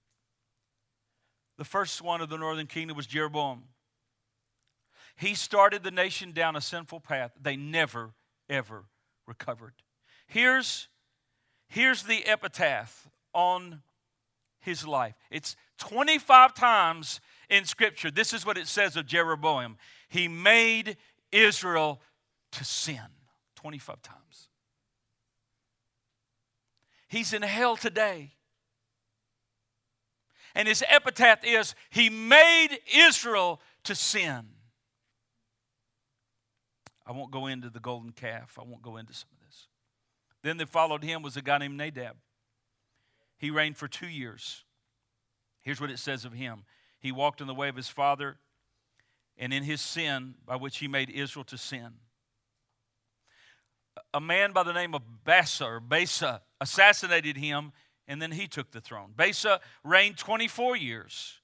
The 1.58 1.64
first 1.64 2.02
one 2.02 2.20
of 2.20 2.28
the 2.28 2.36
northern 2.36 2.66
kingdom 2.66 2.96
was 2.96 3.06
Jeroboam. 3.06 3.64
He 5.16 5.34
started 5.34 5.82
the 5.82 5.90
nation 5.90 6.32
down 6.32 6.56
a 6.56 6.60
sinful 6.60 7.00
path. 7.00 7.32
They 7.40 7.56
never, 7.56 8.14
ever 8.48 8.84
recovered. 9.26 9.74
Here's, 10.26 10.88
here's 11.68 12.04
the 12.04 12.26
epitaph 12.26 13.08
on 13.34 13.82
his 14.60 14.86
life. 14.86 15.14
It's 15.30 15.56
25 15.78 16.54
times 16.54 17.20
in 17.52 17.66
Scripture. 17.66 18.10
This 18.10 18.32
is 18.32 18.46
what 18.46 18.56
it 18.56 18.66
says 18.66 18.96
of 18.96 19.06
Jeroboam 19.06 19.76
He 20.08 20.26
made 20.26 20.96
Israel 21.30 22.00
to 22.52 22.64
sin 22.64 23.00
25 23.56 24.02
times. 24.02 24.48
He's 27.08 27.32
in 27.32 27.42
hell 27.42 27.76
today. 27.76 28.32
And 30.54 30.66
his 30.66 30.82
epitaph 30.88 31.44
is 31.44 31.74
He 31.90 32.08
made 32.08 32.78
Israel 32.92 33.60
to 33.84 33.94
sin. 33.94 34.48
I 37.06 37.12
won't 37.12 37.30
go 37.30 37.46
into 37.46 37.68
the 37.68 37.80
golden 37.80 38.12
calf. 38.12 38.58
I 38.58 38.64
won't 38.64 38.82
go 38.82 38.96
into 38.96 39.12
some 39.12 39.28
of 39.32 39.46
this. 39.46 39.66
Then 40.42 40.56
that 40.56 40.68
followed 40.68 41.04
him 41.04 41.22
was 41.22 41.36
a 41.36 41.42
guy 41.42 41.58
named 41.58 41.76
Nadab. 41.76 42.16
He 43.38 43.50
reigned 43.50 43.76
for 43.76 43.88
two 43.88 44.06
years. 44.06 44.64
Here's 45.62 45.80
what 45.80 45.90
it 45.90 45.98
says 45.98 46.24
of 46.24 46.32
him 46.32 46.64
He 47.02 47.10
walked 47.10 47.40
in 47.40 47.48
the 47.48 47.54
way 47.54 47.68
of 47.68 47.76
his 47.76 47.88
father, 47.88 48.38
and 49.36 49.52
in 49.52 49.64
his 49.64 49.80
sin 49.80 50.36
by 50.46 50.56
which 50.56 50.78
he 50.78 50.86
made 50.86 51.10
Israel 51.10 51.44
to 51.46 51.58
sin. 51.58 51.94
A 54.14 54.20
man 54.20 54.52
by 54.52 54.62
the 54.62 54.72
name 54.72 54.94
of 54.94 55.02
Baasa 55.26 55.66
or 55.66 55.80
Baasa 55.80 56.40
assassinated 56.60 57.36
him, 57.36 57.72
and 58.06 58.22
then 58.22 58.30
he 58.30 58.46
took 58.46 58.70
the 58.70 58.80
throne. 58.80 59.12
Baasa 59.16 59.58
reigned 59.82 60.16
24 60.16 60.76
years. 60.76 61.40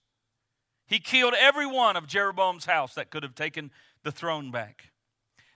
He 0.86 1.00
killed 1.00 1.34
every 1.38 1.66
one 1.66 1.96
of 1.96 2.06
Jeroboam's 2.06 2.64
house 2.64 2.94
that 2.94 3.10
could 3.10 3.24
have 3.24 3.34
taken 3.34 3.70
the 4.04 4.12
throne 4.12 4.50
back. 4.50 4.92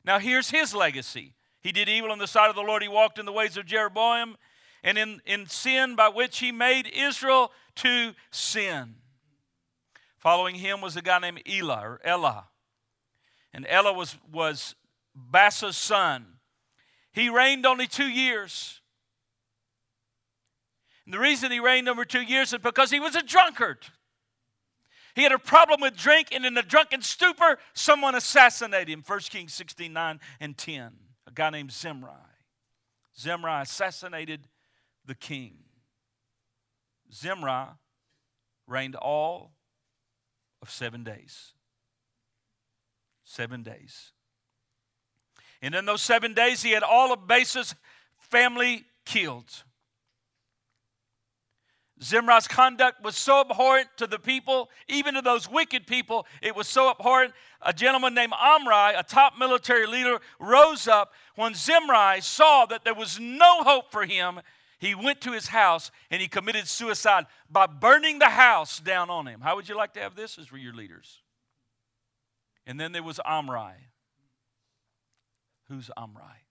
Now, 0.05 0.19
here's 0.19 0.51
his 0.51 0.75
legacy. 0.75 1.35
He 1.63 1.71
did 1.71 1.89
evil 1.89 2.13
in 2.13 2.19
the 2.19 2.27
sight 2.27 2.51
of 2.51 2.57
the 2.57 2.63
Lord. 2.63 2.83
He 2.83 2.89
walked 2.89 3.19
in 3.19 3.25
the 3.25 3.33
ways 3.33 3.57
of 3.57 3.67
Jeroboam 3.67 4.37
and 4.83 4.99
in, 4.99 5.23
in 5.25 5.47
sin 5.47 5.95
by 5.95 6.09
which 6.09 6.41
he 6.41 6.51
made 6.51 6.91
Israel 6.93 7.53
to 7.77 8.15
sin. 8.31 8.97
Following 10.23 10.55
him 10.55 10.81
was 10.81 10.97
a 10.97 11.03
guy 11.03 11.19
named 11.19 11.43
Elah 11.45 11.81
or 11.83 12.01
Elah. 12.05 12.45
And 13.53 13.67
Elah 13.69 13.93
was, 13.93 14.17
was 14.31 14.77
Baasa's 15.17 15.77
son. 15.77 16.35
He 17.13 17.29
reigned 17.29 17.67
only 17.67 17.89
two 17.89 18.07
years. 18.07 18.81
And 21.05 21.13
the 21.13 21.19
reason 21.19 21.51
he 21.51 21.59
reigned 21.59 21.89
over 21.89 22.05
two 22.05 22.23
years 22.23 22.53
is 22.53 22.61
because 22.61 22.93
he 22.93 23.01
was 23.01 23.17
a 23.17 23.23
drunkard. 23.25 23.79
He 25.17 25.25
had 25.25 25.33
a 25.33 25.41
problem 25.41 25.81
with 25.81 25.97
drink, 25.97 26.29
and 26.31 26.47
in 26.47 26.57
a 26.57 26.63
drunken 26.63 27.03
stupor, 27.03 27.59
someone 27.75 28.15
assassinated 28.15 28.91
him. 28.91 29.03
1 29.05 29.19
Kings 29.29 29.53
16 29.55 29.93
9 29.93 30.21
and 30.39 30.57
10. 30.57 30.93
A 31.27 31.33
guy 31.33 31.51
named 31.51 31.73
Zimri. 31.73 32.13
Zimri 33.19 33.63
assassinated 33.63 34.47
the 35.05 35.17
king. 35.17 35.65
Zimri 37.13 37.65
reigned 38.69 38.95
all 38.95 39.51
of 40.63 40.71
seven 40.71 41.05
days. 41.05 41.53
Seven 43.25 43.63
days. 43.63 44.13
And 45.61 45.75
in 45.75 45.85
those 45.85 46.03
seven 46.03 46.33
days, 46.35 46.63
he 46.63 46.71
had 46.71 46.83
all 46.83 47.13
of 47.13 47.21
Baasa's 47.21 47.75
family 48.19 48.85
killed. 49.05 49.65
Zimri's 52.03 52.49
conduct 52.49 53.03
was 53.05 53.17
so 53.17 53.43
abhorrent 53.43 53.89
to 53.97 54.07
the 54.09 54.19
people, 54.19 54.71
even 54.89 55.15
to 55.15 55.23
those 55.23 55.49
wicked 55.49 55.87
people, 55.87 56.27
it 56.41 56.57
was 56.57 56.67
so 56.67 56.91
abhorrent. 56.91 57.33
A 57.61 57.73
gentleman 57.73 58.13
named 58.15 58.33
Omri, 58.33 58.95
a 58.97 59.05
top 59.07 59.39
military 59.39 59.87
leader, 59.87 60.19
rose 60.41 60.89
up 60.89 61.13
when 61.37 61.55
Zimri 61.55 62.21
saw 62.21 62.67
that 62.67 62.83
there 62.83 62.95
was 62.95 63.21
no 63.21 63.63
hope 63.63 63.93
for 63.93 64.05
him. 64.05 64.41
He 64.83 64.97
went 64.97 65.21
to 65.21 65.31
his 65.31 65.47
house 65.47 65.93
and 66.11 66.21
he 66.21 66.27
committed 66.27 66.67
suicide 66.67 67.27
by 67.49 67.69
burning 67.69 68.19
the 68.19 68.31
house 68.31 68.81
down 68.81 69.11
on 69.11 69.29
him. 69.29 69.41
How 69.41 69.55
would 69.55 69.69
you 69.69 69.77
like 69.77 69.95
to 69.95 70.01
have 70.01 70.17
this 70.17 70.41
as 70.41 70.49
for 70.49 70.57
your 70.57 70.75
leaders? 70.75 71.23
And 72.67 72.81
then 72.81 72.91
there 72.91 73.05
was 73.05 73.21
Omri. 73.21 73.91
Who's 75.69 75.89
Omri? 75.97 76.49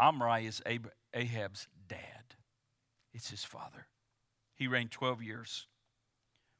Omri 0.00 0.46
is 0.46 0.62
Ahab's 1.12 1.68
dad. 1.86 2.34
It's 3.12 3.28
his 3.28 3.44
father. 3.44 3.88
He 4.54 4.66
reigned 4.66 4.90
12 4.90 5.22
years. 5.22 5.66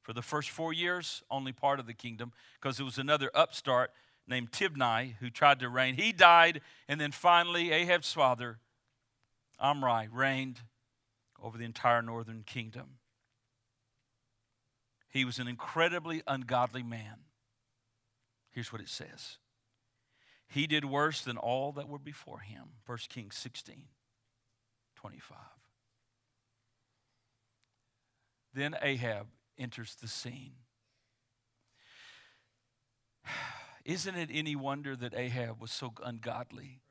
For 0.02 0.12
the 0.12 0.20
first 0.20 0.50
four 0.50 0.74
years, 0.74 1.22
only 1.30 1.52
part 1.52 1.80
of 1.80 1.86
the 1.86 1.94
kingdom, 1.94 2.32
because 2.60 2.76
there 2.76 2.84
was 2.84 2.98
another 2.98 3.30
upstart 3.34 3.90
named 4.28 4.52
Tibni 4.52 5.14
who 5.20 5.30
tried 5.30 5.60
to 5.60 5.70
reign. 5.70 5.94
He 5.94 6.12
died, 6.12 6.60
and 6.90 7.00
then 7.00 7.10
finally, 7.10 7.72
Ahab's 7.72 8.12
father, 8.12 8.58
Omri, 9.58 10.08
reigned 10.10 10.60
over 11.42 11.58
the 11.58 11.64
entire 11.64 12.02
northern 12.02 12.42
kingdom. 12.44 12.98
He 15.08 15.24
was 15.24 15.38
an 15.38 15.46
incredibly 15.46 16.22
ungodly 16.26 16.82
man. 16.82 17.20
Here's 18.50 18.72
what 18.72 18.80
it 18.80 18.88
says 18.88 19.38
He 20.48 20.66
did 20.66 20.84
worse 20.84 21.22
than 21.22 21.36
all 21.36 21.72
that 21.72 21.88
were 21.88 21.98
before 21.98 22.40
him. 22.40 22.70
1 22.86 22.98
Kings 23.08 23.36
16 23.36 23.84
25. 24.96 25.36
Then 28.54 28.76
Ahab 28.80 29.26
enters 29.58 29.96
the 29.96 30.08
scene. 30.08 30.54
Isn't 33.84 34.14
it 34.14 34.30
any 34.32 34.56
wonder 34.56 34.96
that 34.96 35.14
Ahab 35.14 35.60
was 35.60 35.72
so 35.72 35.92
ungodly? 36.02 36.83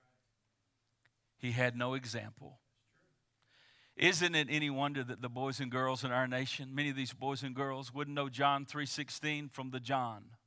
He 1.43 1.51
had 1.51 1.75
no 1.75 1.93
example. 1.93 2.61
Isn't 3.97 4.33
it 4.33 4.47
any 4.49 4.69
wonder 4.69 5.03
that 5.03 5.21
the 5.21 5.27
boys 5.27 5.59
and 5.59 5.69
girls 5.69 6.05
in 6.05 6.11
our 6.13 6.25
nation, 6.25 6.73
many 6.73 6.89
of 6.89 6.95
these 6.95 7.11
boys 7.11 7.43
and 7.43 7.53
girls 7.53 7.93
wouldn't 7.93 8.15
know 8.15 8.29
John 8.29 8.65
3:16 8.65 9.49
from 9.49 9.71
the 9.71 9.81
John. 9.81 10.37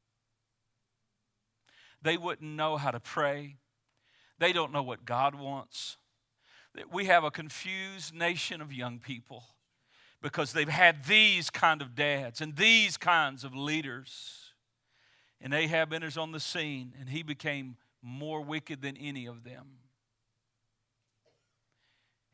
They 2.00 2.16
wouldn't 2.16 2.50
know 2.50 2.78
how 2.78 2.92
to 2.92 2.98
pray. 2.98 3.58
They 4.38 4.54
don't 4.54 4.72
know 4.72 4.82
what 4.82 5.04
God 5.04 5.34
wants. 5.34 5.98
We 6.90 7.04
have 7.04 7.24
a 7.24 7.30
confused 7.30 8.14
nation 8.14 8.62
of 8.62 8.72
young 8.72 8.98
people 8.98 9.44
because 10.22 10.54
they've 10.54 10.66
had 10.66 11.04
these 11.04 11.50
kind 11.50 11.82
of 11.82 11.94
dads 11.94 12.40
and 12.40 12.56
these 12.56 12.96
kinds 12.96 13.44
of 13.44 13.54
leaders. 13.54 14.54
And 15.42 15.52
Ahab 15.52 15.92
enters 15.92 16.16
on 16.16 16.32
the 16.32 16.40
scene 16.40 16.94
and 16.98 17.10
he 17.10 17.22
became 17.22 17.76
more 18.00 18.40
wicked 18.40 18.80
than 18.80 18.96
any 18.96 19.26
of 19.26 19.44
them. 19.44 19.80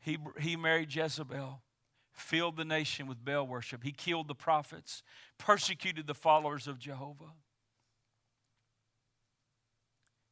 He, 0.03 0.17
he 0.39 0.57
married 0.57 0.93
Jezebel, 0.93 1.61
filled 2.11 2.57
the 2.57 2.65
nation 2.65 3.07
with 3.07 3.23
Baal 3.23 3.47
worship. 3.47 3.83
He 3.83 3.93
killed 3.93 4.27
the 4.27 4.35
prophets, 4.35 5.01
persecuted 5.37 6.07
the 6.07 6.13
followers 6.13 6.67
of 6.67 6.77
Jehovah. 6.77 7.31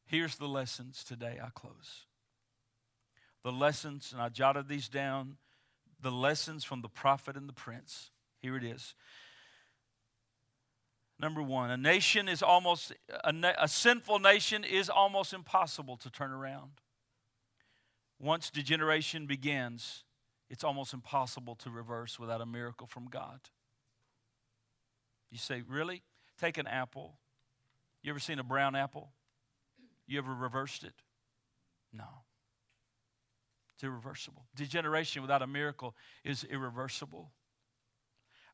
Here's 0.06 0.36
the 0.36 0.48
lessons 0.48 1.06
today. 1.06 1.40
I 1.42 1.50
close. 1.56 2.06
The 3.44 3.52
lessons, 3.54 4.12
and 4.12 4.22
I 4.22 4.28
jotted 4.28 4.68
these 4.68 4.90
down 4.90 5.38
the 6.02 6.12
lessons 6.12 6.66
from 6.66 6.82
the 6.82 6.90
prophet 6.90 7.38
and 7.38 7.48
the 7.48 7.54
prince. 7.54 8.12
Here 8.40 8.58
it 8.58 8.64
is. 8.64 8.94
Number 11.18 11.42
one, 11.42 11.70
a 11.70 11.78
nation 11.78 12.28
is 12.28 12.44
almost, 12.44 12.92
a, 13.24 13.34
a 13.58 13.68
sinful 13.68 14.20
nation 14.20 14.64
is 14.64 14.90
almost 14.90 15.32
impossible 15.32 15.96
to 15.98 16.10
turn 16.10 16.32
around. 16.32 16.72
Once 18.22 18.52
degeneration 18.52 19.26
begins, 19.26 20.04
it's 20.48 20.64
almost 20.64 20.94
impossible 20.94 21.56
to 21.56 21.72
reverse 21.72 22.20
without 22.20 22.40
a 22.40 22.46
miracle 22.46 22.86
from 22.86 23.08
God. 23.10 23.40
You 25.32 25.40
say, 25.40 25.64
really? 25.68 26.04
Take 26.40 26.60
an 26.60 26.68
apple. 26.68 27.18
You 28.04 28.12
ever 28.12 28.20
seen 28.20 28.38
a 28.38 28.44
brown 28.44 28.76
apple? 28.76 29.10
You 30.06 30.20
ever 30.20 30.34
reversed 30.36 30.84
it? 30.84 30.94
No. 31.92 32.06
It's 33.74 33.84
irreversible. 33.84 34.46
Degeneration 34.56 35.24
without 35.24 35.42
a 35.42 35.48
miracle 35.48 35.96
is 36.24 36.44
irreversible. 36.44 37.32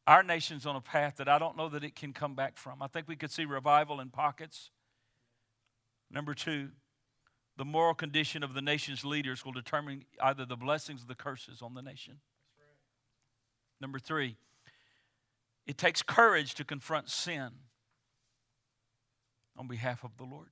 Our 0.05 0.23
nation's 0.23 0.65
on 0.65 0.77
a 0.77 0.81
path 0.81 1.17
that 1.17 1.27
I 1.27 1.39
don't 1.39 1.57
know 1.57 1.67
that 1.67 1.83
it 1.83 1.93
can 1.93 2.13
come 2.13 2.35
back 2.35 2.55
from. 2.57 2.81
I 2.81 2.87
think 2.87 3.09
we 3.09 3.17
could 3.17 3.31
see 3.31 3.43
revival 3.43 3.99
in 3.99 4.11
pockets. 4.11 4.71
Number 6.09 6.33
two, 6.33 6.69
the 7.57 7.65
moral 7.65 7.95
condition 7.95 8.43
of 8.43 8.53
the 8.53 8.61
nation's 8.61 9.03
leaders 9.03 9.43
will 9.43 9.51
determine 9.51 10.05
either 10.21 10.45
the 10.45 10.55
blessings 10.55 11.03
or 11.03 11.07
the 11.07 11.15
curses 11.15 11.61
on 11.61 11.73
the 11.73 11.81
nation. 11.81 12.19
Right. 12.57 12.77
Number 13.81 13.99
three, 13.99 14.37
it 15.65 15.77
takes 15.77 16.03
courage 16.03 16.53
to 16.55 16.63
confront 16.63 17.09
sin 17.09 17.49
on 19.57 19.67
behalf 19.67 20.03
of 20.03 20.17
the 20.17 20.23
Lord. 20.23 20.49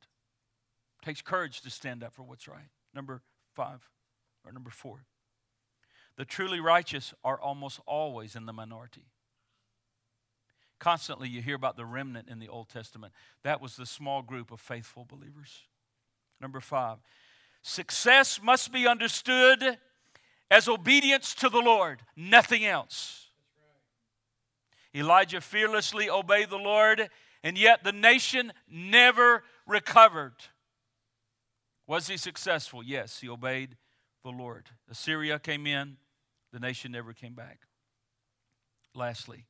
It 1.01 1.05
takes 1.05 1.21
courage 1.21 1.61
to 1.61 1.69
stand 1.69 2.03
up 2.03 2.13
for 2.13 2.23
what's 2.23 2.47
right. 2.47 2.69
Number 2.93 3.21
five, 3.53 3.87
or 4.43 4.51
number 4.51 4.71
four, 4.71 5.05
the 6.17 6.25
truly 6.25 6.59
righteous 6.59 7.13
are 7.23 7.39
almost 7.39 7.79
always 7.85 8.35
in 8.35 8.45
the 8.47 8.53
minority. 8.53 9.05
Constantly, 10.79 11.29
you 11.29 11.41
hear 11.41 11.55
about 11.55 11.77
the 11.77 11.85
remnant 11.85 12.29
in 12.29 12.39
the 12.39 12.49
Old 12.49 12.69
Testament. 12.69 13.13
That 13.43 13.61
was 13.61 13.75
the 13.75 13.85
small 13.85 14.21
group 14.21 14.51
of 14.51 14.59
faithful 14.59 15.05
believers. 15.05 15.67
Number 16.41 16.59
five, 16.59 16.97
success 17.61 18.39
must 18.41 18.71
be 18.71 18.87
understood 18.87 19.77
as 20.51 20.67
obedience 20.67 21.33
to 21.35 21.49
the 21.49 21.59
Lord, 21.59 22.01
nothing 22.15 22.65
else. 22.65 23.29
Elijah 24.93 25.41
fearlessly 25.41 26.09
obeyed 26.09 26.49
the 26.49 26.57
Lord, 26.57 27.09
and 27.43 27.57
yet 27.57 27.83
the 27.83 27.91
nation 27.91 28.53
never 28.69 29.43
recovered. 29.67 30.35
Was 31.87 32.07
he 32.07 32.17
successful? 32.17 32.83
Yes, 32.83 33.19
he 33.19 33.29
obeyed 33.29 33.75
the 34.23 34.29
Lord. 34.31 34.69
Assyria 34.89 35.39
came 35.39 35.67
in, 35.67 35.97
the 36.51 36.59
nation 36.59 36.91
never 36.91 37.13
came 37.13 37.33
back. 37.33 37.59
Lastly, 38.93 39.45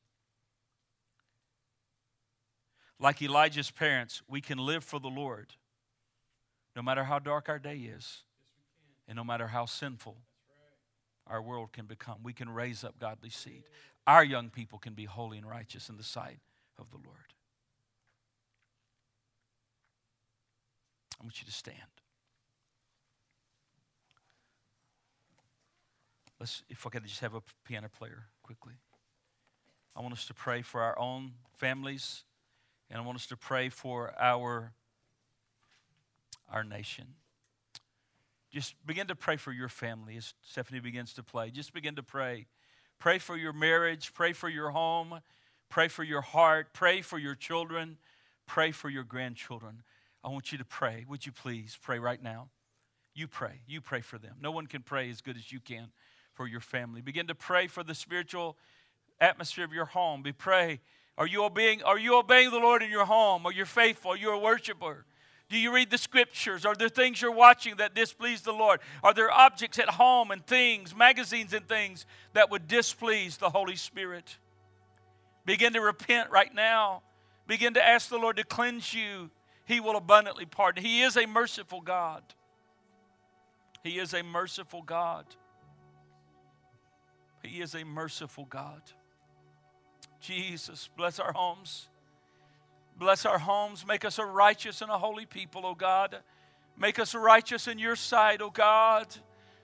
like 2.98 3.22
Elijah's 3.22 3.70
parents, 3.70 4.22
we 4.26 4.40
can 4.40 4.58
live 4.58 4.82
for 4.82 4.98
the 4.98 5.08
Lord 5.08 5.54
no 6.76 6.82
matter 6.82 7.04
how 7.04 7.18
dark 7.18 7.48
our 7.48 7.58
day 7.58 7.76
is, 7.76 8.22
and 9.08 9.16
no 9.16 9.24
matter 9.24 9.46
how 9.46 9.64
sinful 9.64 10.18
our 11.26 11.40
world 11.40 11.72
can 11.72 11.86
become, 11.86 12.18
we 12.22 12.34
can 12.34 12.50
raise 12.50 12.84
up 12.84 12.98
godly 13.00 13.30
seed. 13.30 13.62
Our 14.06 14.22
young 14.22 14.50
people 14.50 14.78
can 14.78 14.92
be 14.92 15.06
holy 15.06 15.38
and 15.38 15.48
righteous 15.48 15.88
in 15.88 15.96
the 15.96 16.04
sight 16.04 16.38
of 16.78 16.90
the 16.90 16.98
Lord. 16.98 17.32
I 21.18 21.24
want 21.24 21.40
you 21.40 21.46
to 21.46 21.52
stand. 21.52 21.78
Let's, 26.38 26.62
if 26.68 26.86
I 26.86 26.90
could 26.90 27.04
just 27.04 27.20
have 27.20 27.34
a 27.34 27.42
piano 27.64 27.88
player 27.88 28.26
quickly. 28.42 28.74
I 29.96 30.02
want 30.02 30.12
us 30.12 30.26
to 30.26 30.34
pray 30.34 30.60
for 30.60 30.82
our 30.82 30.98
own 30.98 31.32
families, 31.56 32.24
and 32.90 33.00
I 33.00 33.02
want 33.02 33.16
us 33.16 33.26
to 33.28 33.36
pray 33.36 33.70
for 33.70 34.12
our 34.20 34.74
our 36.50 36.64
nation. 36.64 37.14
Just 38.50 38.74
begin 38.86 39.06
to 39.08 39.14
pray 39.14 39.36
for 39.36 39.52
your 39.52 39.68
family 39.68 40.16
as 40.16 40.34
Stephanie 40.42 40.80
begins 40.80 41.12
to 41.14 41.22
play. 41.22 41.50
Just 41.50 41.72
begin 41.74 41.96
to 41.96 42.02
pray. 42.02 42.46
Pray 42.98 43.18
for 43.18 43.36
your 43.36 43.52
marriage, 43.52 44.14
pray 44.14 44.32
for 44.32 44.48
your 44.48 44.70
home, 44.70 45.20
pray 45.68 45.88
for 45.88 46.02
your 46.02 46.22
heart, 46.22 46.72
pray 46.72 47.02
for 47.02 47.18
your 47.18 47.34
children, 47.34 47.98
pray 48.46 48.70
for 48.70 48.88
your 48.88 49.04
grandchildren. 49.04 49.82
I 50.24 50.28
want 50.28 50.52
you 50.52 50.58
to 50.58 50.64
pray. 50.64 51.04
Would 51.08 51.26
you 51.26 51.32
please 51.32 51.78
pray 51.80 51.98
right 51.98 52.22
now? 52.22 52.48
You 53.14 53.28
pray. 53.28 53.60
You 53.66 53.80
pray 53.80 54.00
for 54.00 54.18
them. 54.18 54.36
No 54.40 54.50
one 54.50 54.66
can 54.66 54.82
pray 54.82 55.10
as 55.10 55.20
good 55.20 55.36
as 55.36 55.52
you 55.52 55.60
can 55.60 55.88
for 56.32 56.46
your 56.46 56.60
family. 56.60 57.00
Begin 57.00 57.26
to 57.26 57.34
pray 57.34 57.66
for 57.66 57.82
the 57.82 57.94
spiritual 57.94 58.56
atmosphere 59.20 59.64
of 59.64 59.72
your 59.72 59.86
home. 59.86 60.22
Be 60.22 60.32
pray. 60.32 60.80
Are 61.18 61.26
you 61.26 61.44
obeying, 61.44 61.82
are 61.82 61.98
you 61.98 62.18
obeying 62.18 62.50
the 62.50 62.58
Lord 62.58 62.82
in 62.82 62.90
your 62.90 63.06
home? 63.06 63.46
Are 63.46 63.52
you 63.52 63.64
faithful? 63.64 64.12
Are 64.12 64.16
you 64.16 64.30
a 64.30 64.38
worshiper? 64.38 65.06
Do 65.48 65.58
you 65.58 65.72
read 65.72 65.90
the 65.90 65.98
scriptures? 65.98 66.64
Are 66.66 66.74
there 66.74 66.88
things 66.88 67.22
you're 67.22 67.30
watching 67.30 67.76
that 67.76 67.94
displease 67.94 68.42
the 68.42 68.52
Lord? 68.52 68.80
Are 69.04 69.14
there 69.14 69.30
objects 69.30 69.78
at 69.78 69.88
home 69.88 70.32
and 70.32 70.44
things, 70.44 70.94
magazines 70.94 71.52
and 71.52 71.66
things 71.68 72.04
that 72.32 72.50
would 72.50 72.66
displease 72.66 73.36
the 73.36 73.50
Holy 73.50 73.76
Spirit? 73.76 74.38
Begin 75.44 75.72
to 75.74 75.80
repent 75.80 76.30
right 76.30 76.52
now. 76.52 77.02
Begin 77.46 77.74
to 77.74 77.86
ask 77.86 78.08
the 78.08 78.18
Lord 78.18 78.36
to 78.38 78.44
cleanse 78.44 78.92
you. 78.92 79.30
He 79.66 79.78
will 79.78 79.96
abundantly 79.96 80.46
pardon. 80.46 80.84
He 80.84 81.02
is 81.02 81.16
a 81.16 81.26
merciful 81.26 81.80
God. 81.80 82.22
He 83.84 83.98
is 84.00 84.14
a 84.14 84.22
merciful 84.22 84.82
God. 84.82 85.26
He 87.44 87.60
is 87.60 87.76
a 87.76 87.84
merciful 87.84 88.46
God. 88.46 88.82
Jesus, 90.20 90.88
bless 90.96 91.20
our 91.20 91.32
homes. 91.32 91.86
Bless 92.98 93.26
our 93.26 93.38
homes. 93.38 93.86
Make 93.86 94.04
us 94.04 94.18
a 94.18 94.24
righteous 94.24 94.80
and 94.80 94.90
a 94.90 94.98
holy 94.98 95.26
people, 95.26 95.66
O 95.66 95.74
God. 95.74 96.16
Make 96.78 96.98
us 96.98 97.14
righteous 97.14 97.68
in 97.68 97.78
your 97.78 97.96
sight, 97.96 98.40
O 98.40 98.50
God. 98.50 99.14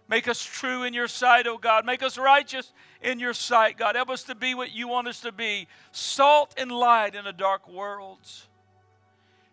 Make 0.09 0.29
us 0.29 0.45
true 0.45 0.83
in 0.83 0.93
your 0.93 1.09
sight, 1.09 1.47
O 1.47 1.57
God. 1.57 1.87
Make 1.87 2.03
us 2.03 2.19
righteous 2.19 2.73
in 3.01 3.19
your 3.19 3.33
sight, 3.33 3.79
God. 3.79 3.97
Help 3.97 4.11
us 4.11 4.25
to 4.25 4.35
be 4.35 4.55
what 4.55 4.73
you 4.73 4.89
want 4.89 5.09
us 5.09 5.21
to 5.21 5.33
be 5.33 5.69
salt 5.91 6.55
and 6.59 6.71
light 6.71 7.15
in 7.15 7.27
a 7.27 7.33
dark 7.33 7.69
world. 7.69 8.29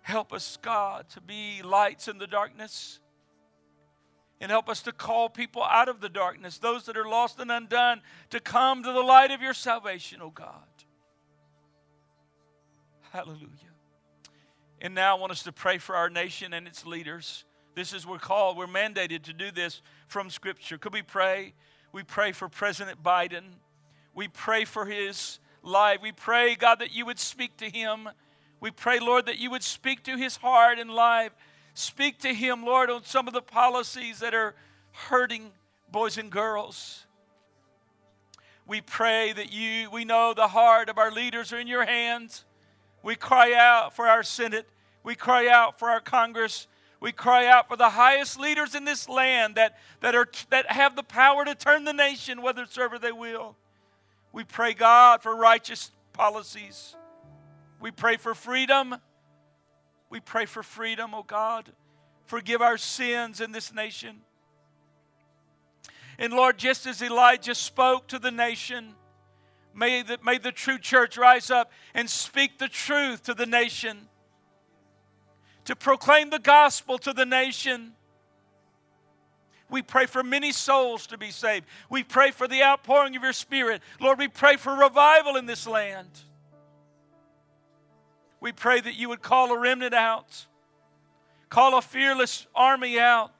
Help 0.02 0.34
us, 0.34 0.58
God, 0.62 1.08
to 1.10 1.22
be 1.22 1.62
lights 1.64 2.08
in 2.08 2.18
the 2.18 2.28
darkness. 2.28 3.00
And 4.42 4.50
help 4.52 4.70
us 4.70 4.82
to 4.84 4.92
call 4.92 5.30
people 5.30 5.64
out 5.64 5.90
of 5.90 6.02
the 6.02 6.10
darkness, 6.10 6.58
those 6.58 6.86
that 6.86 6.98
are 6.98 7.08
lost 7.08 7.40
and 7.40 7.52
undone, 7.52 8.02
to 8.30 8.40
come 8.40 8.84
to 8.84 8.92
the 8.92 9.02
light 9.02 9.32
of 9.32 9.42
your 9.42 9.54
salvation, 9.54 10.22
O 10.22 10.30
God. 10.30 10.64
Hallelujah. 13.12 13.69
And 14.82 14.96
now 14.96 15.18
I 15.18 15.20
want 15.20 15.32
us 15.32 15.44
to 15.44 15.52
pray 15.52 15.78
for 15.78 15.96
our 15.96 16.10
nation 16.10 16.54
and 16.54 16.68
its 16.68 16.86
leaders. 16.86 17.44
This 17.76 17.94
is 17.94 18.06
we're 18.06 18.18
called, 18.18 18.58
we're 18.58 18.68
mandated 18.68 19.24
to 19.24 19.34
do 19.34 19.52
this 19.52 19.82
from 20.08 20.30
Scripture. 20.30 20.78
Could 20.78 20.94
we 20.94 21.02
pray? 21.02 21.54
We 21.92 22.04
pray 22.04 22.32
for 22.32 22.48
President 22.48 23.04
Biden. 23.04 23.44
We 24.14 24.28
pray 24.28 24.66
for 24.66 24.86
his 24.86 25.40
life. 25.64 26.00
We 26.02 26.12
pray, 26.12 26.56
God, 26.56 26.80
that 26.80 26.94
you 26.94 27.06
would 27.06 27.20
speak 27.20 27.58
to 27.58 27.70
him. 27.70 28.10
We 28.62 28.72
pray, 28.72 29.00
Lord, 29.00 29.26
that 29.26 29.38
you 29.38 29.52
would 29.52 29.64
speak 29.64 30.04
to 30.04 30.18
his 30.18 30.38
heart 30.38 30.80
and 30.80 30.92
life. 30.92 31.32
Speak 31.74 32.20
to 32.20 32.34
him, 32.34 32.66
Lord, 32.66 32.90
on 32.90 33.04
some 33.04 33.28
of 33.28 33.34
the 33.34 33.42
policies 33.42 34.20
that 34.20 34.34
are 34.34 34.56
hurting 34.92 35.52
boys 35.92 36.18
and 36.18 36.30
girls. 36.30 37.06
We 38.68 38.82
pray 38.82 39.34
that 39.34 39.52
you, 39.52 39.90
we 39.90 40.06
know 40.06 40.34
the 40.34 40.48
heart 40.48 40.90
of 40.90 40.98
our 40.98 41.12
leaders 41.12 41.52
are 41.54 41.60
in 41.60 41.68
your 41.68 41.86
hands. 41.86 42.46
We 43.04 43.16
cry 43.16 43.54
out 43.54 43.95
for 43.95 44.08
our 44.08 44.24
Senate. 44.24 44.68
We 45.04 45.16
cry 45.16 45.47
out 45.47 45.80
for 45.80 45.89
our 45.89 46.02
Congress. 46.02 46.68
We 47.00 47.12
cry 47.12 47.47
out 47.47 47.70
for 47.70 47.78
the 47.78 47.91
highest 47.91 48.39
leaders 48.39 48.76
in 48.76 48.84
this 48.84 49.08
land 49.08 49.56
that, 49.56 49.78
that, 50.02 50.16
are, 50.16 50.28
that 50.50 50.70
have 50.72 50.95
the 50.95 51.04
power 51.04 51.45
to 51.45 51.56
turn 51.56 51.86
the 51.86 51.93
nation 51.93 52.39
whithersoever 52.39 53.00
they 53.00 53.12
will. 53.12 53.56
We 54.34 54.43
pray, 54.43 54.74
God, 54.74 55.24
for 55.24 55.36
righteous 55.36 55.91
policies. 56.14 56.95
We 57.80 57.91
pray 57.91 58.18
for 58.18 58.36
freedom. 58.36 58.95
We 60.10 60.20
pray 60.20 60.45
for 60.45 60.62
freedom, 60.62 61.14
oh 61.14 61.24
God. 61.24 61.72
Forgive 62.26 62.62
our 62.62 62.78
sins 62.78 63.41
in 63.41 63.52
this 63.52 63.74
nation. 63.74 64.22
And 66.18 66.34
Lord, 66.34 66.58
just 66.58 66.86
as 66.86 67.02
Elijah 67.02 67.56
spoke 67.56 68.08
to 68.10 68.20
the 68.20 68.30
nation, 68.30 68.93
may 69.74 70.02
the, 70.02 70.18
may 70.24 70.38
the 70.38 70.52
true 70.52 70.78
church 70.78 71.18
rise 71.18 71.50
up 71.50 71.72
and 71.94 72.10
speak 72.10 72.58
the 72.58 72.68
truth 72.68 73.24
to 73.24 73.34
the 73.34 73.46
nation, 73.46 74.08
to 75.66 75.76
proclaim 75.76 76.30
the 76.30 76.40
gospel 76.40 76.98
to 77.00 77.14
the 77.14 77.26
nation. 77.26 77.94
We 79.70 79.84
pray 79.84 80.08
for 80.08 80.24
many 80.24 80.52
souls 80.52 81.06
to 81.08 81.18
be 81.18 81.30
saved. 81.30 81.68
We 81.90 82.04
pray 82.04 82.32
for 82.32 82.48
the 82.48 82.64
outpouring 82.64 83.16
of 83.16 83.22
your 83.22 83.34
Spirit. 83.34 83.82
Lord, 84.00 84.18
we 84.18 84.28
pray 84.28 84.56
for 84.56 84.74
revival 84.74 85.36
in 85.36 85.46
this 85.46 85.68
land. 85.68 86.10
We 88.42 88.52
pray 88.52 88.80
that 88.80 88.96
you 88.96 89.10
would 89.10 89.22
call 89.22 89.52
a 89.52 89.60
remnant 89.60 89.94
out, 89.94 90.48
call 91.50 91.78
a 91.78 91.82
fearless 91.82 92.48
army 92.56 93.00
out, 93.00 93.32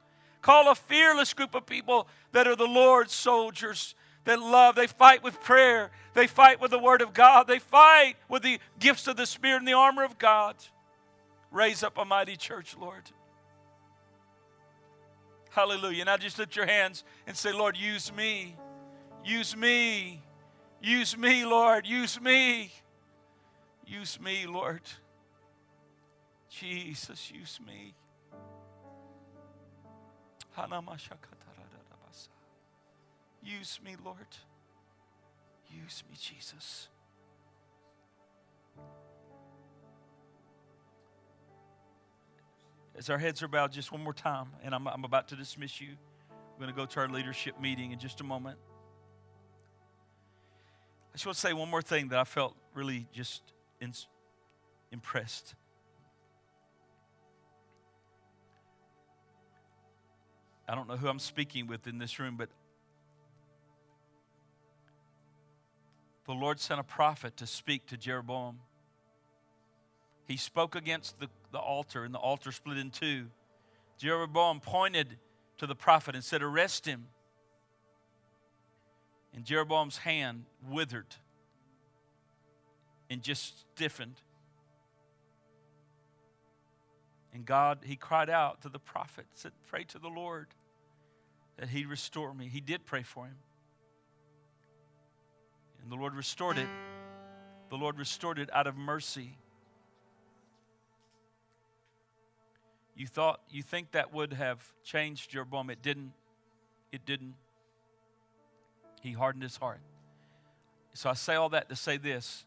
call 0.42 0.70
a 0.70 0.74
fearless 0.74 1.34
group 1.34 1.54
of 1.54 1.66
people 1.66 2.06
that 2.32 2.46
are 2.46 2.56
the 2.56 2.66
Lord's 2.66 3.12
soldiers 3.12 3.94
that 4.24 4.40
love. 4.40 4.74
They 4.74 4.86
fight 4.86 5.22
with 5.22 5.40
prayer, 5.42 5.90
they 6.14 6.26
fight 6.26 6.60
with 6.60 6.70
the 6.70 6.78
Word 6.78 7.02
of 7.02 7.14
God, 7.14 7.46
they 7.46 7.58
fight 7.58 8.14
with 8.28 8.42
the 8.42 8.58
gifts 8.78 9.06
of 9.06 9.16
the 9.16 9.26
Spirit 9.26 9.58
and 9.58 9.68
the 9.68 9.72
armor 9.72 10.04
of 10.04 10.18
God. 10.18 10.56
Raise 11.50 11.82
up 11.82 11.98
a 11.98 12.04
mighty 12.04 12.36
church, 12.36 12.76
Lord. 12.80 13.10
Hallelujah. 15.50 16.04
Now 16.04 16.16
just 16.16 16.38
lift 16.38 16.54
your 16.54 16.66
hands 16.66 17.02
and 17.26 17.36
say, 17.36 17.52
Lord, 17.52 17.76
use 17.76 18.12
me. 18.14 18.56
Use 19.24 19.56
me. 19.56 20.22
Use 20.80 21.16
me, 21.18 21.44
Lord. 21.44 21.86
Use 21.86 22.20
me. 22.20 22.72
Use 23.84 24.20
me, 24.20 24.46
Lord. 24.46 24.82
Jesus, 26.48 27.32
use 27.32 27.58
me. 27.66 27.94
Use 33.42 33.80
me, 33.84 33.96
Lord. 34.04 34.18
Use 35.70 36.02
me, 36.08 36.16
Jesus. 36.20 36.88
As 42.96 43.08
our 43.08 43.18
heads 43.18 43.42
are 43.42 43.48
bowed, 43.48 43.72
just 43.72 43.92
one 43.92 44.02
more 44.04 44.12
time, 44.12 44.48
and 44.62 44.74
I'm, 44.74 44.86
I'm 44.86 45.04
about 45.04 45.28
to 45.28 45.36
dismiss 45.36 45.80
you. 45.80 45.88
We're 46.30 46.66
going 46.66 46.74
to 46.74 46.78
go 46.78 46.86
to 46.86 47.00
our 47.00 47.08
leadership 47.08 47.58
meeting 47.60 47.92
in 47.92 47.98
just 47.98 48.20
a 48.20 48.24
moment. 48.24 48.58
I 51.10 51.16
just 51.16 51.24
want 51.24 51.36
to 51.36 51.40
say 51.40 51.52
one 51.52 51.70
more 51.70 51.82
thing 51.82 52.08
that 52.08 52.18
I 52.18 52.24
felt 52.24 52.54
really 52.74 53.06
just 53.12 53.42
in, 53.80 53.92
impressed. 54.92 55.54
I 60.68 60.74
don't 60.74 60.86
know 60.86 60.96
who 60.96 61.08
I'm 61.08 61.18
speaking 61.18 61.66
with 61.66 61.86
in 61.86 61.98
this 61.98 62.18
room, 62.18 62.36
but 62.36 62.48
the 66.26 66.32
Lord 66.32 66.60
sent 66.60 66.80
a 66.80 66.84
prophet 66.84 67.36
to 67.38 67.46
speak 67.46 67.86
to 67.86 67.96
Jeroboam. 67.96 68.60
He 70.26 70.36
spoke 70.36 70.76
against 70.76 71.18
the, 71.18 71.28
the 71.50 71.58
altar, 71.58 72.04
and 72.04 72.14
the 72.14 72.18
altar 72.18 72.52
split 72.52 72.78
in 72.78 72.90
two. 72.90 73.26
Jeroboam 73.98 74.60
pointed 74.60 75.18
to 75.58 75.66
the 75.66 75.74
prophet 75.74 76.14
and 76.14 76.24
said, 76.24 76.42
Arrest 76.42 76.86
him. 76.86 77.06
And 79.34 79.44
Jeroboam's 79.44 79.98
hand 79.98 80.44
withered 80.68 81.14
and 83.08 83.22
just 83.22 83.64
stiffened. 83.74 84.20
And 87.32 87.44
God, 87.44 87.80
he 87.84 87.96
cried 87.96 88.30
out 88.30 88.62
to 88.62 88.68
the 88.68 88.78
prophet, 88.78 89.26
said, 89.34 89.52
Pray 89.68 89.84
to 89.84 89.98
the 89.98 90.08
Lord 90.08 90.48
that 91.58 91.68
he'd 91.68 91.86
restore 91.86 92.34
me. 92.34 92.48
He 92.48 92.60
did 92.60 92.86
pray 92.86 93.02
for 93.02 93.26
him. 93.26 93.36
And 95.82 95.90
the 95.90 95.96
Lord 95.96 96.14
restored 96.14 96.58
it. 96.58 96.68
The 97.68 97.76
Lord 97.76 97.98
restored 97.98 98.38
it 98.38 98.50
out 98.52 98.66
of 98.66 98.76
mercy. 98.76 99.36
You 102.96 103.06
thought, 103.06 103.40
you 103.48 103.62
think 103.62 103.92
that 103.92 104.12
would 104.12 104.32
have 104.34 104.62
changed 104.84 105.30
Jeroboam. 105.30 105.70
It 105.70 105.82
didn't. 105.82 106.12
It 106.92 107.06
didn't. 107.06 107.34
He 109.00 109.12
hardened 109.12 109.42
his 109.42 109.56
heart. 109.56 109.80
So 110.92 111.08
I 111.08 111.14
say 111.14 111.36
all 111.36 111.48
that 111.50 111.68
to 111.68 111.76
say 111.76 111.96
this 111.96 112.44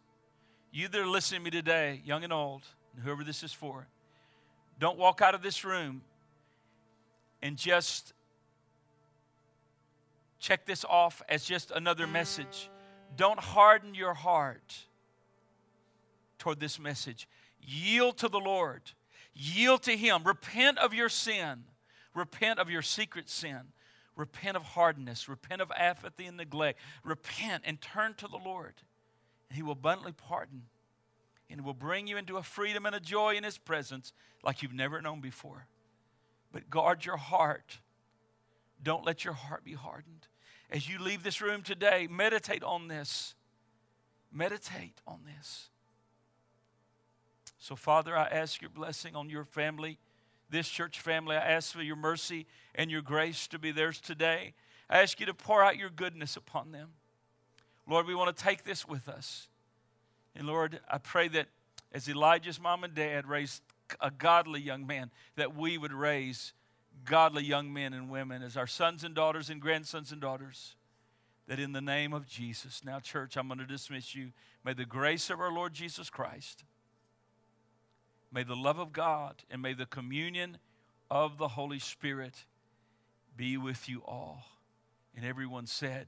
you 0.71 0.87
that 0.87 0.99
are 0.99 1.07
listening 1.07 1.41
to 1.41 1.45
me 1.45 1.51
today, 1.51 2.01
young 2.03 2.23
and 2.23 2.33
old, 2.33 2.63
and 2.93 3.03
whoever 3.03 3.23
this 3.23 3.43
is 3.43 3.53
for, 3.53 3.87
don't 4.79 4.97
walk 4.97 5.21
out 5.21 5.35
of 5.35 5.43
this 5.43 5.63
room 5.63 6.01
and 7.43 7.57
just 7.57 8.13
check 10.39 10.65
this 10.65 10.83
off 10.85 11.21
as 11.29 11.45
just 11.45 11.71
another 11.71 12.07
message. 12.07 12.69
Don't 13.15 13.39
harden 13.39 13.95
your 13.95 14.13
heart 14.13 14.85
toward 16.39 16.59
this 16.59 16.79
message. 16.79 17.27
Yield 17.61 18.17
to 18.17 18.27
the 18.27 18.39
Lord, 18.39 18.81
yield 19.33 19.83
to 19.83 19.95
Him. 19.95 20.23
Repent 20.23 20.77
of 20.79 20.93
your 20.93 21.09
sin, 21.09 21.63
repent 22.13 22.59
of 22.59 22.69
your 22.69 22.81
secret 22.81 23.29
sin, 23.29 23.61
repent 24.15 24.57
of 24.57 24.63
hardness, 24.63 25.29
repent 25.29 25.61
of 25.61 25.71
apathy 25.75 26.25
and 26.25 26.37
neglect. 26.37 26.79
Repent 27.03 27.63
and 27.65 27.79
turn 27.81 28.13
to 28.15 28.27
the 28.27 28.39
Lord. 28.43 28.73
And 29.49 29.55
He 29.55 29.63
will 29.63 29.73
abundantly 29.73 30.13
pardon 30.13 30.63
and 31.49 31.63
will 31.63 31.73
bring 31.73 32.07
you 32.07 32.17
into 32.17 32.37
a 32.37 32.43
freedom 32.43 32.85
and 32.85 32.95
a 32.95 32.99
joy 32.99 33.35
in 33.35 33.43
His 33.43 33.57
presence 33.57 34.11
like 34.43 34.61
you've 34.61 34.73
never 34.73 35.01
known 35.01 35.21
before. 35.21 35.67
But 36.51 36.69
guard 36.69 37.05
your 37.05 37.17
heart. 37.17 37.79
Don't 38.81 39.05
let 39.05 39.23
your 39.23 39.33
heart 39.33 39.63
be 39.63 39.73
hardened. 39.73 40.27
As 40.73 40.89
you 40.89 40.97
leave 40.97 41.21
this 41.21 41.39
room 41.39 41.61
today, 41.61 42.07
meditate 42.09 42.63
on 42.63 42.87
this. 42.87 43.35
Meditate 44.31 44.99
on 45.05 45.19
this. 45.23 45.69
So, 47.59 47.75
Father, 47.75 48.17
I 48.17 48.23
ask 48.23 48.59
your 48.59 48.71
blessing 48.71 49.15
on 49.15 49.29
your 49.29 49.45
family, 49.45 49.99
this 50.49 50.67
church 50.67 50.99
family. 50.99 51.35
I 51.35 51.51
ask 51.51 51.71
for 51.71 51.83
your 51.83 51.95
mercy 51.95 52.47
and 52.73 52.89
your 52.89 53.03
grace 53.03 53.45
to 53.49 53.59
be 53.59 53.71
theirs 53.71 54.01
today. 54.01 54.55
I 54.89 55.03
ask 55.03 55.19
you 55.19 55.27
to 55.27 55.33
pour 55.35 55.63
out 55.63 55.77
your 55.77 55.91
goodness 55.91 56.35
upon 56.35 56.71
them. 56.71 56.89
Lord, 57.87 58.07
we 58.07 58.15
want 58.15 58.35
to 58.35 58.43
take 58.43 58.63
this 58.63 58.87
with 58.87 59.07
us. 59.07 59.49
And 60.35 60.47
Lord, 60.47 60.79
I 60.89 60.97
pray 60.97 61.27
that 61.29 61.49
as 61.91 62.09
Elijah's 62.09 62.59
mom 62.59 62.83
and 62.83 62.95
dad 62.95 63.27
raised 63.27 63.61
a 64.01 64.09
godly 64.09 64.59
young 64.59 64.87
man, 64.87 65.11
that 65.35 65.55
we 65.55 65.77
would 65.77 65.93
raise 65.93 66.53
godly 67.05 67.43
young 67.43 67.71
men 67.73 67.93
and 67.93 68.09
women 68.09 68.41
as 68.41 68.57
our 68.57 68.67
sons 68.67 69.03
and 69.03 69.13
daughters 69.13 69.49
and 69.49 69.61
grandsons 69.61 70.11
and 70.11 70.21
daughters. 70.21 70.75
That 71.47 71.59
in 71.59 71.73
the 71.73 71.81
name 71.81 72.13
of 72.13 72.27
Jesus, 72.27 72.81
now, 72.85 72.99
church, 72.99 73.35
I'm 73.35 73.47
going 73.47 73.59
to 73.59 73.65
dismiss 73.65 74.15
you. 74.15 74.31
May 74.63 74.73
the 74.73 74.85
grace 74.85 75.29
of 75.29 75.41
our 75.41 75.51
Lord 75.51 75.73
Jesus 75.73 76.09
Christ, 76.09 76.63
may 78.31 78.43
the 78.43 78.55
love 78.55 78.79
of 78.79 78.93
God, 78.93 79.43
and 79.51 79.61
may 79.61 79.73
the 79.73 79.85
communion 79.85 80.57
of 81.11 81.37
the 81.37 81.49
Holy 81.49 81.79
Spirit 81.79 82.45
be 83.35 83.57
with 83.57 83.89
you 83.89 84.01
all. 84.05 84.45
And 85.15 85.25
everyone 85.25 85.67
said, 85.67 86.07